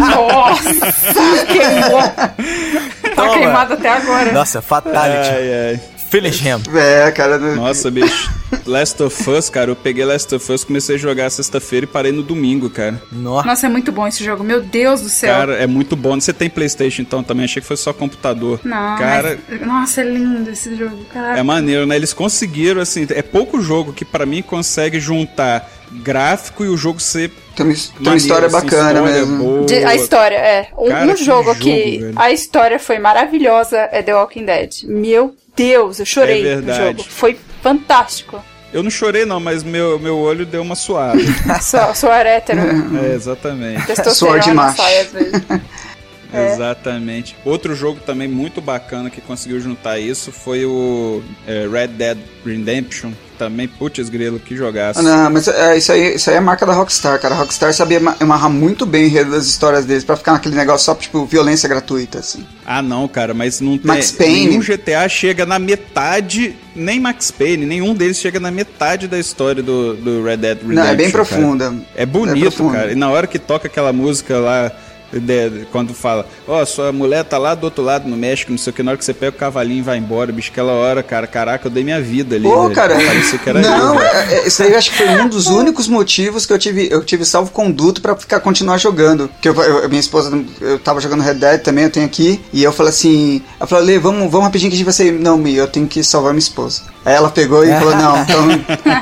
Nossa, 0.00 1.46
queimou. 1.46 2.02
Tá 2.02 3.14
Toma. 3.14 3.32
queimado 3.32 3.74
até 3.74 3.90
agora. 3.90 4.32
Nossa, 4.32 4.60
fatality. 4.60 5.30
Ai, 5.30 5.54
ai. 5.70 5.80
Finish 6.10 6.40
him. 6.40 6.60
É, 6.76 7.10
cara. 7.10 7.38
no- 7.38 7.56
Nossa, 7.56 7.90
bicho. 7.90 8.30
Last 8.66 9.02
of 9.02 9.30
Us, 9.30 9.50
cara, 9.50 9.70
eu 9.70 9.76
peguei 9.76 10.04
Last 10.06 10.34
of 10.34 10.52
Us, 10.52 10.64
comecei 10.64 10.96
a 10.96 10.98
jogar 10.98 11.28
sexta-feira 11.30 11.84
e 11.84 11.86
parei 11.86 12.12
no 12.12 12.22
domingo, 12.22 12.70
cara. 12.70 13.00
Nossa. 13.12 13.46
Nossa, 13.46 13.66
é 13.66 13.68
muito 13.68 13.92
bom 13.92 14.06
esse 14.06 14.24
jogo. 14.24 14.42
Meu 14.42 14.62
Deus 14.62 15.02
do 15.02 15.08
céu. 15.10 15.34
Cara, 15.34 15.54
é 15.56 15.66
muito 15.66 15.94
bom. 15.94 16.18
Você 16.18 16.32
tem 16.32 16.48
Playstation 16.48 17.02
então 17.02 17.22
também? 17.22 17.44
Achei 17.44 17.60
que 17.60 17.68
foi 17.68 17.76
só 17.76 17.92
computador. 17.92 18.58
Não, 18.64 18.96
Cara, 18.96 19.38
mas- 19.50 19.60
Nossa, 19.66 20.00
é 20.00 20.04
lindo 20.04 20.50
esse 20.50 20.74
jogo, 20.76 20.96
caralho. 21.12 21.38
É 21.38 21.42
maneiro, 21.42 21.86
né? 21.86 21.96
Eles 21.96 22.12
conseguiram, 22.14 22.80
assim, 22.80 23.06
é 23.10 23.20
pouco 23.22 23.60
jogo 23.60 23.92
que 23.92 24.04
pra 24.04 24.24
mim 24.24 24.40
consegue 24.40 24.98
juntar 24.98 25.70
gráfico 25.90 26.64
e 26.64 26.68
o 26.68 26.76
jogo 26.76 27.00
ser 27.00 27.30
Tem 27.56 27.66
uma, 27.66 27.74
tem 27.74 27.84
uma 28.00 28.16
história 28.16 28.46
assim, 28.46 28.56
bacana 28.66 28.88
história 28.92 29.02
mesmo. 29.12 29.38
boa. 29.38 29.66
De- 29.66 29.84
a 29.84 29.94
história, 29.94 30.36
é. 30.36 30.68
Um, 30.76 30.88
Cara, 30.88 31.04
um 31.06 31.14
que 31.14 31.24
jogo 31.24 31.44
jogo, 31.44 31.60
que 31.60 31.98
velho. 31.98 32.12
a 32.16 32.30
história 32.30 32.78
foi 32.78 32.98
maravilhosa 32.98 33.88
é 33.92 34.02
The 34.02 34.14
Walking 34.14 34.44
Dead. 34.44 34.84
Meu 34.84 35.34
Deus, 35.56 35.98
eu 35.98 36.06
chorei 36.06 36.46
É 36.46 36.56
no 36.56 36.72
jogo. 36.74 37.02
Foi 37.08 37.38
fantástico. 37.62 38.42
Eu 38.72 38.82
não 38.82 38.90
chorei 38.90 39.24
não, 39.24 39.40
mas 39.40 39.62
meu, 39.62 39.98
meu 39.98 40.18
olho 40.18 40.44
deu 40.44 40.60
uma 40.60 40.74
suada. 40.74 41.18
Sou, 41.62 41.94
sou 41.94 42.12
hétero. 42.12 42.60
é, 43.02 43.14
exatamente. 43.14 43.82
Suor 44.14 44.40
de 44.40 44.52
macho. 44.52 44.82
vezes. 44.82 45.32
É. 46.30 46.52
Exatamente. 46.52 47.34
Outro 47.42 47.74
jogo 47.74 48.00
também 48.04 48.28
muito 48.28 48.60
bacana 48.60 49.08
que 49.08 49.18
conseguiu 49.18 49.58
juntar 49.60 49.98
isso 49.98 50.30
foi 50.30 50.62
o 50.66 51.22
é, 51.46 51.66
Red 51.66 51.86
Dead 51.88 52.18
Redemption. 52.44 53.12
Também, 53.38 53.68
putz 53.68 54.08
grilo, 54.08 54.40
que 54.40 54.56
jogaço. 54.56 54.98
Ah, 54.98 55.02
não, 55.02 55.30
mas 55.30 55.46
é, 55.46 55.76
isso, 55.78 55.92
aí, 55.92 56.16
isso 56.16 56.28
aí 56.28 56.36
é 56.36 56.40
marca 56.40 56.66
da 56.66 56.72
Rockstar, 56.72 57.20
cara. 57.20 57.34
A 57.34 57.38
Rockstar 57.38 57.72
sabia 57.72 58.00
ma- 58.00 58.16
amarrar 58.18 58.50
muito 58.50 58.84
bem 58.84 59.04
o 59.04 59.06
enredo 59.06 59.30
das 59.30 59.46
histórias 59.46 59.84
deles 59.84 60.02
pra 60.04 60.16
ficar 60.16 60.32
naquele 60.32 60.56
negócio 60.56 60.86
só, 60.86 60.94
tipo, 60.94 61.24
violência 61.24 61.68
gratuita, 61.68 62.18
assim. 62.18 62.44
Ah, 62.66 62.82
não, 62.82 63.06
cara, 63.06 63.32
mas 63.32 63.60
não 63.60 63.78
tem. 63.78 63.86
Max 63.86 64.10
Payne. 64.10 64.46
Nenhum 64.48 64.60
GTA 64.60 65.08
chega 65.08 65.46
na 65.46 65.58
metade. 65.58 66.56
Nem 66.74 67.00
Max 67.00 67.30
Payne, 67.30 67.64
nenhum 67.66 67.94
deles 67.94 68.18
chega 68.18 68.38
na 68.38 68.50
metade 68.50 69.08
da 69.08 69.18
história 69.18 69.62
do, 69.62 69.94
do 69.94 70.22
Red 70.24 70.36
Dead 70.38 70.58
Redemption. 70.58 70.74
Não, 70.74 70.86
é 70.86 70.94
bem 70.94 71.10
cara. 71.10 71.24
profunda. 71.24 71.74
É 71.96 72.04
bonito, 72.06 72.36
É 72.46 72.50
profunda. 72.50 72.72
cara. 72.78 72.92
E 72.92 72.94
na 72.94 73.08
hora 73.10 73.26
que 73.26 73.38
toca 73.38 73.66
aquela 73.66 73.92
música 73.92 74.38
lá, 74.38 74.70
De- 75.12 75.66
Quando 75.72 75.94
fala, 75.94 76.26
ó, 76.46 76.64
sua 76.66 76.92
mulher 76.92 77.24
tá 77.24 77.38
lá 77.38 77.54
do 77.54 77.64
outro 77.64 77.82
lado 77.82 78.08
no 78.08 78.16
México, 78.16 78.50
não 78.50 78.58
sei 78.58 78.70
o 78.70 78.74
que, 78.74 78.82
na 78.82 78.90
hora 78.90 78.98
que 78.98 79.04
você 79.04 79.14
pega 79.14 79.34
o 79.34 79.38
cavalinho 79.38 79.78
e 79.78 79.82
vai 79.82 79.96
embora, 79.96 80.30
bicho, 80.30 80.50
aquela 80.50 80.72
hora, 80.72 81.02
cara, 81.02 81.26
caraca, 81.26 81.66
eu 81.66 81.70
dei 81.70 81.82
minha 81.82 82.00
vida 82.00 82.36
ali. 82.36 82.44
Pô, 82.44 82.62
velho. 82.64 82.74
cara, 82.74 82.94
Parecia 82.94 83.38
que 83.38 83.48
era 83.48 83.60
não, 83.60 83.94
eu, 83.94 84.00
é- 84.02 84.34
é- 84.34 84.46
isso 84.46 84.62
aí 84.62 84.72
eu 84.72 84.78
acho 84.78 84.90
que 84.90 84.98
foi 84.98 85.08
um 85.08 85.28
dos 85.28 85.46
únicos 85.48 85.88
motivos 85.88 86.44
que 86.44 86.52
eu 86.52 86.58
tive, 86.58 86.88
eu 86.90 87.02
tive 87.04 87.24
salvo 87.24 87.50
conduto 87.50 88.02
pra 88.02 88.14
ficar 88.16 88.40
continuar 88.40 88.76
jogando. 88.78 89.30
Que 89.40 89.48
eu, 89.48 89.54
eu- 89.62 89.88
minha 89.88 90.00
esposa, 90.00 90.44
eu 90.60 90.78
tava 90.78 91.00
jogando 91.00 91.22
Red 91.22 91.34
Dead 91.34 91.60
também, 91.62 91.84
eu 91.84 91.90
tenho 91.90 92.04
aqui, 92.06 92.40
e 92.52 92.62
eu 92.62 92.72
falei 92.72 92.90
assim, 92.90 93.42
ela 93.58 93.66
falou, 93.66 93.84
Lê, 93.84 93.98
vamos, 93.98 94.30
vamos 94.30 94.44
rapidinho 94.46 94.70
que 94.70 94.74
a 94.74 94.78
gente 94.78 94.84
vai 94.84 94.92
sair. 94.94 95.12
Não, 95.12 95.38
Mi, 95.38 95.54
eu 95.54 95.66
tenho 95.66 95.86
que 95.86 96.02
salvar 96.04 96.32
minha 96.32 96.38
esposa. 96.40 96.82
Aí 97.04 97.14
ela 97.14 97.30
pegou 97.30 97.64
e 97.64 97.68
falou, 97.68 97.96
não, 97.96 98.20
então, 98.22 98.48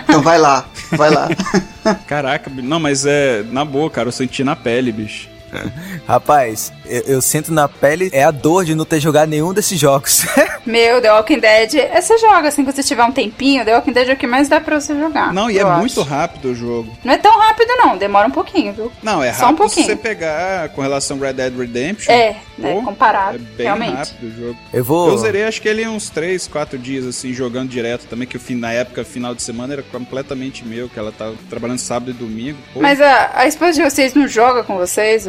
então 0.09 0.23
vai 0.23 0.39
lá, 0.39 0.67
vai 0.93 1.11
lá. 1.11 1.29
Caraca, 2.07 2.51
não, 2.63 2.79
mas 2.79 3.05
é, 3.07 3.43
na 3.51 3.65
boa, 3.65 3.91
cara, 3.91 4.09
eu 4.09 4.13
senti 4.13 4.45
na 4.45 4.55
pele, 4.55 4.93
bicho. 4.93 5.29
Rapaz, 6.07 6.73
eu, 6.85 7.03
eu 7.03 7.21
sinto 7.23 7.53
na 7.53 7.69
pele 7.69 8.11
é 8.13 8.25
a 8.25 8.31
dor 8.31 8.65
de 8.65 8.75
não 8.75 8.85
ter 8.85 9.01
jogado 9.01 9.29
nenhum 9.29 9.53
desses 9.53 9.79
jogos. 9.79 10.25
Meu, 10.67 11.01
The 11.01 11.13
Walking 11.13 11.39
Dead, 11.39 11.75
é, 11.77 12.01
você 12.01 12.19
joga 12.19 12.49
assim, 12.49 12.65
quando 12.65 12.75
você 12.75 12.83
tiver 12.83 13.05
um 13.05 13.13
tempinho, 13.13 13.65
The 13.65 13.75
Walking 13.77 13.93
Dead 13.93 14.09
é 14.09 14.13
o 14.13 14.17
que 14.17 14.27
mais 14.27 14.49
dá 14.49 14.61
pra 14.61 14.81
você 14.81 14.95
jogar. 14.99 15.33
Não, 15.33 15.51
e 15.51 15.59
é 15.59 15.63
acho. 15.63 15.79
muito 15.79 16.03
rápido 16.03 16.51
o 16.51 16.55
jogo. 16.55 16.93
Não 17.05 17.15
é 17.15 17.19
tão 17.19 17.39
rápido 17.39 17.69
não, 17.77 17.97
demora 17.97 18.29
um 18.29 18.33
pouquinho, 18.33 18.73
viu? 18.73 18.93
Não, 19.03 19.23
é 19.23 19.33
Só 19.33 19.45
um 19.45 19.47
rápido 19.51 19.69
se 19.69 19.75
pouquinho. 19.77 19.87
você 19.87 19.97
pegar 19.97 20.69
com 20.71 20.83
relação 20.83 21.17
ao 21.17 21.23
Red 21.23 21.35
Dead 21.35 21.57
Redemption. 21.57 22.13
É, 22.13 22.37
né, 22.59 22.73
Pô, 22.75 22.83
comparado, 22.83 23.37
É 23.37 23.39
bem 23.39 23.67
realmente. 23.67 23.95
rápido 23.97 24.27
o 24.27 24.41
jogo. 24.41 24.59
Eu 24.73 24.85
vou. 24.85 25.09
Eu 25.11 25.19
zerei 25.19 25.45
acho 25.45 25.63
que 25.63 25.69
ele 25.69 25.87
uns 25.87 26.11
3, 26.11 26.47
4 26.49 26.79
dias, 26.79 27.07
assim, 27.07 27.33
jogando 27.33 27.69
direto 27.69 28.07
também, 28.07 28.27
que 28.27 28.37
o 28.37 28.41
fim, 28.41 28.57
na 28.57 28.73
época, 28.73 29.05
final 29.05 29.35
de 29.35 29.43
semana, 29.43 29.75
era 29.75 29.83
completamente 29.83 30.65
meu, 30.65 30.89
que 30.89 30.99
ela 30.99 31.13
tava 31.13 31.35
trabalhando 31.49 31.79
sábado 31.79 32.11
e 32.11 32.15
domingo. 32.15 32.59
Pô, 32.75 32.81
Mas 32.81 33.01
a, 33.01 33.31
a 33.35 33.47
esposa 33.47 33.73
de 33.75 33.83
vocês 33.83 34.15
não 34.15 34.27
joga 34.27 34.65
com 34.65 34.77
vocês? 34.77 35.27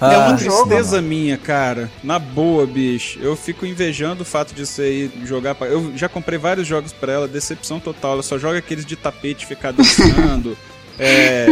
Ah, 0.00 0.12
é 0.12 0.16
uma 0.18 0.36
jogo, 0.36 0.68
tristeza 0.68 1.02
minha, 1.02 1.36
cara. 1.36 1.90
Na 2.04 2.18
boa, 2.18 2.64
bicho. 2.66 3.18
Eu 3.20 3.34
fico 3.34 3.66
invejando 3.66 4.22
o 4.22 4.24
fato 4.24 4.54
de 4.54 4.64
você 4.64 4.90
ir 4.90 5.12
jogar. 5.24 5.54
Pra... 5.56 5.66
Eu 5.66 5.92
já 5.96 6.08
comprei 6.08 6.38
vários 6.38 6.66
jogos 6.68 6.92
pra 6.92 7.12
ela, 7.12 7.26
decepção 7.28 7.80
total. 7.80 8.12
Ela 8.12 8.22
só 8.22 8.38
joga 8.38 8.58
aqueles 8.58 8.84
de 8.86 8.94
tapete, 8.94 9.44
ficar 9.44 9.72
dançando. 9.72 10.56
é... 11.00 11.46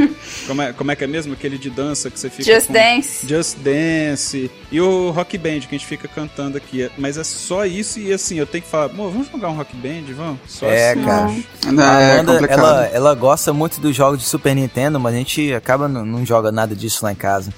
Como, 0.46 0.62
é, 0.62 0.72
como 0.72 0.90
é 0.92 0.96
que 0.96 1.02
é 1.02 1.06
mesmo? 1.08 1.32
Aquele 1.32 1.58
de 1.58 1.68
dança 1.70 2.08
que 2.08 2.20
você 2.20 2.30
fica. 2.30 2.44
Just 2.44 2.68
com... 2.68 2.72
Dance. 2.72 3.26
Just 3.26 3.56
Dance. 3.58 4.48
E 4.70 4.80
o 4.80 5.10
Rock 5.10 5.36
Band 5.38 5.60
que 5.60 5.66
a 5.74 5.78
gente 5.78 5.86
fica 5.86 6.06
cantando 6.06 6.56
aqui. 6.56 6.88
Mas 6.96 7.18
é 7.18 7.24
só 7.24 7.66
isso 7.66 7.98
e 7.98 8.12
assim, 8.12 8.38
eu 8.38 8.46
tenho 8.46 8.62
que 8.62 8.70
falar, 8.70 8.84
amor, 8.84 9.10
vamos 9.10 9.28
jogar 9.28 9.48
um 9.48 9.56
Rock 9.56 9.74
Band? 9.76 10.04
Vamos? 10.16 10.38
Só 10.46 10.66
É, 10.66 10.92
assim. 10.92 11.04
cara. 11.04 11.34
Não, 11.72 11.82
A 11.82 12.00
é 12.00 12.12
Amanda, 12.12 12.32
complicado. 12.34 12.58
ela, 12.60 12.86
ela 12.92 13.14
gosta 13.14 13.52
muito 13.52 13.80
dos 13.80 13.94
jogos 13.96 14.20
de 14.20 14.24
Super 14.26 14.54
Nintendo, 14.54 15.00
mas 15.00 15.14
a 15.14 15.18
gente 15.18 15.52
acaba 15.52 15.88
não, 15.88 16.06
não 16.06 16.24
joga 16.24 16.52
nada 16.52 16.76
disso 16.76 17.04
lá 17.04 17.10
em 17.10 17.16
casa. 17.16 17.52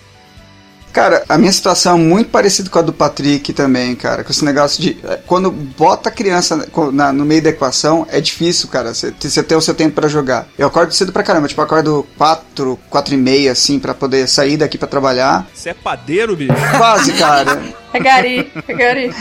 Cara, 0.93 1.23
a 1.29 1.39
minha 1.39 1.53
situação 1.53 1.95
é 1.97 1.99
muito 2.01 2.31
parecida 2.31 2.69
com 2.71 2.79
a 2.79 2.83
do 2.83 2.93
Patrick 2.93 3.53
também, 3.53 3.95
cara. 3.95 4.25
Com 4.25 4.31
esse 4.33 4.45
negócio 4.45 4.83
de. 4.83 4.99
é, 5.05 5.19
Quando 5.27 5.51
bota 5.51 6.09
a 6.09 6.13
criança 6.13 6.67
na- 6.93 7.13
no 7.13 7.25
meio 7.25 7.43
da 7.43 7.51
equação, 7.51 8.07
é 8.11 8.21
difícil, 8.21 8.69
cara. 8.69 8.93
Você 8.95 9.13
ter 9.43 9.55
o 9.57 9.61
seu 9.61 9.75
tempo 9.75 9.95
pra 9.95 10.09
jogar. 10.09 10.47
Eu 10.59 10.67
acordo 10.67 10.93
cedo 10.93 11.13
pra 11.13 11.23
caramba. 11.23 11.47
Tipo, 11.49 11.61
eu 11.61 11.65
acordo 11.65 12.07
4, 12.17 12.79
4 12.91 13.15
e 13.15 13.17
meia, 13.17 13.53
assim, 13.53 13.79
pra 13.79 13.95
poder 13.95 14.29
sair 14.29 14.57
daqui 14.57 14.77
pra 14.79 14.89
trabalhar. 14.89 15.47
Você 15.55 15.71
é 15.71 15.75
padeiro, 15.75 16.35
bicho? 16.35 16.53
Quase, 16.77 17.13
cara. 17.13 17.61
É 17.93 17.99
gari, 18.01 18.53
é 18.67 18.75
gari. 18.75 19.15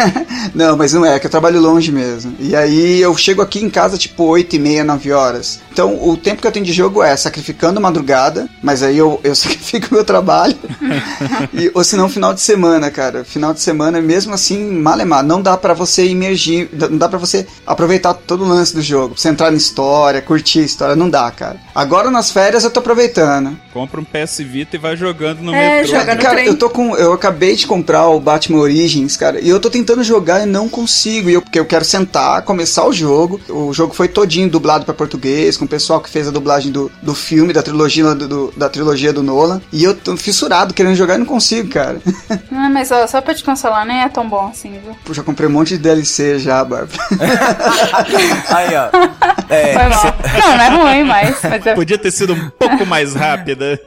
não, 0.54 0.76
mas 0.76 0.92
não 0.92 1.04
é, 1.04 1.18
que 1.18 1.26
eu 1.26 1.30
trabalho 1.30 1.60
longe 1.60 1.92
mesmo. 1.92 2.34
E 2.38 2.56
aí 2.56 3.00
eu 3.00 3.16
chego 3.16 3.42
aqui 3.42 3.62
em 3.62 3.68
casa, 3.68 3.98
tipo, 3.98 4.24
8 4.24 4.56
e 4.56 4.58
meia, 4.58 4.84
9 4.84 5.12
horas. 5.12 5.60
Então, 5.72 6.08
o 6.08 6.16
tempo 6.16 6.40
que 6.40 6.46
eu 6.46 6.52
tenho 6.52 6.64
de 6.64 6.72
jogo 6.72 7.02
é 7.02 7.16
sacrificando 7.16 7.80
madrugada, 7.80 8.48
mas 8.62 8.82
aí 8.82 8.96
eu, 8.96 9.20
eu 9.22 9.34
sacrifico 9.36 9.94
meu 9.94 10.04
trabalho. 10.04 10.56
e, 11.52 11.70
ou 11.74 11.84
senão, 11.84 12.08
final 12.08 12.32
de 12.32 12.40
semana, 12.40 12.90
cara. 12.90 13.24
Final 13.24 13.52
de 13.52 13.60
semana, 13.60 14.00
mesmo 14.00 14.32
assim, 14.32 14.70
malemar. 14.70 15.22
Não 15.22 15.42
dá 15.42 15.56
pra 15.56 15.74
você 15.74 16.06
imergir, 16.06 16.68
não 16.72 16.96
dá 16.96 17.08
pra 17.08 17.18
você 17.18 17.46
aproveitar 17.66 18.14
todo 18.14 18.44
o 18.44 18.48
lance 18.48 18.74
do 18.74 18.82
jogo. 18.82 19.14
Pra 19.14 19.22
você 19.22 19.28
entrar 19.28 19.50
na 19.50 19.56
história, 19.56 20.22
curtir 20.22 20.60
a 20.60 20.64
história, 20.64 20.96
não 20.96 21.10
dá, 21.10 21.30
cara. 21.30 21.58
Agora 21.74 22.10
nas 22.10 22.30
férias 22.30 22.62
eu 22.64 22.70
tô 22.70 22.80
aproveitando. 22.80 23.56
Compra 23.72 24.00
um 24.00 24.04
PS 24.04 24.38
Vita 24.38 24.76
e 24.76 24.78
vai 24.78 24.96
jogando 24.96 25.40
no 25.42 25.52
É, 25.54 25.80
metrô. 25.80 25.98
joga 25.98 26.14
no 26.14 26.22
Cara, 26.22 26.34
trem. 26.36 26.46
eu 26.46 26.56
tô 26.56 26.70
com. 26.70 26.94
Eu 26.96 27.12
acabei 27.12 27.56
de 27.56 27.66
comprar 27.66 28.08
o 28.08 28.20
Batman 28.20 28.58
Origins, 28.60 29.16
cara, 29.16 29.40
e 29.40 29.48
eu 29.48 29.58
tô 29.58 29.68
tentando 29.68 30.04
jogar 30.04 30.42
e 30.42 30.46
não 30.46 30.68
consigo. 30.68 31.28
E 31.28 31.34
eu, 31.34 31.42
porque 31.42 31.58
eu 31.58 31.64
quero 31.66 31.84
sentar, 31.84 32.42
começar 32.42 32.84
o 32.86 32.92
jogo. 32.92 33.40
O 33.48 33.72
jogo 33.72 33.92
foi 33.94 34.06
todinho 34.08 34.48
dublado 34.48 34.84
pra 34.84 34.94
português, 34.94 35.56
com 35.56 35.64
o 35.64 35.68
pessoal 35.68 36.00
que 36.00 36.08
fez 36.08 36.28
a 36.28 36.30
dublagem 36.30 36.70
do, 36.70 36.90
do 37.02 37.14
filme, 37.14 37.52
da 37.52 37.62
trilogia 37.62 38.14
do, 38.14 38.28
do- 38.28 38.54
da 38.56 38.68
trilogia 38.68 39.12
do 39.12 39.22
Nolan. 39.22 39.60
E 39.72 39.82
eu 39.82 39.94
tô 39.94 40.16
fissurado 40.16 40.72
querendo 40.74 40.94
jogar 40.94 41.16
e 41.16 41.18
não 41.18 41.26
consigo, 41.26 41.68
cara. 41.70 41.98
Ah, 42.56 42.70
mas 42.70 42.90
ó, 42.92 43.06
só 43.06 43.20
pra 43.20 43.34
te 43.34 43.42
consolar, 43.44 43.84
nem 43.84 44.00
é 44.02 44.08
tão 44.08 44.28
bom 44.28 44.48
assim, 44.50 44.70
viu? 44.82 44.96
Eu 45.06 45.12
já 45.14 45.22
comprei 45.24 45.48
um 45.48 45.52
monte 45.52 45.70
de 45.70 45.78
DLC 45.78 46.38
já, 46.38 46.64
Bárbara. 46.64 46.88
Aí, 48.48 48.68
ó. 48.76 49.52
É, 49.52 49.72
Foi 49.74 49.88
mal. 49.88 50.16
Não, 50.40 50.56
não 50.56 50.64
é 50.64 50.68
ruim, 50.92 51.04
mas 51.04 51.36
é 51.70 51.74
Podia 51.76 51.98
ter 51.98 52.10
sido 52.10 52.32
um 52.34 52.50
pouco 52.50 52.84
mais 52.86 53.14
rápida. 53.14 53.78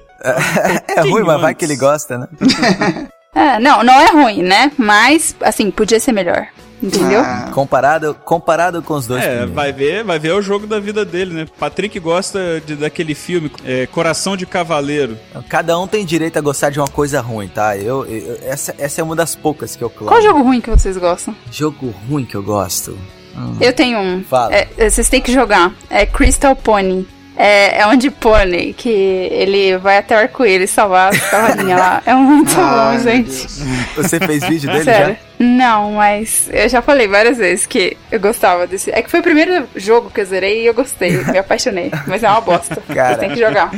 é 0.96 1.02
ruim, 1.02 1.24
mas 1.24 1.40
vai 1.42 1.52
antes. 1.52 1.60
que 1.60 1.66
ele 1.66 1.76
gosta, 1.76 2.18
né? 2.18 2.28
É, 3.36 3.60
não, 3.60 3.84
não 3.84 3.94
é 3.94 4.08
ruim, 4.10 4.42
né? 4.42 4.72
Mas, 4.80 5.36
assim, 5.42 5.70
podia 5.70 6.00
ser 6.00 6.12
melhor. 6.12 6.48
Entendeu? 6.82 7.22
Ah, 7.22 7.52
Comparado, 7.54 8.16
comparado 8.26 8.82
com 8.82 8.96
os 8.96 9.06
dois 9.06 9.22
É, 9.24 9.28
primeiros. 9.28 9.54
vai 9.54 9.72
ver, 9.72 10.04
vai 10.04 10.18
ver 10.18 10.32
o 10.34 10.42
jogo 10.42 10.66
da 10.66 10.80
vida 10.80 11.06
dele, 11.06 11.34
né? 11.36 11.46
Patrick 11.60 12.00
gosta 12.00 12.60
de, 12.66 12.76
daquele 12.76 13.14
filme 13.14 13.52
é, 13.64 13.86
Coração 13.86 14.36
de 14.36 14.48
Cavaleiro. 14.48 15.20
Cada 15.50 15.78
um 15.78 15.86
tem 15.86 16.04
direito 16.04 16.38
a 16.38 16.42
gostar 16.42 16.72
de 16.72 16.80
uma 16.80 16.88
coisa 16.88 17.22
ruim, 17.22 17.48
tá? 17.48 17.78
Eu, 17.78 18.08
eu- 18.08 18.40
essa, 18.44 18.74
essa 18.80 19.02
é 19.02 19.04
uma 19.04 19.16
das 19.16 19.36
poucas 19.36 19.76
que 19.76 19.84
eu 19.84 19.90
clamo. 19.90 20.08
Qual 20.08 20.22
jogo 20.22 20.42
ruim 20.42 20.60
que 20.60 20.72
vocês 20.72 20.98
gostam? 20.98 21.36
Jogo 21.52 21.94
ruim 22.10 22.26
que 22.26 22.34
eu 22.36 22.42
gosto. 22.42 22.98
Hum. 23.36 23.56
Eu 23.62 23.72
tenho 23.72 24.00
um. 24.00 24.24
Fala. 24.24 24.56
É, 24.56 24.68
é, 24.78 24.90
vocês 24.90 25.08
têm 25.10 25.22
que 25.22 25.32
jogar. 25.32 25.74
É 25.92 26.08
Crystal 26.08 26.56
Pony. 26.56 27.08
É, 27.38 27.82
é 27.82 27.88
um 27.88 27.96
de 27.96 28.10
pônei 28.10 28.74
que 28.74 28.90
ele 28.90 29.78
vai 29.78 30.00
até 30.00 30.16
o 30.16 30.20
arco-íris 30.20 30.72
salvar 30.72 31.14
as 31.14 31.30
cavalinhas 31.30 31.80
lá. 31.80 32.02
É 32.04 32.14
muito 32.16 32.52
Ai, 32.58 32.98
bom, 32.98 33.04
gente. 33.04 33.48
Você 33.96 34.20
fez 34.20 34.44
vídeo 34.44 34.72
dele 34.72 34.84
Sério. 34.84 35.16
já? 35.16 35.46
Não, 35.46 35.92
mas 35.92 36.50
eu 36.52 36.68
já 36.68 36.82
falei 36.82 37.08
várias 37.08 37.38
vezes 37.38 37.68
que 37.68 37.96
eu 38.12 38.20
gostava 38.20 38.66
desse. 38.66 38.90
É 38.92 39.04
que 39.04 39.12
foi 39.12 39.20
o 39.20 39.24
primeiro 39.24 39.68
jogo 39.76 40.10
que 40.10 40.20
eu 40.20 40.26
zerei 40.26 40.64
e 40.64 40.66
eu 40.66 40.74
gostei, 40.74 41.12
me 41.26 41.38
apaixonei. 41.38 41.92
Mas 42.08 42.24
é 42.24 42.30
uma 42.30 42.42
bosta. 42.42 42.82
Cara. 42.88 43.10
Vocês 43.10 43.20
têm 43.20 43.30
que 43.30 43.40
jogar. 43.40 43.70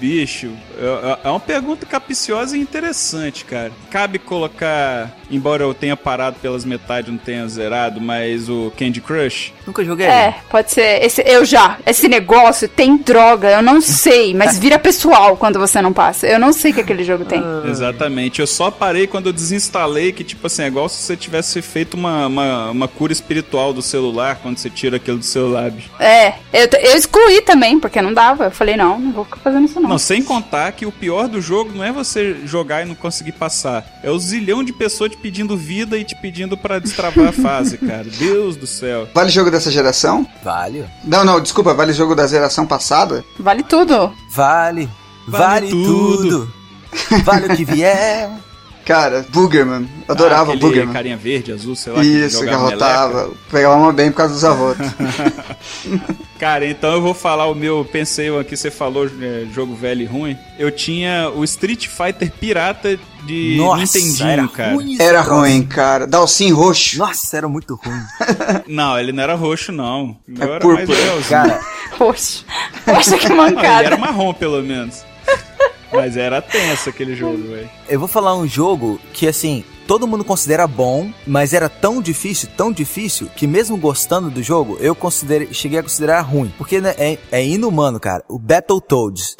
Bicho, 0.00 0.50
é, 0.78 1.28
é 1.28 1.30
uma 1.30 1.40
pergunta 1.40 1.86
capciosa 1.86 2.56
e 2.56 2.60
interessante, 2.60 3.44
cara. 3.44 3.72
Cabe 3.90 4.18
colocar, 4.18 5.10
embora 5.30 5.62
eu 5.62 5.74
tenha 5.74 5.96
parado 5.96 6.36
pelas 6.40 6.64
metades, 6.64 7.10
não 7.10 7.18
tenha 7.18 7.46
zerado, 7.48 8.00
mas 8.00 8.48
o 8.48 8.72
Candy 8.76 9.00
Crush? 9.00 9.52
Nunca 9.66 9.84
joguei. 9.84 10.06
É, 10.06 10.34
pode 10.50 10.72
ser. 10.72 11.02
Esse, 11.04 11.22
eu 11.22 11.44
já. 11.44 11.78
Esse 11.86 12.08
negócio 12.08 12.68
tem 12.68 12.96
droga, 12.96 13.50
eu 13.50 13.62
não 13.62 13.80
sei, 13.80 14.34
mas 14.34 14.58
vira 14.58 14.78
pessoal 14.78 15.36
quando 15.36 15.58
você 15.58 15.80
não 15.80 15.92
passa. 15.92 16.26
Eu 16.26 16.38
não 16.38 16.52
sei 16.52 16.70
o 16.70 16.74
que 16.74 16.80
aquele 16.80 17.04
jogo 17.04 17.24
tem. 17.24 17.42
Exatamente. 17.68 18.40
Eu 18.40 18.46
só 18.46 18.70
parei 18.70 19.06
quando 19.06 19.26
eu 19.26 19.32
desinstalei, 19.32 20.12
que 20.12 20.24
tipo 20.24 20.46
assim, 20.46 20.62
é 20.64 20.66
igual 20.66 20.88
se 20.88 21.02
você 21.02 21.16
tivesse 21.16 21.60
feito 21.62 21.94
uma, 21.94 22.26
uma, 22.26 22.70
uma 22.70 22.88
cura 22.88 23.12
espiritual 23.12 23.72
do 23.72 23.82
celular, 23.82 24.38
quando 24.42 24.58
você 24.58 24.70
tira 24.70 24.96
aquilo 24.96 25.18
do 25.18 25.24
celular, 25.24 25.70
bicho. 25.70 25.90
É, 25.98 26.34
eu, 26.52 26.68
eu 26.80 26.96
excluí 26.96 27.40
também, 27.42 27.78
porque 27.78 28.00
não 28.02 28.12
dava. 28.12 28.44
Eu 28.44 28.50
falei, 28.50 28.76
não, 28.76 28.98
não 28.98 29.12
vou 29.12 29.24
ficar 29.24 29.38
fazendo 29.38 29.64
isso 29.64 29.80
não. 29.80 29.90
Não, 29.90 29.98
sem 29.98 30.22
contar 30.22 30.63
que 30.72 30.86
o 30.86 30.92
pior 30.92 31.28
do 31.28 31.40
jogo 31.40 31.72
não 31.74 31.82
é 31.84 31.92
você 31.92 32.36
jogar 32.46 32.82
e 32.82 32.84
não 32.88 32.94
conseguir 32.94 33.32
passar. 33.32 33.84
É 34.02 34.10
o 34.10 34.18
zilhão 34.18 34.62
de 34.64 34.72
pessoas 34.72 35.10
te 35.10 35.16
pedindo 35.16 35.56
vida 35.56 35.96
e 35.96 36.04
te 36.04 36.14
pedindo 36.16 36.56
pra 36.56 36.78
destravar 36.78 37.28
a 37.28 37.32
fase, 37.42 37.78
cara. 37.78 38.04
Deus 38.04 38.56
do 38.56 38.66
céu. 38.66 39.08
Vale 39.14 39.30
jogo 39.30 39.50
dessa 39.50 39.70
geração? 39.70 40.26
Vale. 40.42 40.84
Não, 41.04 41.24
não, 41.24 41.40
desculpa, 41.40 41.74
vale 41.74 41.92
jogo 41.92 42.14
da 42.14 42.26
geração 42.26 42.66
passada? 42.66 43.24
Vale 43.38 43.62
tudo. 43.62 44.12
Vale. 44.30 44.88
Vale 45.26 45.44
Vale, 45.44 45.68
tudo. 45.70 46.16
tudo. 46.46 46.52
Vale 47.24 47.46
o 47.52 47.56
que 47.56 47.64
vier. 47.64 48.30
Cara, 48.84 49.24
Boogerman. 49.30 49.88
Adorava 50.06 50.52
ah, 50.52 50.56
Boogerman. 50.56 50.92
carinha 50.92 51.16
verde, 51.16 51.50
azul, 51.52 51.74
sei 51.74 51.92
lá. 51.94 52.00
que 52.02 52.06
Isso, 52.06 52.40
que 52.40 52.44
meleca. 52.44 52.58
arrotava. 52.66 53.30
Pegava 53.50 53.76
uma 53.76 53.92
bem 53.94 54.10
por 54.10 54.18
causa 54.18 54.34
dos 54.34 54.44
avós. 54.44 54.76
Cara, 56.38 56.66
então 56.66 56.92
eu 56.94 57.00
vou 57.00 57.14
falar 57.14 57.46
o 57.46 57.54
meu. 57.54 57.84
Pensei 57.90 58.36
aqui, 58.38 58.56
você 58.56 58.70
falou 58.70 59.06
é, 59.06 59.46
jogo 59.54 59.74
velho 59.74 60.02
e 60.02 60.04
ruim. 60.04 60.36
Eu 60.58 60.70
tinha 60.70 61.30
o 61.34 61.44
Street 61.44 61.86
Fighter 61.86 62.30
Pirata 62.32 62.98
de 63.24 63.54
Nossa, 63.56 63.98
Nintendinho, 63.98 64.28
era 64.28 64.48
cara. 64.48 64.74
ruim 64.74 64.96
Era 65.00 65.20
ruim, 65.22 65.62
cara. 65.64 66.06
Dalcin 66.06 66.50
roxo. 66.52 66.98
Nossa, 66.98 67.36
era 67.36 67.48
muito 67.48 67.74
ruim. 67.82 68.02
Não, 68.68 68.98
ele 68.98 69.12
não 69.12 69.22
era 69.22 69.34
roxo, 69.34 69.70
não. 69.72 70.04
O 70.04 70.16
meu 70.26 70.42
É 70.42 70.56
era 70.56 70.66
mais 70.66 70.76
púrpura. 70.86 70.98
legalzinho. 70.98 71.28
Cara, 71.30 71.60
Poxa. 71.96 72.44
Poxa, 72.84 73.16
que 73.18 73.28
Não, 73.28 73.46
ele 73.46 73.54
mancada. 73.56 73.84
era 73.86 73.96
marrom, 73.96 74.34
pelo 74.34 74.60
menos. 74.62 75.04
Mas 75.92 76.16
era 76.16 76.42
tenso 76.42 76.88
aquele 76.88 77.14
jogo, 77.14 77.38
velho. 77.48 77.70
eu 77.88 77.98
vou 78.00 78.08
falar 78.08 78.34
um 78.36 78.48
jogo 78.48 79.00
que, 79.12 79.28
assim, 79.28 79.62
todo 79.86 80.06
mundo 80.06 80.24
considera 80.24 80.66
bom, 80.66 81.10
mas 81.26 81.52
era 81.52 81.68
tão 81.68 82.00
difícil, 82.00 82.48
tão 82.56 82.72
difícil, 82.72 83.28
que 83.36 83.46
mesmo 83.46 83.76
gostando 83.76 84.30
do 84.30 84.42
jogo, 84.42 84.76
eu 84.80 84.94
considerei, 84.94 85.52
cheguei 85.52 85.78
a 85.78 85.82
considerar 85.82 86.20
ruim. 86.22 86.52
Porque 86.56 86.80
né, 86.80 86.94
é, 86.98 87.18
é 87.30 87.44
inumano, 87.44 88.00
cara. 88.00 88.24
O 88.28 88.38
Battletoads. 88.38 89.36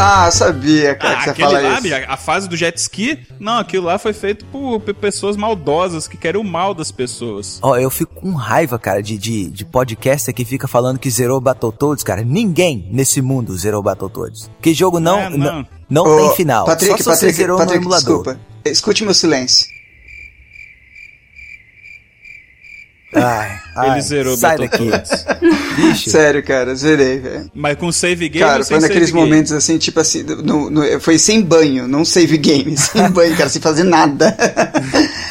Ah, 0.00 0.30
sabia, 0.30 0.94
cara, 0.94 1.14
que 1.14 1.20
Ah, 1.20 1.24
você 1.24 1.30
aquele 1.30 1.48
fala 1.48 1.60
lá, 1.60 1.72
isso. 1.74 1.82
bicho, 1.82 1.94
a 2.08 2.16
fase 2.16 2.48
do 2.48 2.56
jet 2.56 2.76
ski, 2.78 3.18
não, 3.38 3.58
aquilo 3.58 3.86
lá 3.86 3.98
foi 3.98 4.12
feito 4.12 4.44
por, 4.46 4.80
por 4.80 4.94
pessoas 4.94 5.36
maldosas 5.36 6.08
que 6.08 6.16
querem 6.16 6.40
o 6.40 6.44
mal 6.44 6.72
das 6.74 6.90
pessoas. 6.90 7.58
Ó, 7.62 7.76
eu 7.76 7.90
fico 7.90 8.14
com 8.14 8.32
raiva, 8.32 8.78
cara, 8.78 9.02
de, 9.02 9.18
de, 9.18 9.50
de 9.50 9.64
podcaster 9.64 10.34
que 10.34 10.44
fica 10.44 10.66
falando 10.66 10.98
que 10.98 11.10
zerou 11.10 11.40
Battletoads, 11.40 12.02
cara. 12.02 12.22
Ninguém 12.22 12.88
nesse 12.90 13.20
mundo 13.20 13.56
zerou 13.56 13.82
Battletoads. 13.82 14.50
Que 14.62 14.72
jogo 14.72 14.98
não, 15.00 15.18
É, 15.18 15.30
não. 15.30 15.38
não. 15.38 15.66
não, 15.88 16.04
Ô, 16.04 16.16
tem 16.28 16.36
final. 16.36 16.64
Patrick, 16.66 16.92
Só 16.92 16.96
se 16.96 17.04
você 17.04 17.10
Patrick, 17.26 17.32
zerou 17.36 17.58
Patrick, 17.58 17.78
no 17.78 17.82
emulador. 17.84 18.16
desculpa. 18.22 18.40
Escute 18.64 19.04
meu 19.04 19.14
silêncio. 19.14 19.66
Ai, 23.12 23.58
ai, 23.74 23.90
Ele 23.92 24.00
zerou 24.02 24.36
sai 24.36 24.56
daqui. 24.56 24.88
Sério, 26.08 26.42
cara, 26.44 26.74
zerei, 26.76 27.18
velho. 27.18 27.50
Mas 27.54 27.76
com 27.76 27.90
save 27.90 28.28
game 28.28 28.44
Cara, 28.44 28.64
foi 28.64 28.78
naqueles 28.78 29.08
save 29.08 29.12
game? 29.18 29.28
momentos 29.30 29.52
assim, 29.52 29.78
tipo 29.78 29.98
assim, 29.98 30.22
no- 30.22 30.70
no- 30.70 31.00
foi 31.00 31.18
sem 31.18 31.42
banho, 31.42 31.88
não 31.88 32.04
save 32.04 32.36
game, 32.38 32.76
sem 32.78 33.10
banho, 33.10 33.36
cara, 33.36 33.48
sem 33.48 33.60
fazer 33.60 33.82
nada. 33.84 34.36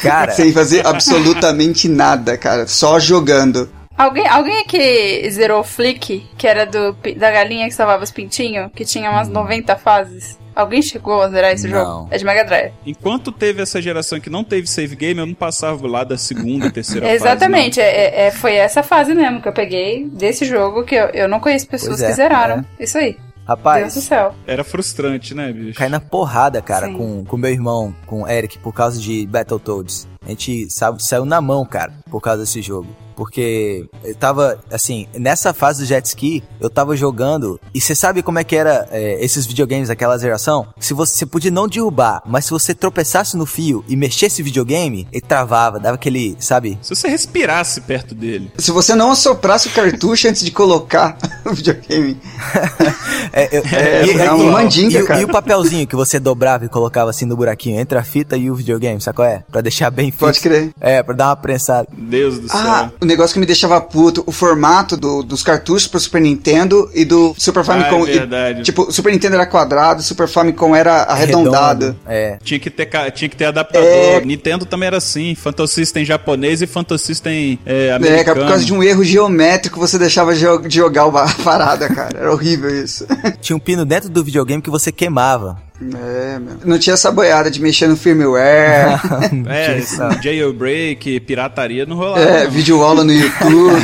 cara, 0.02 0.32
sem 0.32 0.52
fazer 0.52 0.86
absolutamente 0.86 1.88
nada, 1.88 2.36
cara, 2.36 2.66
só 2.66 2.98
jogando. 2.98 3.68
Alguém, 4.00 4.26
alguém 4.26 4.58
aqui 4.60 5.30
zerou 5.30 5.60
o 5.60 5.64
Flick, 5.64 6.26
que 6.38 6.46
era 6.46 6.64
do, 6.64 6.96
da 7.18 7.30
galinha 7.30 7.66
que 7.68 7.74
salvava 7.74 8.02
os 8.02 8.10
pintinhos, 8.10 8.70
que 8.74 8.84
tinha 8.84 9.10
umas 9.10 9.28
90 9.28 9.76
fases? 9.76 10.38
Alguém 10.56 10.80
chegou 10.80 11.20
a 11.22 11.28
zerar 11.28 11.52
esse 11.52 11.68
Não. 11.68 11.78
jogo? 11.84 12.08
É 12.10 12.16
de 12.18 12.24
Mega 12.24 12.44
Drive. 12.44 12.72
Enquanto 12.86 13.30
teve 13.30 13.62
essa 13.62 13.80
geração 13.80 14.18
que 14.18 14.30
não 14.30 14.42
teve 14.42 14.66
save 14.66 14.96
game, 14.96 15.20
eu 15.20 15.26
não 15.26 15.34
passava 15.34 15.86
lá 15.86 16.02
da 16.02 16.16
segunda 16.16 16.66
e 16.66 16.70
terceira 16.72 17.12
Exatamente, 17.12 17.76
fase. 17.76 17.86
é, 17.86 18.26
é- 18.26 18.30
foi 18.30 18.54
essa 18.54 18.82
fase 18.82 19.14
mesmo 19.14 19.40
que 19.42 19.48
eu 19.48 19.52
peguei 19.52 20.06
desse 20.06 20.44
jogo 20.46 20.82
que 20.84 20.94
eu, 20.94 21.06
eu 21.08 21.28
não 21.28 21.38
conheço 21.38 21.68
pessoas 21.68 22.00
é, 22.02 22.06
que 22.08 22.12
zeraram. 22.14 22.64
Isso 22.78 22.96
aí. 22.98 23.12
Deus 23.12 23.22
do 23.46 23.46
rapaz, 23.46 23.92
céu. 23.94 24.34
Era 24.46 24.62
frustrante, 24.64 25.34
né, 25.34 25.52
bicho? 25.52 25.78
cai 25.78 25.88
na 25.88 25.98
porrada, 26.00 26.62
cara, 26.62 26.86
Sim. 26.86 26.96
com, 26.96 27.24
com 27.24 27.36
meu 27.36 27.50
irmão, 27.50 27.92
com 28.06 28.22
o 28.22 28.28
Eric, 28.28 28.58
por 28.58 28.72
causa 28.72 29.00
de 29.00 29.26
Battletoads. 29.26 30.06
A 30.24 30.28
gente 30.28 30.70
sa- 30.70 30.96
saiu 30.98 31.24
na 31.24 31.40
mão, 31.40 31.64
cara, 31.64 31.92
por 32.10 32.20
causa 32.20 32.42
desse 32.42 32.62
jogo. 32.62 32.88
Porque 33.20 33.84
eu 34.02 34.14
tava, 34.14 34.58
assim, 34.72 35.06
nessa 35.12 35.52
fase 35.52 35.82
do 35.82 35.86
jet 35.86 36.06
ski, 36.06 36.42
eu 36.58 36.70
tava 36.70 36.96
jogando. 36.96 37.60
E 37.74 37.78
você 37.78 37.94
sabe 37.94 38.22
como 38.22 38.38
é 38.38 38.44
que 38.44 38.56
era 38.56 38.88
é, 38.90 39.22
esses 39.22 39.44
videogames 39.44 39.88
daquela 39.88 40.18
geração? 40.18 40.66
Se 40.80 40.94
você, 40.94 41.14
você 41.18 41.26
podia 41.26 41.50
não 41.50 41.68
derrubar, 41.68 42.22
mas 42.24 42.46
se 42.46 42.50
você 42.50 42.74
tropeçasse 42.74 43.36
no 43.36 43.44
fio 43.44 43.84
e 43.86 43.94
mexesse 43.94 44.40
o 44.40 44.44
videogame, 44.44 45.06
ele 45.12 45.20
travava, 45.20 45.78
dava 45.78 45.96
aquele, 45.96 46.34
sabe? 46.40 46.78
Se 46.80 46.94
você 46.96 47.08
respirasse 47.08 47.82
perto 47.82 48.14
dele. 48.14 48.50
Se 48.56 48.70
você 48.70 48.94
não 48.94 49.10
assoprasse 49.10 49.68
o 49.68 49.72
cartucho 49.72 50.26
antes 50.26 50.42
de 50.42 50.50
colocar 50.50 51.18
o 51.44 51.52
videogame, 51.52 52.16
É, 53.32 53.48
eu- 53.56 53.62
É, 53.70 54.06
e- 54.06 54.18
é 54.18 54.32
uma 54.32 54.50
mandinga, 54.52 54.98
e, 54.98 55.02
o- 55.02 55.06
cara. 55.06 55.20
E 55.20 55.24
o 55.24 55.28
papelzinho 55.28 55.86
que 55.86 55.94
você 55.94 56.18
dobrava 56.18 56.64
e 56.64 56.68
colocava 56.70 57.10
assim 57.10 57.26
no 57.26 57.36
buraquinho 57.36 57.78
entre 57.78 57.98
a 57.98 58.02
fita 58.02 58.34
e 58.36 58.50
o 58.50 58.54
videogame, 58.54 58.98
sabe 59.00 59.16
qual 59.16 59.28
é? 59.28 59.44
Pra 59.52 59.60
deixar 59.60 59.90
bem 59.90 60.06
fixo. 60.10 60.24
pode 60.24 60.40
crer. 60.40 60.70
É, 60.80 61.02
pra 61.02 61.14
dar 61.14 61.28
uma 61.28 61.36
prensada. 61.36 61.86
Deus 61.92 62.38
do 62.40 62.46
Ah, 62.50 62.88
céu. 62.88 62.92
o 63.02 63.04
negócio 63.10 63.34
que 63.34 63.40
me 63.40 63.46
deixava 63.46 63.80
puto, 63.80 64.22
o 64.26 64.32
formato 64.32 64.96
do- 64.96 65.22
dos 65.22 65.42
cartuchos 65.42 65.86
pro 65.86 66.00
Super 66.00 66.20
Nintendo 66.20 66.90
e 66.94 67.04
do 67.04 67.34
Super 67.36 67.64
Famicom. 67.64 68.04
Ah, 68.04 68.08
é 68.08 68.14
E, 68.14 68.18
verdade. 68.18 68.62
tipo, 68.62 68.82
o 68.82 68.92
Super 68.92 69.12
Nintendo 69.12 69.34
era 69.36 69.46
quadrado, 69.46 70.00
o 70.00 70.02
Super 70.02 70.28
Famicom 70.28 70.74
era 70.74 71.02
arredondado. 71.02 71.86
Redondo, 71.86 72.00
É. 72.06 72.38
Tinha 72.42 72.58
que 72.60 72.70
ter, 72.70 72.86
tinha 73.12 73.28
que 73.28 73.36
ter 73.36 73.46
adaptador. 73.46 73.86
É. 73.88 74.20
Nintendo 74.24 74.64
também 74.64 74.86
era 74.86 74.96
assim. 74.98 75.34
Phantom 75.34 75.66
System 75.66 76.04
japonês 76.04 76.62
e 76.62 76.66
Phantom 76.66 76.96
System 76.98 77.58
é, 77.66 77.88
É, 77.88 77.92
americano. 77.92 78.24
cara, 78.24 78.40
por 78.40 78.48
causa 78.48 78.64
de 78.64 78.72
um 78.72 78.82
erro 78.82 79.04
geométrico 79.04 79.78
você 79.78 79.98
deixava 79.98 80.34
de 80.34 80.40
jogar 80.76 81.04
a 81.10 81.28
parada, 81.42 81.88
cara. 81.88 82.18
Era 82.18 82.32
horrível 82.32 82.70
isso. 82.82 83.06
Tinha 83.40 83.56
um 83.56 83.60
pino 83.60 83.84
dentro 83.84 84.08
do 84.08 84.22
videogame 84.24 84.62
que 84.62 84.70
você 84.70 84.90
queimava. 84.92 85.56
É, 85.82 86.38
meu. 86.38 86.56
Não 86.64 86.78
tinha 86.78 86.94
essa 86.94 87.10
boiada 87.10 87.50
de 87.50 87.60
mexer 87.60 87.86
no 87.88 87.96
firmware, 87.96 89.00
É, 89.48 89.78
esse 89.78 89.96
jailbreak, 90.22 91.20
pirataria 91.20 91.86
não 91.86 91.96
rolava. 91.96 92.20
é, 92.20 92.44
não. 92.44 92.50
vídeo 92.50 92.82
aula 92.82 93.02
no 93.02 93.12
YouTube. 93.12 93.80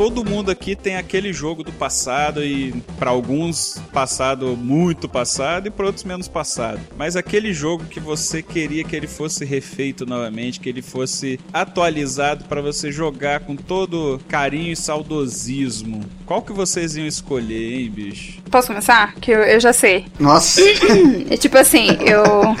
todo 0.00 0.24
mundo 0.24 0.50
aqui 0.50 0.74
tem 0.74 0.96
aquele 0.96 1.30
jogo 1.30 1.62
do 1.62 1.70
passado 1.72 2.42
e 2.42 2.72
pra 2.98 3.10
alguns 3.10 3.82
passado 3.92 4.56
muito 4.56 5.06
passado 5.06 5.66
e 5.66 5.70
pra 5.70 5.84
outros 5.84 6.04
menos 6.04 6.26
passado. 6.26 6.80
Mas 6.96 7.16
aquele 7.16 7.52
jogo 7.52 7.84
que 7.84 8.00
você 8.00 8.42
queria 8.42 8.82
que 8.82 8.96
ele 8.96 9.06
fosse 9.06 9.44
refeito 9.44 10.06
novamente, 10.06 10.58
que 10.58 10.70
ele 10.70 10.80
fosse 10.80 11.38
atualizado 11.52 12.46
pra 12.46 12.62
você 12.62 12.90
jogar 12.90 13.40
com 13.40 13.54
todo 13.54 14.18
carinho 14.26 14.72
e 14.72 14.76
saudosismo. 14.76 16.00
Qual 16.24 16.40
que 16.40 16.54
vocês 16.54 16.96
iam 16.96 17.06
escolher, 17.06 17.74
hein, 17.80 17.90
bicho? 17.90 18.40
Posso 18.50 18.68
começar? 18.68 19.14
Que 19.16 19.32
eu, 19.32 19.40
eu 19.40 19.60
já 19.60 19.74
sei. 19.74 20.06
Nossa, 20.18 20.62
É 21.28 21.36
tipo 21.36 21.58
assim, 21.58 21.88
eu. 22.06 22.24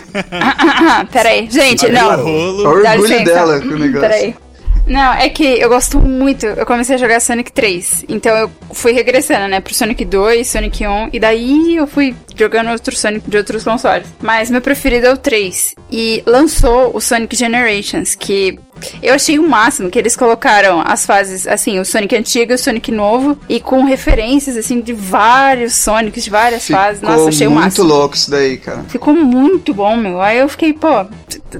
Peraí, 1.10 1.50
gente, 1.50 1.86
Abriu 1.86 2.02
não. 2.02 2.64
orgulho 2.66 3.24
dela 3.24 3.60
com 3.60 3.68
o 3.68 3.78
negócio. 3.78 4.00
Peraí. 4.00 4.49
Não, 4.90 5.12
é 5.12 5.28
que 5.28 5.44
eu 5.44 5.68
gosto 5.68 6.00
muito. 6.00 6.46
Eu 6.46 6.66
comecei 6.66 6.96
a 6.96 6.98
jogar 6.98 7.20
Sonic 7.20 7.52
3. 7.52 8.06
Então 8.08 8.36
eu 8.36 8.50
fui 8.72 8.90
regressando, 8.90 9.46
né? 9.46 9.60
Pro 9.60 9.72
Sonic 9.72 10.04
2, 10.04 10.48
Sonic 10.48 10.84
1. 10.84 11.10
E 11.12 11.20
daí 11.20 11.76
eu 11.76 11.86
fui 11.86 12.12
jogando 12.34 12.72
outro 12.72 12.96
Sonic 12.96 13.30
de 13.30 13.36
outros 13.36 13.62
consoles. 13.62 14.08
Mas 14.20 14.50
meu 14.50 14.60
preferido 14.60 15.06
é 15.06 15.12
o 15.12 15.16
3. 15.16 15.76
E 15.92 16.24
lançou 16.26 16.90
o 16.92 17.00
Sonic 17.00 17.36
Generations, 17.36 18.16
que 18.16 18.58
eu 19.02 19.14
achei 19.14 19.38
o 19.38 19.48
máximo 19.48 19.90
que 19.90 19.98
eles 19.98 20.16
colocaram 20.16 20.82
as 20.84 21.04
fases, 21.06 21.46
assim, 21.46 21.78
o 21.78 21.84
Sonic 21.84 22.14
antigo 22.16 22.52
e 22.52 22.54
o 22.54 22.58
Sonic 22.58 22.90
novo. 22.90 23.38
E 23.48 23.60
com 23.60 23.84
referências, 23.84 24.56
assim, 24.56 24.80
de 24.80 24.92
vários 24.92 25.74
Sonics, 25.74 26.24
de 26.24 26.30
várias 26.30 26.66
fases. 26.68 27.00
Nossa, 27.02 27.14
ficou 27.16 27.28
achei 27.28 27.46
o 27.46 27.50
muito 27.50 27.64
máximo. 27.64 27.86
louco 27.86 28.14
isso 28.14 28.30
daí, 28.30 28.56
cara. 28.58 28.84
Ficou 28.88 29.14
muito 29.14 29.72
bom, 29.74 29.96
meu. 29.96 30.20
Aí 30.20 30.38
eu 30.38 30.48
fiquei, 30.48 30.72
pô, 30.72 30.88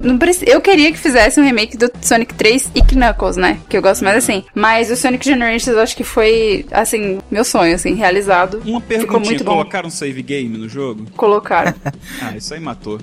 não 0.02 0.18
preci- 0.18 0.44
eu 0.48 0.60
queria 0.60 0.90
que 0.92 0.98
fizesse 0.98 1.40
um 1.40 1.44
remake 1.44 1.76
do 1.76 1.90
Sonic 2.02 2.34
3 2.34 2.70
e 2.74 2.82
Knuckles, 2.82 3.36
né? 3.36 3.58
Que 3.68 3.76
eu 3.76 3.82
gosto 3.82 4.04
mais 4.04 4.16
assim. 4.16 4.44
Mas 4.54 4.90
o 4.90 4.96
Sonic 4.96 5.24
Generations 5.24 5.68
eu 5.76 5.80
acho 5.80 5.96
que 5.96 6.04
foi, 6.04 6.66
assim, 6.70 7.18
meu 7.30 7.44
sonho, 7.44 7.74
assim, 7.74 7.94
realizado. 7.94 8.56
Uma 8.64 8.80
Ficou 8.80 8.80
perguntinha, 8.82 9.20
muito 9.30 9.44
bom. 9.44 9.52
colocaram 9.52 9.88
um 9.88 9.90
save 9.90 10.22
game 10.22 10.56
no 10.56 10.68
jogo? 10.68 11.06
Colocaram. 11.16 11.74
Ah, 12.22 12.36
isso 12.36 12.52
aí 12.52 12.60
matou. 12.60 12.98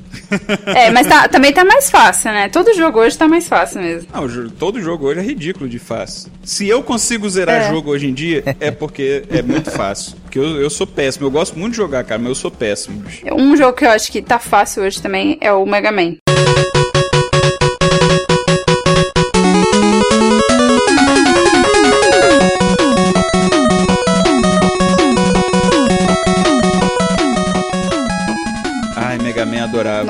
é, 0.68 0.90
mas 0.92 1.08
tá- 1.08 1.28
também 1.30 1.52
tá 1.52 1.64
mais 1.66 1.90
fácil, 1.90 2.32
né? 2.32 2.50
Todo 2.50 2.74
jogo 2.76 3.00
hoje 3.00 3.18
tá 3.18 3.28
mais 3.28 3.48
fácil 3.48 3.82
mesmo. 3.82 4.07
Não, 4.14 4.50
todo 4.50 4.82
jogo 4.82 5.06
hoje 5.08 5.20
é 5.20 5.24
ridículo 5.24 5.70
de 5.70 5.78
fácil. 5.80 6.32
Se 6.44 6.68
eu 6.68 6.82
consigo 6.82 7.30
zerar 7.30 7.64
É. 7.64 7.70
jogo 7.70 7.92
hoje 7.92 8.08
em 8.08 8.14
dia, 8.14 8.44
é 8.60 8.72
porque 8.72 9.24
é 9.30 9.42
muito 9.42 9.70
fácil. 9.70 10.16
Porque 10.24 10.40
eu, 10.40 10.62
eu 10.62 10.70
sou 10.70 10.88
péssimo. 10.88 11.26
Eu 11.28 11.32
gosto 11.32 11.58
muito 11.58 11.72
de 11.74 11.78
jogar, 11.78 12.04
cara, 12.04 12.20
mas 12.20 12.30
eu 12.30 12.36
sou 12.36 12.52
péssimo, 12.52 13.00
bicho. 13.02 13.26
Um 13.34 13.56
jogo 13.56 13.74
que 13.78 13.86
eu 13.86 13.90
acho 13.90 14.12
que 14.12 14.22
tá 14.22 14.40
fácil 14.40 14.84
hoje 14.84 15.02
também 15.02 15.38
é 15.42 15.52
o 15.52 15.66
Mega 15.66 15.92
Man. 15.92 16.16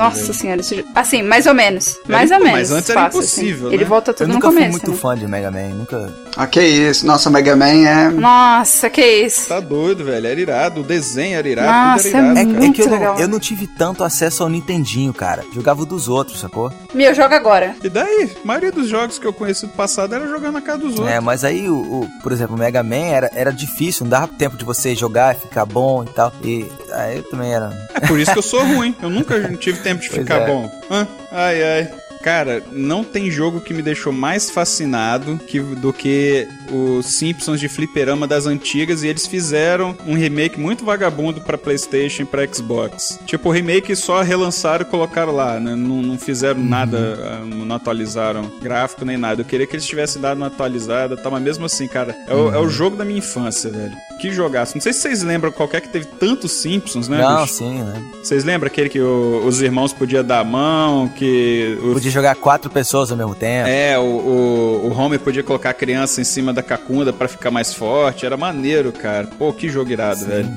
Nossa 0.08 0.20
velho. 0.22 0.34
senhora, 0.34 0.60
esse 0.60 0.76
jogo. 0.76 0.88
Assim, 0.94 1.22
mais 1.22 1.46
ou 1.46 1.54
menos. 1.54 1.98
Mais 2.08 2.30
ou 2.30 2.38
mas 2.40 2.52
menos. 2.52 2.70
antes 2.72 2.90
era 2.90 3.00
fácil, 3.02 3.20
assim. 3.20 3.40
impossível, 3.42 3.68
Ele 3.72 3.84
né? 3.84 3.88
volta 3.88 4.10
Eu 4.10 4.14
tudo 4.14 4.28
no 4.28 4.34
nunca 4.34 4.48
fui 4.48 4.56
começo. 4.56 4.72
muito 4.72 4.90
né? 4.90 4.96
fã 4.96 5.16
de 5.16 5.26
Mega 5.26 5.50
Man, 5.50 5.68
nunca. 5.70 6.12
Ah, 6.40 6.46
que 6.46 6.62
isso. 6.62 7.04
Nossa, 7.04 7.28
Mega 7.30 7.56
Man 7.56 7.66
é. 7.66 8.08
Nossa, 8.10 8.88
que 8.88 9.04
isso. 9.04 9.48
Tá 9.48 9.58
doido, 9.58 10.04
velho. 10.04 10.24
Era 10.24 10.40
irado. 10.40 10.80
O 10.82 10.84
desenho 10.84 11.36
era 11.36 11.48
irado, 11.48 11.68
Nossa, 11.92 12.08
era 12.08 12.18
irado. 12.18 12.38
é 12.38 12.40
É, 12.42 12.44
cara. 12.44 12.56
é 12.56 12.60
Muito 12.60 12.74
que 12.76 12.82
eu 12.82 12.86
não, 12.86 12.92
legal. 12.92 13.18
eu 13.18 13.28
não 13.28 13.40
tive 13.40 13.66
tanto 13.66 14.04
acesso 14.04 14.44
ao 14.44 14.48
Nintendinho, 14.48 15.12
cara. 15.12 15.42
Jogava 15.52 15.82
o 15.82 15.86
dos 15.86 16.06
outros, 16.08 16.38
sacou? 16.40 16.72
Meu, 16.94 17.12
joga 17.12 17.34
agora. 17.34 17.74
E 17.82 17.88
daí? 17.88 18.30
A 18.42 18.46
maioria 18.46 18.70
dos 18.70 18.88
jogos 18.88 19.18
que 19.18 19.26
eu 19.26 19.32
conheci 19.32 19.66
do 19.66 19.72
passado 19.72 20.14
era 20.14 20.28
jogando 20.28 20.52
na 20.54 20.60
casa 20.62 20.78
dos 20.78 20.90
outros. 20.98 21.08
É, 21.08 21.18
mas 21.18 21.42
aí, 21.42 21.68
o, 21.68 21.74
o- 21.76 22.08
por 22.22 22.30
exemplo, 22.30 22.54
o 22.54 22.58
Mega 22.58 22.84
Man 22.84 22.94
era, 22.96 23.30
era 23.34 23.50
difícil, 23.52 24.04
não 24.04 24.10
dava 24.10 24.28
tempo 24.28 24.56
de 24.56 24.64
você 24.64 24.94
jogar 24.94 25.34
e 25.34 25.40
ficar 25.40 25.64
bom 25.66 26.04
e 26.04 26.06
tal. 26.10 26.32
E 26.44 26.66
aí 26.92 27.16
eu 27.16 27.22
também 27.24 27.52
era. 27.52 27.70
É 27.94 28.06
por 28.06 28.16
isso 28.18 28.30
que 28.32 28.38
eu 28.38 28.42
sou 28.42 28.62
ruim. 28.64 28.94
Eu 29.02 29.10
nunca 29.10 29.34
tive 29.56 29.80
tempo 29.80 30.00
de 30.02 30.08
Pois 30.08 30.20
ficar 30.22 30.42
é. 30.42 30.46
bom. 30.46 30.70
Hã? 30.88 31.08
Ai, 31.32 31.62
ai. 31.62 31.90
Cara, 32.22 32.62
não 32.72 33.04
tem 33.04 33.30
jogo 33.30 33.60
que 33.60 33.72
me 33.72 33.82
deixou 33.82 34.12
mais 34.12 34.50
fascinado 34.50 35.38
que, 35.38 35.60
do 35.60 35.92
que 35.92 36.48
os 36.72 37.06
Simpsons 37.06 37.60
de 37.60 37.68
fliperama 37.68 38.26
das 38.26 38.46
antigas 38.46 39.02
e 39.02 39.08
eles 39.08 39.26
fizeram 39.26 39.96
um 40.06 40.14
remake 40.14 40.58
muito 40.58 40.84
vagabundo 40.84 41.40
pra 41.40 41.56
Playstation 41.58 42.22
e 42.22 42.26
pra 42.26 42.46
Xbox. 42.46 43.18
Tipo, 43.26 43.48
o 43.48 43.52
remake 43.52 43.94
só 43.96 44.22
relançaram 44.22 44.82
e 44.82 44.88
colocaram 44.88 45.32
lá, 45.34 45.58
né? 45.58 45.74
Não, 45.74 46.02
não 46.02 46.18
fizeram 46.18 46.60
nada, 46.62 47.18
ah, 47.42 47.44
não 47.44 47.74
atualizaram 47.76 48.50
gráfico 48.62 49.04
nem 49.04 49.16
nada. 49.16 49.40
Eu 49.42 49.44
queria 49.44 49.66
que 49.66 49.74
eles 49.76 49.86
tivessem 49.86 50.20
dado 50.20 50.36
uma 50.38 50.46
atualizada, 50.46 51.16
tá? 51.16 51.30
Mas 51.30 51.42
mesmo 51.42 51.64
assim, 51.66 51.86
cara, 51.88 52.16
é 52.26 52.34
o, 52.34 52.54
é 52.54 52.58
o 52.58 52.68
jogo 52.68 52.96
da 52.96 53.04
minha 53.04 53.18
infância, 53.18 53.70
velho. 53.70 53.92
Que 54.20 54.32
jogaço. 54.32 54.74
Não 54.74 54.80
sei 54.82 54.92
se 54.92 55.00
vocês 55.00 55.22
lembram 55.22 55.52
qualquer 55.52 55.80
que 55.80 55.88
teve 55.88 56.06
tantos 56.06 56.50
Simpsons, 56.52 57.08
né? 57.08 57.18
Não, 57.22 57.42
bicho? 57.42 57.54
sim, 57.54 57.78
né? 57.82 58.02
Vocês 58.22 58.42
lembram 58.44 58.66
aquele 58.66 58.88
que 58.88 59.00
o- 59.00 59.42
os 59.46 59.60
irmãos 59.62 59.92
podiam 59.92 60.24
dar 60.24 60.40
a 60.40 60.44
mão, 60.44 61.08
que 61.08 61.78
o 61.82 61.92
Podia 61.92 62.10
jogar 62.10 62.34
quatro 62.34 62.68
pessoas 62.70 63.10
ao 63.12 63.16
mesmo 63.16 63.34
tempo. 63.34 63.68
é, 63.68 63.96
o, 63.98 64.02
o, 64.02 64.88
o 64.88 64.92
Homer 64.98 65.20
podia 65.20 65.42
colocar 65.42 65.70
a 65.70 65.74
criança 65.74 66.20
em 66.20 66.24
cima 66.24 66.52
da 66.58 66.62
cacunda 66.62 67.12
pra 67.12 67.28
ficar 67.28 67.50
mais 67.50 67.72
forte. 67.72 68.26
Era 68.26 68.36
maneiro, 68.36 68.92
cara. 68.92 69.26
Pô, 69.38 69.52
que 69.52 69.68
jogo 69.68 69.90
irado, 69.90 70.24
velho. 70.24 70.50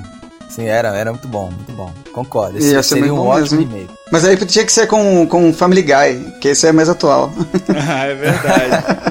Sim, 0.49 0.66
era, 0.66 0.89
era 0.97 1.12
muito 1.12 1.28
bom, 1.30 1.49
muito 1.49 1.72
bom. 1.72 1.91
Concordo. 2.12 2.60
Ia 2.60 2.80
Esse 2.80 2.89
ser 2.89 2.95
seria 2.95 3.14
um 3.14 3.18
bom 3.18 3.28
ótimo 3.28 3.62
mesmo, 3.62 3.74
remake. 3.74 3.93
Mas 4.12 4.26
aí 4.26 4.36
tinha 4.45 4.66
que 4.66 4.72
ser 4.72 4.86
com, 4.86 5.26
com 5.28 5.54
Family 5.54 5.82
Guy, 5.82 6.39
que 6.41 6.49
esse 6.49 6.68
é 6.68 6.74
mais 6.74 6.89
atual. 6.89 7.32
ah, 7.70 8.06
é 8.06 8.16
verdade. 8.16 9.11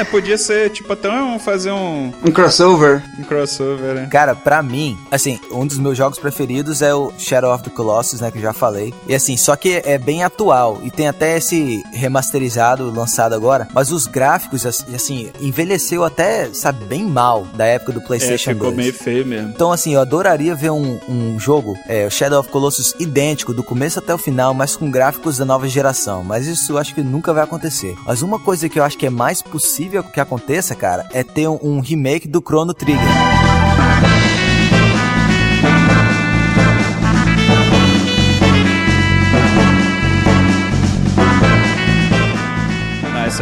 é, 0.00 0.04
podia 0.04 0.38
ser, 0.38 0.70
tipo, 0.70 0.92
até 0.92 1.10
um, 1.10 1.38
fazer 1.38 1.70
um, 1.72 2.12
Um 2.24 2.30
crossover. 2.30 3.02
um 3.18 3.22
crossover, 3.22 3.94
né? 3.94 4.08
Cara, 4.10 4.34
pra 4.34 4.62
mim, 4.62 4.98
assim, 5.10 5.38
um 5.50 5.66
dos 5.66 5.78
meus 5.78 5.96
jogos 5.96 6.18
preferidos 6.18 6.82
é 6.82 6.94
o 6.94 7.12
Shadow 7.18 7.54
of 7.54 7.62
the 7.64 7.70
Colossus, 7.70 8.20
né, 8.20 8.30
que 8.30 8.38
eu 8.38 8.42
já 8.42 8.52
falei. 8.52 8.92
E 9.06 9.14
assim, 9.14 9.36
só 9.36 9.56
que 9.56 9.82
é 9.84 9.98
bem 9.98 10.22
atual 10.22 10.80
e 10.82 10.90
tem 10.90 11.08
até 11.08 11.36
esse 11.36 11.82
remasterizado 11.92 12.90
lançado 12.90 13.34
agora, 13.34 13.68
mas 13.74 13.90
os 13.90 14.06
gráficos, 14.06 14.64
assim, 14.66 15.30
envelheceu 15.40 16.04
até, 16.04 16.48
sabe, 16.52 16.84
bem 16.84 17.04
mal 17.04 17.46
da 17.54 17.64
época 17.66 17.92
do 17.92 18.00
É, 18.00 18.02
PlayStation 18.06 18.50
ficou 18.52 18.68
2. 18.68 18.76
meio 18.76 18.94
feio 18.94 19.26
mesmo. 19.26 19.50
Então, 19.50 19.72
assim, 19.72 19.94
eu 19.94 20.00
adoraria 20.00 20.54
ver 20.54 20.70
um, 20.70 20.98
um 21.08 21.38
jogo, 21.38 21.76
é, 21.88 22.06
o 22.06 22.10
Shadow 22.10 22.40
of 22.40 22.48
Colossus, 22.50 22.94
idêntico, 22.98 23.52
do 23.52 23.62
começo 23.62 23.98
até 23.98 24.14
o 24.14 24.18
final, 24.18 24.54
mas 24.54 24.76
com 24.76 24.90
gráficos 24.90 25.38
da 25.38 25.44
nova 25.44 25.68
geração. 25.68 26.22
Mas 26.24 26.46
isso 26.46 26.72
eu 26.72 26.78
acho 26.78 26.94
que 26.94 27.02
nunca 27.02 27.32
vai 27.32 27.44
acontecer. 27.44 27.94
Mas 28.06 28.22
uma 28.22 28.38
coisa 28.38 28.68
que 28.68 28.78
eu 28.78 28.84
acho 28.84 28.96
que 28.96 29.06
é 29.06 29.10
mais 29.10 29.42
possível 29.42 29.89
que 30.12 30.20
aconteça, 30.20 30.74
cara, 30.74 31.08
é 31.12 31.22
ter 31.22 31.48
um, 31.48 31.58
um 31.62 31.80
remake 31.80 32.28
do 32.28 32.40
Chrono 32.40 32.72
Trigger. 32.72 33.00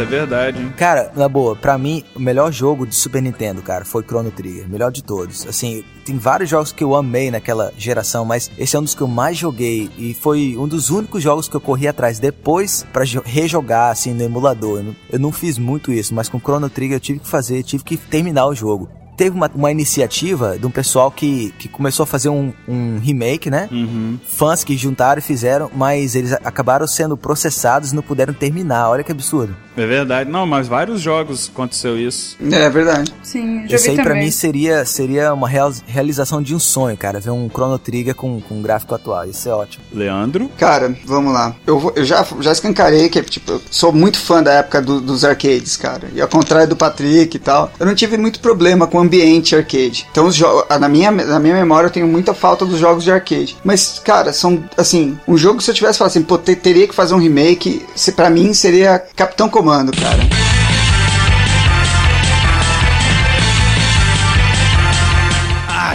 Isso 0.03 0.13
é 0.13 0.17
verdade, 0.19 0.61
hein? 0.61 0.73
Cara, 0.77 1.11
na 1.15 1.27
boa, 1.27 1.55
pra 1.55 1.77
mim, 1.77 2.03
o 2.15 2.19
melhor 2.19 2.51
jogo 2.51 2.85
de 2.87 2.95
Super 2.95 3.21
Nintendo, 3.21 3.61
cara, 3.61 3.83
foi 3.85 4.03
Chrono 4.03 4.31
Trigger. 4.31 4.67
Melhor 4.69 4.91
de 4.91 5.03
todos. 5.03 5.45
Assim, 5.47 5.83
tem 6.05 6.17
vários 6.17 6.49
jogos 6.49 6.71
que 6.71 6.83
eu 6.83 6.95
amei 6.95 7.29
naquela 7.29 7.73
geração, 7.77 8.23
mas 8.25 8.49
esse 8.57 8.75
é 8.75 8.79
um 8.79 8.83
dos 8.83 8.95
que 8.95 9.01
eu 9.01 9.07
mais 9.07 9.37
joguei. 9.37 9.89
E 9.97 10.13
foi 10.13 10.55
um 10.57 10.67
dos 10.67 10.89
únicos 10.89 11.21
jogos 11.21 11.47
que 11.49 11.55
eu 11.55 11.61
corri 11.61 11.87
atrás 11.87 12.19
depois 12.19 12.85
jo- 13.05 13.21
rejogar, 13.25 13.91
assim, 13.91 14.13
no 14.13 14.23
emulador. 14.23 14.79
Eu 14.79 14.83
não, 14.83 14.95
eu 15.11 15.19
não 15.19 15.31
fiz 15.31 15.57
muito 15.57 15.91
isso, 15.91 16.13
mas 16.15 16.29
com 16.29 16.39
Chrono 16.39 16.69
Trigger 16.69 16.95
eu 16.97 17.01
tive 17.01 17.19
que 17.19 17.27
fazer, 17.27 17.61
tive 17.63 17.83
que 17.83 17.97
terminar 17.97 18.45
o 18.47 18.55
jogo. 18.55 18.89
Teve 19.19 19.35
uma, 19.35 19.51
uma 19.53 19.69
iniciativa 19.69 20.57
de 20.57 20.65
um 20.65 20.71
pessoal 20.71 21.11
que, 21.11 21.53
que 21.59 21.67
começou 21.67 22.03
a 22.05 22.07
fazer 22.07 22.29
um, 22.29 22.53
um 22.65 22.99
remake, 22.99 23.49
né? 23.49 23.67
Uhum. 23.69 24.17
Fãs 24.25 24.63
que 24.63 24.77
juntaram 24.77 25.19
e 25.19 25.21
fizeram, 25.21 25.69
mas 25.75 26.15
eles 26.15 26.31
acabaram 26.31 26.87
sendo 26.87 27.17
processados 27.17 27.91
e 27.91 27.95
não 27.95 28.01
puderam 28.01 28.33
terminar. 28.33 28.89
Olha 28.89 29.03
que 29.03 29.11
absurdo. 29.11 29.53
É 29.75 29.85
verdade. 29.85 30.29
Não, 30.29 30.45
mas 30.45 30.67
vários 30.69 31.01
jogos 31.01 31.49
aconteceu 31.53 31.97
isso. 31.99 32.37
É 32.49 32.69
verdade. 32.69 33.13
Sim, 33.21 33.67
já 33.67 33.75
Isso 33.75 33.85
vi 33.85 33.89
aí 33.91 33.95
pra 33.97 34.05
também. 34.05 34.23
mim 34.25 34.31
seria, 34.31 34.85
seria 34.85 35.33
uma 35.33 35.47
real- 35.49 35.73
realização 35.85 36.41
de 36.41 36.55
um 36.55 36.59
sonho, 36.59 36.95
cara. 36.97 37.19
Ver 37.19 37.29
um 37.31 37.49
Chrono 37.49 37.77
Trigger 37.77 38.15
com, 38.15 38.39
com 38.41 38.55
um 38.55 38.61
gráfico 38.61 38.95
atual. 38.95 39.25
Isso 39.25 39.47
é 39.49 39.53
ótimo. 39.53 39.83
Leandro? 39.93 40.49
Cara, 40.57 40.95
vamos 41.05 41.33
lá. 41.33 41.55
Eu, 41.67 41.77
vou- 41.79 41.93
eu 41.95 42.05
já, 42.05 42.25
já 42.41 42.51
escancarei 42.53 43.09
que, 43.09 43.21
tipo, 43.23 43.51
eu 43.53 43.61
sou 43.69 43.91
muito 43.93 44.17
fã 44.19 44.41
da 44.41 44.53
época 44.53 44.81
do- 44.81 45.01
dos 45.01 45.23
arcades, 45.25 45.75
cara. 45.77 46.09
E 46.13 46.21
ao 46.21 46.27
contrário 46.27 46.67
do 46.69 46.75
Patrick 46.75 47.35
e 47.35 47.39
tal, 47.39 47.71
eu 47.79 47.85
não 47.85 47.95
tive 47.95 48.17
muito 48.17 48.39
problema 48.39 48.85
com 48.87 48.97
o 48.97 49.01
ambiente 49.09 49.55
arcade. 49.55 50.07
Então, 50.11 50.27
os 50.27 50.39
na, 50.79 50.87
minha, 50.87 51.11
na 51.11 51.39
minha 51.39 51.55
memória, 51.55 51.87
eu 51.87 51.91
tenho 51.91 52.07
muita 52.07 52.33
falta 52.33 52.65
dos 52.65 52.79
jogos 52.79 53.03
de 53.03 53.11
arcade. 53.11 53.57
Mas, 53.63 53.99
cara, 54.03 54.31
são, 54.31 54.63
assim, 54.77 55.17
um 55.27 55.35
jogo, 55.35 55.61
se 55.61 55.71
eu 55.71 55.75
tivesse 55.75 55.97
falado 55.97 56.11
assim, 56.11 56.21
pô, 56.21 56.37
te- 56.37 56.55
teria 56.55 56.87
que 56.87 56.93
fazer 56.95 57.15
um 57.15 57.19
remake, 57.19 57.85
se, 57.95 58.11
pra 58.11 58.29
mim 58.29 58.53
seria 58.53 58.99
Capitão 59.15 59.49
Comando, 59.49 59.91
cara. 59.99 60.48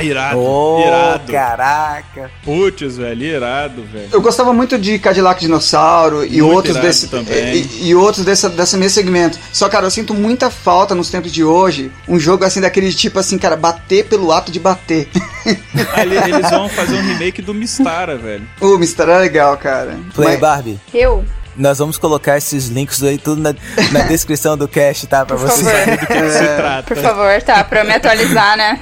Irado. 0.06 0.38
Oh, 0.38 0.80
irado. 0.86 1.32
caraca. 1.32 2.30
Putz, 2.44 2.96
velho, 2.96 3.22
irado, 3.22 3.82
velho. 3.84 4.08
Eu 4.12 4.20
gostava 4.20 4.52
muito 4.52 4.78
de 4.78 4.98
Cadillac 4.98 5.40
Dinossauro 5.40 6.24
e 6.24 6.40
Muito 6.40 6.54
outros 6.54 6.74
irado 6.76 6.86
desse 6.86 7.08
também. 7.08 7.54
E, 7.80 7.88
e 7.88 7.94
outros 7.94 8.24
dessa, 8.24 8.48
desse 8.48 8.76
mesmo 8.76 8.94
segmento. 8.94 9.38
Só, 9.52 9.68
cara, 9.68 9.86
eu 9.86 9.90
sinto 9.90 10.14
muita 10.14 10.50
falta 10.50 10.94
nos 10.94 11.10
tempos 11.10 11.32
de 11.32 11.42
hoje. 11.44 11.90
Um 12.08 12.18
jogo 12.18 12.44
assim 12.44 12.60
daquele 12.60 12.92
tipo 12.92 13.18
assim, 13.18 13.38
cara, 13.38 13.56
bater 13.56 14.04
pelo 14.06 14.32
ato 14.32 14.50
de 14.52 14.60
bater. 14.60 15.08
Ah, 15.94 16.02
ele- 16.02 16.16
eles 16.34 16.50
vão 16.50 16.68
fazer 16.68 16.94
um 16.96 17.02
remake 17.02 17.42
do 17.42 17.52
Mistara, 17.54 18.16
velho. 18.16 18.46
o 18.60 18.76
Mister 18.78 19.08
é 19.08 19.18
legal, 19.18 19.56
cara. 19.56 19.96
Play 20.14 20.30
Mas- 20.30 20.40
Barbie. 20.40 20.80
Eu? 20.92 21.24
Nós 21.56 21.78
vamos 21.78 21.96
colocar 21.96 22.36
esses 22.36 22.66
links 22.66 23.00
aí 23.04 23.16
tudo 23.16 23.40
na, 23.40 23.54
na 23.92 24.00
descrição 24.08 24.56
do 24.56 24.66
cast, 24.66 25.06
tá? 25.06 25.24
Pra 25.24 25.36
Por 25.36 25.46
vocês 25.48 25.64
favor. 25.70 25.86
Do 25.92 25.98
que 25.98 26.06
que 26.06 26.30
se 26.30 26.44
trata. 26.56 26.82
Por 26.82 26.96
favor, 26.96 27.42
tá, 27.42 27.62
pra 27.62 27.80
eu 27.82 27.84
me 27.86 27.92
atualizar, 27.94 28.56
né? 28.56 28.80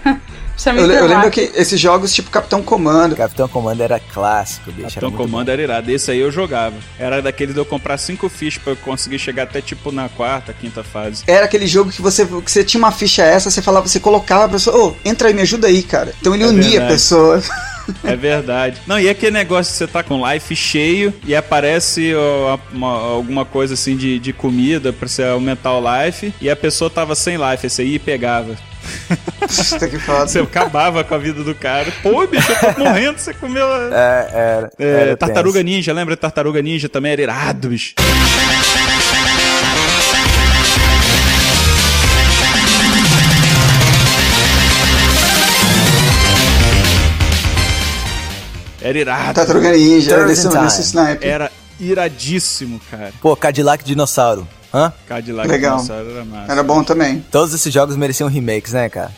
Precisa 0.62 0.72
me 0.72 0.80
eu, 0.80 0.90
eu 1.00 1.06
lembro 1.06 1.30
que 1.30 1.50
esses 1.54 1.80
jogos 1.80 2.12
tipo 2.12 2.30
Capitão 2.30 2.62
Comando. 2.62 3.16
Capitão 3.16 3.48
Comando 3.48 3.80
era 3.82 3.98
clássico, 3.98 4.70
bicho. 4.70 4.88
Capitão 4.88 5.08
era 5.08 5.16
Comando 5.18 5.48
era 5.50 5.62
irado. 5.62 5.90
Esse 5.90 6.10
aí 6.10 6.18
eu 6.18 6.30
jogava. 6.30 6.76
Era 6.98 7.22
daquele 7.22 7.52
de 7.52 7.58
eu 7.58 7.64
comprar 7.64 7.96
cinco 7.98 8.28
fichas 8.28 8.62
pra 8.62 8.72
eu 8.72 8.76
conseguir 8.76 9.18
chegar 9.18 9.44
até 9.44 9.60
tipo 9.60 9.90
na 9.90 10.08
quarta, 10.08 10.52
quinta 10.52 10.84
fase. 10.84 11.22
Era 11.26 11.46
aquele 11.46 11.66
jogo 11.66 11.90
que 11.90 12.02
você, 12.02 12.26
que 12.26 12.50
você 12.50 12.62
tinha 12.62 12.78
uma 12.78 12.92
ficha 12.92 13.22
essa, 13.22 13.50
você 13.50 13.62
falava, 13.62 13.88
você 13.88 13.98
colocava 14.00 14.44
a 14.44 14.48
pessoa, 14.48 14.76
ô, 14.88 14.96
entra 15.04 15.28
aí, 15.28 15.34
me 15.34 15.42
ajuda 15.42 15.66
aí, 15.66 15.82
cara. 15.82 16.12
Então 16.20 16.34
ele 16.34 16.44
É 16.44 16.46
unia 16.46 16.70
verdade. 16.70 16.92
pessoas. 16.92 17.48
É 18.04 18.14
verdade. 18.14 18.80
Não, 18.86 19.00
e 19.00 19.08
aquele 19.08 19.32
negócio 19.32 19.72
de 19.72 19.78
você 19.78 19.86
tá 19.86 20.02
com 20.02 20.24
life 20.30 20.54
cheio 20.54 21.12
e 21.26 21.34
aparece 21.34 22.12
ó, 22.14 22.58
uma- 22.72 22.98
alguma 23.14 23.44
coisa 23.44 23.74
assim 23.74 23.96
de, 23.96 24.18
de 24.18 24.32
comida 24.32 24.92
pra 24.92 25.08
você 25.08 25.24
aumentar 25.24 25.72
o 25.76 25.80
life 26.04 26.32
e 26.40 26.48
a 26.48 26.54
pessoa 26.54 26.88
tava 26.90 27.14
sem 27.16 27.36
life, 27.36 27.66
esse 27.66 27.82
aí 27.82 27.98
pegava. 27.98 28.54
Puta 29.70 29.88
que 29.88 29.98
foda. 29.98 30.26
Você 30.26 30.38
acabava 30.40 31.02
com 31.04 31.14
a 31.14 31.18
vida 31.18 31.42
do 31.42 31.54
cara. 31.54 31.92
Pô, 32.02 32.26
bicho, 32.26 32.50
eu 32.52 32.74
tô 32.74 32.80
morrendo, 32.84 33.18
você 33.18 33.32
comeu. 33.34 33.66
a- 33.72 33.88
É, 33.92 34.30
era. 34.32 34.70
É, 34.78 35.00
era 35.02 35.16
Tartaruga 35.16 35.60
tenso. 35.60 35.64
Ninja, 35.76 35.92
lembra? 35.92 36.16
Tartaruga 36.16 36.62
Ninja 36.62 36.88
também 36.88 37.12
era 37.12 37.22
irado, 37.22 37.68
bicho. 37.68 37.94
Era 48.82 48.98
irado. 48.98 49.34
Tartaruga 49.34 49.72
Ninja, 49.72 50.12
era 50.14 50.32
sniper. 50.32 51.28
Era 51.28 51.52
iradíssimo, 51.78 52.80
cara. 52.90 53.12
Pô, 53.20 53.36
Cadillac 53.36 53.84
Dinossauro. 53.84 54.48
Hã? 54.72 54.92
Cadillac 55.06 55.48
Legal. 55.48 55.76
Dinossauro 55.78 56.10
era 56.10 56.24
massa. 56.24 56.52
Era 56.52 56.62
bom 56.62 56.82
também. 56.84 57.24
Todos 57.30 57.52
esses 57.52 57.72
jogos 57.72 57.96
mereciam 57.96 58.28
remakes, 58.28 58.72
né, 58.72 58.88
cara? 58.88 59.10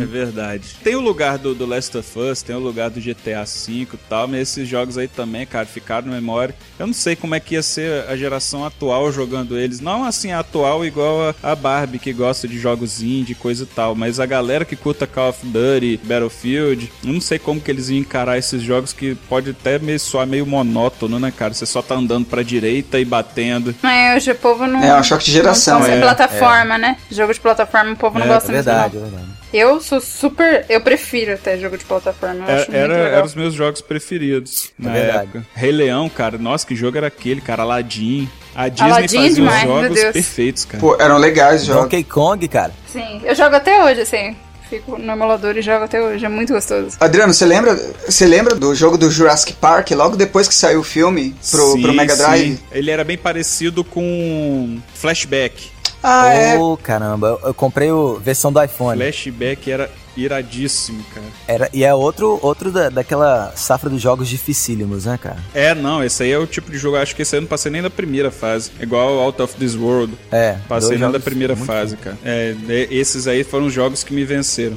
É 0.00 0.04
verdade. 0.04 0.76
Tem 0.82 0.94
o 0.94 1.00
lugar 1.00 1.38
do, 1.38 1.54
do 1.54 1.66
Last 1.66 1.96
of 1.96 2.18
Us, 2.18 2.42
tem 2.42 2.54
o 2.54 2.58
lugar 2.60 2.90
do 2.90 3.00
GTA 3.00 3.44
V 3.44 3.72
e 3.72 3.88
tal, 4.08 4.28
mas 4.28 4.40
esses 4.40 4.68
jogos 4.68 4.98
aí 4.98 5.08
também, 5.08 5.46
cara, 5.46 5.66
ficaram 5.66 6.08
na 6.08 6.14
memória. 6.14 6.54
Eu 6.78 6.86
não 6.86 6.94
sei 6.94 7.16
como 7.16 7.34
é 7.34 7.40
que 7.40 7.54
ia 7.54 7.62
ser 7.62 8.04
a 8.08 8.16
geração 8.16 8.64
atual 8.64 9.10
jogando 9.12 9.58
eles. 9.58 9.80
Não 9.80 10.04
assim, 10.04 10.32
atual 10.32 10.84
igual 10.84 11.34
a, 11.42 11.52
a 11.52 11.54
Barbie, 11.54 11.98
que 11.98 12.12
gosta 12.12 12.46
de 12.46 12.58
jogos 12.58 13.02
indie, 13.02 13.34
coisa 13.34 13.64
e 13.64 13.66
tal, 13.66 13.94
mas 13.94 14.20
a 14.20 14.26
galera 14.26 14.64
que 14.64 14.76
curta 14.76 15.06
Call 15.06 15.30
of 15.30 15.46
Duty, 15.46 16.00
Battlefield, 16.04 16.90
eu 17.04 17.12
não 17.12 17.20
sei 17.20 17.38
como 17.38 17.60
que 17.60 17.70
eles 17.70 17.88
iam 17.88 17.98
encarar 18.00 18.38
esses 18.38 18.62
jogos 18.62 18.92
que 18.92 19.14
pode 19.28 19.50
até 19.50 19.78
meio 19.78 19.98
soar 20.00 20.26
meio 20.26 20.46
monótono, 20.46 21.18
né, 21.18 21.32
cara? 21.36 21.54
Você 21.54 21.66
só 21.66 21.82
tá 21.82 21.94
andando 21.94 22.26
pra 22.26 22.42
direita 22.42 22.98
e 22.98 23.04
batendo. 23.04 23.74
Mas 23.82 24.16
hoje 24.16 24.30
o 24.32 24.34
povo 24.34 24.66
não. 24.66 24.82
É 24.82 24.98
um 24.98 25.02
choque 25.02 25.24
de 25.24 25.32
geração, 25.32 25.80
Não 25.80 25.86
é, 25.86 25.98
é, 25.98 26.00
plataforma, 26.00 26.78
né? 26.78 26.96
Jogo 27.10 27.32
de 27.32 27.40
plataforma 27.40 27.92
o 27.92 27.96
povo 27.96 28.18
não 28.18 28.26
É, 28.26 28.28
gosta 28.28 28.50
É 28.50 28.54
muito. 28.54 28.64
verdade, 28.64 28.96
não. 28.96 29.06
é 29.06 29.10
verdade. 29.10 29.28
Eu 29.56 29.80
sou 29.80 30.00
super. 30.00 30.66
Eu 30.68 30.80
prefiro 30.80 31.34
até 31.34 31.56
jogo 31.56 31.78
de 31.78 31.84
plataforma. 31.84 32.40
Eu 32.40 32.48
Era, 32.48 32.54
acho 32.62 32.70
muito 32.70 32.82
era, 32.82 32.94
legal. 32.94 33.12
era 33.18 33.24
os 33.26 33.34
meus 33.36 33.54
jogos 33.54 33.80
preferidos 33.80 34.72
na 34.78 34.92
verdade. 34.92 35.18
época. 35.22 35.46
Rei 35.54 35.70
Leão, 35.70 36.08
cara, 36.08 36.36
nossa, 36.36 36.66
que 36.66 36.74
jogo 36.74 36.96
era 36.98 37.06
aquele, 37.06 37.40
cara? 37.40 37.62
Aladdin. 37.62 38.28
A 38.54 38.68
Disney 38.68 38.90
Aladdin 38.90 39.16
fazia 39.16 39.34
demais, 39.34 39.64
meu 39.64 39.82
jogos 39.82 40.00
perfeitos, 40.12 40.64
cara. 40.64 40.80
Pô, 40.80 40.96
eram 41.00 41.18
legais 41.18 41.62
os 41.62 41.66
jogos. 41.68 41.82
Donkey 41.84 42.04
Kong, 42.04 42.48
cara. 42.48 42.72
Sim, 42.92 43.20
eu 43.24 43.34
jogo 43.34 43.54
até 43.56 43.84
hoje, 43.84 44.00
assim. 44.00 44.36
Fico 44.68 44.98
no 44.98 45.12
emulador 45.12 45.56
e 45.56 45.62
jogo 45.62 45.84
até 45.84 46.00
hoje. 46.00 46.24
É 46.24 46.28
muito 46.28 46.52
gostoso. 46.52 46.96
Adriano, 46.98 47.32
você 47.34 47.44
lembra, 47.44 47.74
você 48.08 48.26
lembra 48.26 48.54
do 48.54 48.74
jogo 48.74 48.96
do 48.96 49.10
Jurassic 49.10 49.52
Park, 49.52 49.90
logo 49.90 50.16
depois 50.16 50.48
que 50.48 50.54
saiu 50.54 50.80
o 50.80 50.82
filme 50.82 51.34
pro, 51.50 51.72
Sim, 51.72 51.82
pro 51.82 51.92
Mega 51.92 52.16
Drive? 52.16 52.56
sim. 52.56 52.58
Ele 52.72 52.90
era 52.90 53.04
bem 53.04 53.18
parecido 53.18 53.84
com 53.84 54.78
Flashback. 54.94 55.73
Ah, 56.06 56.34
é. 56.34 56.58
Ô, 56.58 56.76
caramba, 56.76 57.40
eu, 57.42 57.54
comprei 57.54 57.88
a 57.88 58.18
versão 58.20 58.52
do 58.52 58.62
iPhone. 58.62 58.98
Flashback 58.98 59.70
era 59.70 59.90
iradíssimo, 60.14 61.02
cara. 61.14 61.26
Era, 61.48 61.70
e 61.72 61.82
é 61.82 61.94
outro, 61.94 62.38
outro 62.42 62.70
da, 62.70 62.90
daquela 62.90 63.52
safra 63.56 63.88
dos 63.88 64.02
jogos 64.02 64.28
dificílimos, 64.28 65.06
né, 65.06 65.18
cara? 65.20 65.38
É, 65.54 65.74
não, 65.74 66.04
esse 66.04 66.22
aí 66.22 66.30
é 66.30 66.38
o 66.38 66.46
tipo 66.46 66.70
de 66.70 66.76
jogo, 66.76 66.98
acho 66.98 67.16
que 67.16 67.22
esse 67.22 67.34
aí 67.34 67.38
eu 67.38 67.42
não 67.42 67.48
passei 67.48 67.72
nem 67.72 67.80
da 67.80 67.88
primeira 67.88 68.30
fase. 68.30 68.70
Igual 68.78 69.18
Out 69.18 69.40
of 69.40 69.56
This 69.56 69.74
World. 69.74 70.12
É. 70.30 70.58
Passei 70.68 70.98
nem 70.98 71.10
da 71.10 71.18
primeira 71.18 71.56
fase, 71.56 71.96
cara. 71.96 72.18
É, 72.22 72.54
é, 72.68 72.88
esses 72.90 73.26
aí 73.26 73.42
foram 73.42 73.66
os 73.66 73.72
jogos 73.72 74.04
que 74.04 74.12
me 74.12 74.24
venceram. 74.24 74.76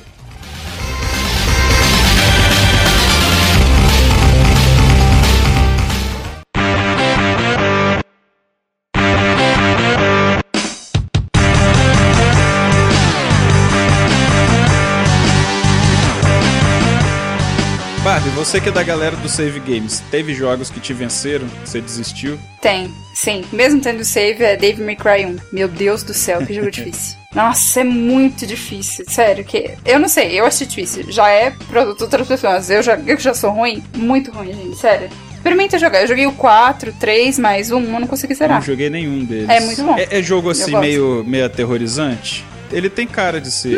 Você 18.47 18.61
que 18.61 18.69
é 18.69 18.71
da 18.71 18.81
galera 18.81 19.13
do 19.17 19.27
Save 19.27 19.59
Games, 19.59 20.01
teve 20.09 20.33
jogos 20.33 20.69
que 20.69 20.79
te 20.79 20.93
venceram? 20.93 21.45
Você 21.65 21.81
desistiu? 21.81 22.39
Tem, 22.61 22.89
sim. 23.13 23.43
Mesmo 23.51 23.81
tendo 23.81 24.05
save, 24.05 24.41
é 24.41 24.55
Dave 24.55 24.81
May 24.81 24.95
Cry 24.95 25.25
1. 25.25 25.35
Meu 25.51 25.67
Deus 25.67 26.01
do 26.01 26.13
céu, 26.13 26.39
que 26.45 26.53
jogo 26.53 26.71
difícil. 26.71 27.17
Nossa, 27.35 27.81
é 27.81 27.83
muito 27.83 28.47
difícil. 28.47 29.03
Sério, 29.05 29.43
que. 29.43 29.71
Eu 29.85 29.99
não 29.99 30.07
sei, 30.07 30.39
eu 30.39 30.45
acho 30.45 30.65
difícil. 30.65 31.11
Já 31.11 31.27
é 31.29 31.51
produto 31.67 31.97
de 31.97 32.03
outras 32.05 32.25
pessoas. 32.25 32.69
Eu 32.69 32.81
já, 32.81 32.97
eu 33.05 33.19
já 33.19 33.33
sou 33.33 33.51
ruim, 33.51 33.83
muito 33.93 34.31
ruim, 34.31 34.53
gente. 34.53 34.77
Sério. 34.77 35.09
Experimenta 35.33 35.77
jogar. 35.77 36.03
Eu 36.03 36.07
joguei 36.07 36.25
o 36.25 36.31
4, 36.31 36.93
3, 36.97 37.37
mais 37.39 37.69
um, 37.69 37.83
eu 37.83 37.99
não 37.99 38.07
consegui 38.07 38.31
Não 38.31 38.37
zerar. 38.37 38.61
joguei 38.61 38.89
nenhum 38.89 39.25
deles. 39.25 39.49
É 39.49 39.59
muito 39.59 39.83
bom. 39.83 39.97
É, 39.97 40.19
é 40.19 40.23
jogo 40.23 40.49
assim, 40.51 40.73
meio, 40.79 41.21
meio 41.27 41.45
aterrorizante? 41.45 42.45
Ele 42.71 42.89
tem 42.89 43.05
cara 43.05 43.41
de 43.41 43.51
ser. 43.51 43.75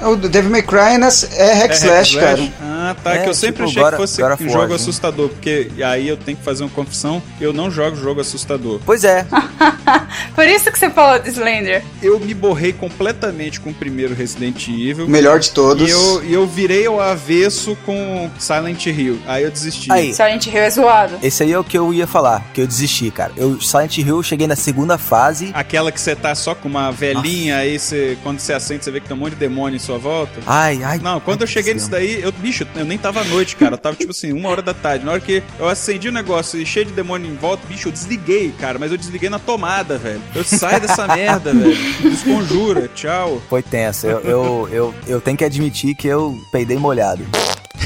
O 0.00 0.14
do 0.16 0.28
Devil 0.28 0.50
May 0.50 0.62
Cry 0.62 0.96
nas- 0.98 1.24
é 1.36 1.54
hack 1.54 1.70
É 1.70 1.74
slash, 1.74 2.16
hack 2.18 2.24
cara. 2.24 2.52
Ah, 2.62 2.96
tá. 3.02 3.14
É, 3.16 3.18
que 3.24 3.28
eu 3.28 3.34
sempre 3.34 3.66
tipo 3.66 3.68
achei 3.70 3.82
God- 3.82 3.90
que 3.92 3.96
fosse 3.98 4.22
um 4.22 4.24
War, 4.24 4.36
jogo 4.38 4.68
né? 4.68 4.74
assustador, 4.76 5.28
porque 5.28 5.70
aí 5.84 6.06
eu 6.08 6.16
tenho 6.16 6.36
que 6.38 6.44
fazer 6.44 6.62
uma 6.62 6.70
confissão, 6.70 7.20
eu 7.40 7.52
não 7.52 7.70
jogo 7.70 7.96
jogo 7.96 8.20
assustador. 8.20 8.80
Pois 8.86 9.02
é. 9.02 9.26
Por 10.34 10.46
isso 10.46 10.70
que 10.70 10.78
você 10.78 10.88
falou 10.90 11.18
de 11.18 11.28
Slender. 11.30 11.82
Eu 12.02 12.18
me 12.20 12.32
borrei 12.34 12.72
completamente 12.72 13.58
com 13.60 13.70
o 13.70 13.74
primeiro 13.74 14.14
Resident 14.14 14.68
Evil. 14.68 15.06
O 15.06 15.08
melhor 15.10 15.40
de 15.40 15.50
todos. 15.50 15.88
E 15.88 15.90
eu, 15.90 16.24
e 16.24 16.32
eu 16.32 16.46
virei 16.46 16.86
ao 16.86 17.00
avesso 17.00 17.76
com 17.84 18.30
Silent 18.38 18.86
Hill. 18.86 19.18
Aí 19.26 19.42
eu 19.42 19.50
desisti. 19.50 19.90
Aí. 19.90 20.12
Silent 20.14 20.46
Hill 20.46 20.58
é 20.58 20.70
zoado. 20.70 21.14
Esse 21.22 21.42
aí 21.42 21.52
é 21.52 21.58
o 21.58 21.64
que 21.64 21.76
eu 21.76 21.92
ia 21.92 22.06
falar, 22.06 22.44
que 22.54 22.60
eu 22.60 22.66
desisti, 22.66 23.10
cara. 23.10 23.32
Eu, 23.36 23.60
Silent 23.60 23.98
Hill, 23.98 24.16
eu 24.18 24.22
cheguei 24.22 24.46
na 24.46 24.56
segunda 24.56 24.96
fase. 24.96 25.50
Aquela 25.52 25.90
que 25.90 26.00
você 26.00 26.14
tá 26.14 26.34
só 26.34 26.54
com 26.54 26.68
uma 26.68 26.90
velhinha, 26.92 27.56
aí 27.58 27.78
você, 27.78 28.16
quando 28.22 28.38
você 28.38 28.52
acende, 28.52 28.84
você 28.84 28.90
vê 28.90 29.00
que 29.00 29.08
tem 29.08 29.16
um 29.16 29.20
monte 29.20 29.32
de 29.34 29.40
demônio 29.40 29.76
em 29.76 29.80
sua 29.88 29.98
volta. 29.98 30.40
Ai, 30.46 30.82
ai. 30.84 30.98
Não, 30.98 31.18
quando 31.18 31.40
eu 31.42 31.46
cheguei 31.46 31.72
nisso 31.72 31.90
daí, 31.90 32.20
eu, 32.20 32.30
bicho, 32.30 32.66
eu 32.76 32.84
nem 32.84 32.98
tava 32.98 33.22
à 33.22 33.24
noite, 33.24 33.56
cara. 33.56 33.74
Eu 33.74 33.78
tava 33.78 33.96
tipo 33.96 34.10
assim, 34.10 34.32
uma 34.32 34.50
hora 34.50 34.60
da 34.60 34.74
tarde. 34.74 35.04
Na 35.04 35.12
hora 35.12 35.20
que 35.20 35.42
eu 35.58 35.66
acendi 35.66 36.08
o 36.08 36.12
negócio 36.12 36.60
e 36.60 36.66
cheio 36.66 36.84
de 36.86 36.92
demônio 36.92 37.30
em 37.30 37.36
volta, 37.36 37.66
bicho, 37.66 37.88
eu 37.88 37.92
desliguei, 37.92 38.52
cara. 38.52 38.78
Mas 38.78 38.92
eu 38.92 38.98
desliguei 38.98 39.30
na 39.30 39.38
tomada, 39.38 39.96
velho. 39.96 40.20
Eu 40.34 40.44
saio 40.44 40.80
dessa 40.80 41.06
merda, 41.16 41.54
velho. 41.54 41.76
Desconjura, 42.02 42.90
tchau. 42.94 43.40
Foi 43.48 43.62
tenso. 43.62 44.06
Eu, 44.06 44.20
eu, 44.20 44.68
eu, 44.70 44.94
eu 45.06 45.20
tenho 45.20 45.38
que 45.38 45.44
admitir 45.44 45.94
que 45.94 46.06
eu 46.06 46.38
peidei 46.52 46.76
molhado. 46.76 47.24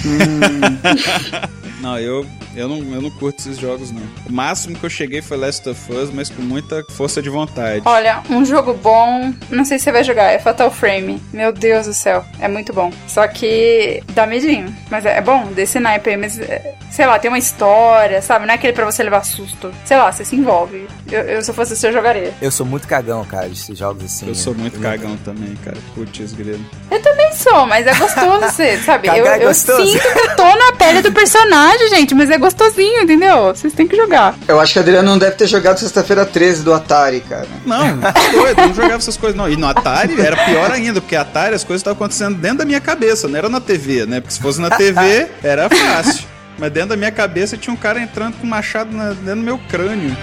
Não, 1.82 1.98
eu, 1.98 2.24
eu, 2.54 2.68
não, 2.68 2.76
eu 2.94 3.02
não 3.02 3.10
curto 3.10 3.40
esses 3.40 3.58
jogos, 3.58 3.90
não. 3.90 4.02
O 4.28 4.32
máximo 4.32 4.78
que 4.78 4.86
eu 4.86 4.90
cheguei 4.90 5.20
foi 5.20 5.36
Last 5.36 5.68
of 5.68 5.92
Us, 5.92 6.10
mas 6.12 6.28
com 6.30 6.40
muita 6.40 6.84
força 6.90 7.20
de 7.20 7.28
vontade. 7.28 7.82
Olha, 7.84 8.22
um 8.30 8.44
jogo 8.44 8.72
bom, 8.74 9.34
não 9.50 9.64
sei 9.64 9.78
se 9.78 9.84
você 9.84 9.92
vai 9.92 10.04
jogar, 10.04 10.30
é 10.30 10.38
Fatal 10.38 10.70
Frame. 10.70 11.20
Meu 11.32 11.52
Deus 11.52 11.86
do 11.86 11.92
céu, 11.92 12.24
é 12.38 12.46
muito 12.46 12.72
bom. 12.72 12.92
Só 13.08 13.26
que 13.26 14.00
dá 14.14 14.26
medinho. 14.26 14.72
Mas 14.88 15.04
é, 15.04 15.18
é 15.18 15.20
bom, 15.20 15.46
desse 15.52 15.80
naipe 15.80 16.10
aí, 16.10 16.16
mas 16.16 16.38
é, 16.38 16.74
sei 16.90 17.04
lá, 17.04 17.18
tem 17.18 17.28
uma 17.28 17.38
história, 17.38 18.22
sabe? 18.22 18.46
Não 18.46 18.52
é 18.52 18.56
aquele 18.56 18.72
pra 18.72 18.84
você 18.84 19.02
levar 19.02 19.24
susto. 19.24 19.72
Sei 19.84 19.96
lá, 19.96 20.12
você 20.12 20.24
se 20.24 20.36
envolve. 20.36 20.86
Eu, 21.10 21.20
eu, 21.22 21.42
se 21.42 21.50
eu 21.50 21.54
fosse 21.54 21.74
você, 21.74 21.88
eu 21.88 21.92
jogaria. 21.92 22.32
Eu 22.40 22.50
sou 22.52 22.64
muito 22.64 22.86
cagão, 22.86 23.24
cara, 23.24 23.48
desses 23.48 23.76
jogos 23.76 24.04
assim. 24.04 24.28
Eu 24.28 24.34
sou 24.36 24.54
muito 24.54 24.76
eu- 24.76 24.82
cagão 24.82 25.16
também, 25.24 25.56
cara. 25.64 25.76
Putz, 25.96 26.32
grilo. 26.32 26.64
Eu 26.90 27.02
também 27.02 27.32
sou, 27.32 27.66
mas 27.66 27.86
é 27.86 27.94
gostoso 27.94 28.40
você, 28.40 28.76
sabe? 28.78 29.08
Eu, 29.08 29.14
Cagar 29.24 29.40
é 29.40 29.44
eu 29.46 29.54
sinto 29.54 29.82
que 30.12 30.18
eu 30.18 30.36
tô 30.36 30.44
na 30.44 30.72
pele 30.78 31.00
do 31.02 31.10
personagem, 31.12 31.71
gente, 31.88 32.14
mas 32.14 32.30
é 32.30 32.38
gostosinho, 32.38 33.02
entendeu? 33.02 33.46
Vocês 33.54 33.72
têm 33.72 33.86
que 33.86 33.96
jogar. 33.96 34.34
Eu 34.48 34.60
acho 34.60 34.72
que 34.72 34.78
o 34.78 34.82
Adriano 34.82 35.08
não 35.08 35.18
deve 35.18 35.36
ter 35.36 35.46
jogado 35.46 35.78
sexta-feira 35.78 36.24
13 36.24 36.62
do 36.62 36.72
Atari, 36.72 37.20
cara. 37.20 37.46
Não, 37.66 37.98
doido, 38.32 38.60
eu 38.60 38.66
não 38.68 38.74
jogava 38.74 38.96
essas 38.96 39.16
coisas, 39.16 39.36
não. 39.36 39.48
E 39.48 39.56
no 39.56 39.66
Atari 39.66 40.20
era 40.20 40.36
pior 40.44 40.70
ainda, 40.70 41.00
porque 41.00 41.16
Atari 41.16 41.54
as 41.54 41.64
coisas 41.64 41.80
estavam 41.80 41.96
acontecendo 41.96 42.36
dentro 42.36 42.58
da 42.58 42.64
minha 42.64 42.80
cabeça, 42.80 43.28
não 43.28 43.36
era 43.38 43.48
na 43.48 43.60
TV, 43.60 44.06
né? 44.06 44.20
Porque 44.20 44.34
se 44.34 44.40
fosse 44.40 44.60
na 44.60 44.70
TV, 44.70 45.26
era 45.42 45.68
fácil. 45.68 46.24
Mas 46.58 46.70
dentro 46.70 46.90
da 46.90 46.96
minha 46.96 47.10
cabeça 47.10 47.56
tinha 47.56 47.72
um 47.72 47.76
cara 47.76 48.00
entrando 48.00 48.36
com 48.36 48.46
um 48.46 48.50
machado 48.50 48.94
na- 48.94 49.10
dentro 49.12 49.36
do 49.36 49.42
meu 49.42 49.58
crânio. 49.70 50.16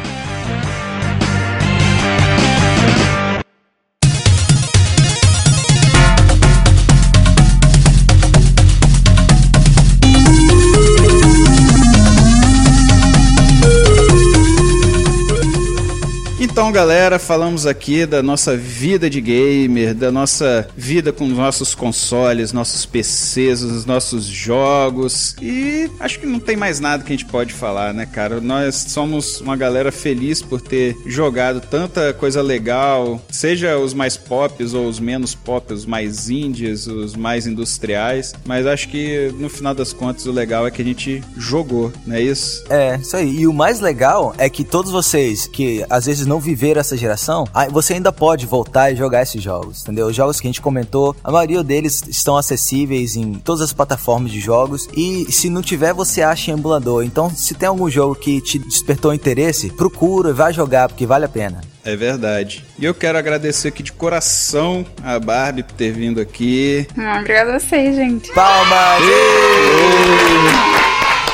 Então, 16.60 16.74
galera, 16.74 17.18
falamos 17.18 17.66
aqui 17.66 18.06
da 18.06 18.22
nossa 18.22 18.58
vida 18.58 19.10
de 19.10 19.22
gamer, 19.22 19.96
da 19.96 20.12
nossa 20.12 20.68
vida 20.76 21.14
com 21.14 21.24
os 21.24 21.38
nossos 21.38 21.74
consoles, 21.74 22.52
nossos 22.52 22.86
PCs, 22.86 23.62
os 23.62 23.86
nossos 23.86 24.26
jogos. 24.26 25.38
E 25.42 25.90
acho 26.02 26.20
que 26.20 26.26
não 26.26 26.38
tem 26.38 26.58
mais 26.58 26.82
nada 26.82 27.02
que 27.02 27.14
a 27.14 27.16
gente 27.16 27.32
pode 27.32 27.54
falar, 27.54 27.94
né, 27.94 28.06
cara? 28.06 28.42
Nós 28.42 28.76
somos 28.90 29.40
uma 29.40 29.56
galera 29.56 29.90
feliz 29.90 30.42
por 30.42 30.60
ter 30.60 30.98
jogado 31.06 31.62
tanta 31.62 32.12
coisa 32.12 32.42
legal, 32.42 33.22
seja 33.32 33.78
os 33.78 33.94
mais 33.94 34.18
pops 34.18 34.74
ou 34.74 34.86
os 34.86 35.00
menos 35.00 35.34
pop, 35.34 35.72
os 35.72 35.86
mais 35.86 36.30
indies, 36.30 36.88
os 36.88 37.16
mais 37.16 37.48
industriais. 37.48 38.34
Mas 38.46 38.68
acho 38.68 38.90
que 38.90 39.34
no 39.40 39.48
final 39.48 39.74
das 39.74 39.94
contas 39.94 40.26
o 40.26 40.32
legal 40.34 40.68
é 40.68 40.72
que 40.72 40.82
a 40.82 40.86
gente 40.86 41.24
jogou, 41.38 41.90
não 42.06 42.18
é 42.18 42.22
isso? 42.22 42.66
É, 42.70 42.98
isso 42.98 43.16
aí. 43.16 43.34
E 43.34 43.48
o 43.48 43.54
mais 43.54 43.80
legal 43.80 44.36
é 44.38 44.50
que 44.50 44.66
todos 44.66 44.92
vocês 44.92 45.48
que 45.48 45.86
às 45.90 46.06
vezes 46.06 46.28
não 46.28 46.49
viveram 46.50 46.82
essa 46.82 46.98
geração, 46.98 47.46
você 47.70 47.94
ainda 47.94 48.12
pode 48.12 48.48
voltar 48.48 48.92
e 48.92 48.96
jogar 48.96 49.22
esses 49.22 49.42
jogos, 49.42 49.84
entendeu? 49.84 50.08
Os 50.08 50.16
jogos 50.16 50.40
que 50.40 50.48
a 50.48 50.50
gente 50.50 50.62
comentou, 50.62 51.16
a 51.24 51.32
maioria 51.32 51.64
deles 51.64 52.02
estão 52.08 52.36
acessíveis 52.36 53.16
em 53.16 53.34
todas 53.36 53.62
as 53.62 53.72
plataformas 53.72 54.32
de 54.32 54.40
jogos 54.40 54.90
e 54.96 55.32
se 55.32 55.48
não 55.48 55.62
tiver, 55.62 55.94
você 55.94 56.24
acha 56.24 56.50
em 56.50 56.56
emulador. 56.56 57.04
Então, 57.04 57.30
se 57.30 57.54
tem 57.54 57.70
algum 57.70 57.88
jogo 57.88 58.16
que 58.16 58.42
te 58.42 58.58
despertou 58.58 59.14
interesse, 59.14 59.70
procura, 59.70 60.34
vai 60.34 60.52
jogar, 60.52 60.88
porque 60.88 61.06
vale 61.06 61.26
a 61.26 61.30
pena. 61.30 61.62
É 61.86 61.96
verdade. 61.96 62.66
E 62.80 62.86
eu 62.86 62.96
quero 62.96 63.18
agradecer 63.18 63.68
aqui 63.68 63.84
de 63.84 63.92
coração 63.92 64.84
a 65.04 65.20
Barbie 65.20 65.64
por 65.64 65.74
ter 65.74 65.92
vindo 65.92 66.20
aqui. 66.20 66.88
Obrigada 67.20 67.56
a 67.56 67.60
vocês, 67.60 67.96
gente. 67.96 68.32
Palmas! 68.34 69.04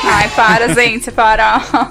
Ai, 0.04 0.28
para, 0.36 0.74
gente, 0.74 1.10
para. 1.10 1.90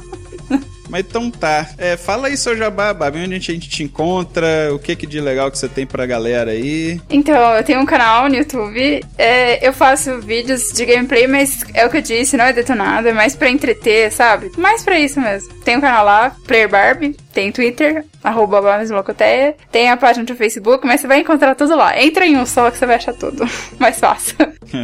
Mas 0.95 1.05
então 1.05 1.29
tá. 1.29 1.67
É, 1.77 1.97
fala 1.97 2.29
aí, 2.29 2.37
seu 2.37 2.55
Jabá, 2.55 2.93
Barbie, 2.93 3.19
onde 3.19 3.35
a 3.35 3.39
gente 3.39 3.67
te 3.67 3.83
encontra, 3.83 4.73
o 4.73 4.79
que 4.79 4.95
que 4.95 5.05
de 5.05 5.19
legal 5.19 5.51
que 5.51 5.57
você 5.57 5.67
tem 5.67 5.85
pra 5.85 6.05
galera 6.05 6.51
aí. 6.51 7.01
Então, 7.09 7.35
eu 7.53 7.63
tenho 7.65 7.81
um 7.81 7.85
canal 7.85 8.29
no 8.29 8.35
YouTube. 8.35 9.03
é, 9.17 9.67
eu 9.67 9.73
faço 9.73 10.21
vídeos 10.21 10.71
de 10.71 10.85
gameplay, 10.85 11.27
mas 11.27 11.65
é 11.73 11.85
o 11.85 11.89
que 11.89 11.97
eu 11.97 12.01
disse, 12.01 12.37
não 12.37 12.45
é 12.45 12.53
detonado, 12.53 13.09
é 13.09 13.11
mais 13.11 13.35
pra 13.35 13.49
entreter, 13.49 14.09
sabe? 14.09 14.49
Mais 14.57 14.83
pra 14.83 14.97
isso 14.97 15.19
mesmo. 15.19 15.53
Tem 15.65 15.75
um 15.75 15.81
canal 15.81 16.05
lá, 16.05 16.33
Player 16.47 16.69
Barbie, 16.69 17.17
tem 17.35 17.51
Twitter, 17.51 18.05
arroba 18.23 18.61
Locoteia, 18.89 19.55
tem 19.69 19.89
a 19.89 19.97
página 19.97 20.25
do 20.25 20.35
Facebook, 20.35 20.87
mas 20.87 21.01
você 21.01 21.07
vai 21.07 21.19
encontrar 21.19 21.53
tudo 21.53 21.75
lá. 21.75 22.01
Entra 22.01 22.25
em 22.25 22.37
um 22.37 22.45
só 22.45 22.71
que 22.71 22.77
você 22.77 22.85
vai 22.85 22.95
achar 22.95 23.13
tudo. 23.13 23.45
Mais 23.77 23.99
fácil. 23.99 24.37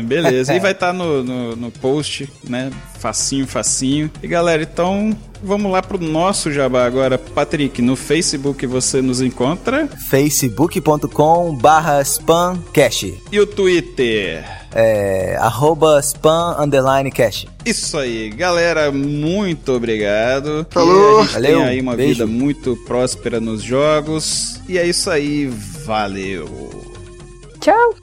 Beleza. 0.03 0.53
E 0.53 0.59
vai 0.61 0.73
estar 0.73 0.91
no, 0.91 1.23
no, 1.23 1.55
no 1.55 1.71
post, 1.71 2.29
né? 2.47 2.69
Facinho, 2.99 3.47
facinho. 3.47 4.11
E 4.21 4.27
galera, 4.27 4.61
então 4.61 5.17
vamos 5.41 5.71
lá 5.71 5.81
pro 5.81 5.97
nosso 5.97 6.51
Jabá 6.51 6.85
agora. 6.85 7.17
Patrick, 7.17 7.81
no 7.81 7.95
Facebook 7.95 8.67
você 8.67 9.01
nos 9.01 9.21
encontra. 9.21 9.87
facebook.com 10.09 11.55
barra 11.55 12.01
spamcash 12.03 13.13
E 13.31 13.39
o 13.39 13.47
Twitter? 13.47 14.60
é, 14.73 15.35
arroba 15.39 15.99
spam 15.99 16.55
underline 16.59 17.11
cash. 17.11 17.45
Isso 17.65 17.97
aí, 17.97 18.29
galera, 18.29 18.91
muito 18.91 19.73
obrigado. 19.73 20.65
Falou! 20.69 21.23
Valeu! 21.25 21.59
tenha 21.59 21.69
aí 21.69 21.81
uma 21.81 21.95
Beijo. 21.95 22.13
vida 22.13 22.27
muito 22.27 22.75
próspera 22.85 23.39
nos 23.39 23.61
jogos. 23.61 24.59
E 24.67 24.77
é 24.77 24.87
isso 24.87 25.09
aí, 25.09 25.47
valeu! 25.85 26.47
Tchau! 27.59 27.95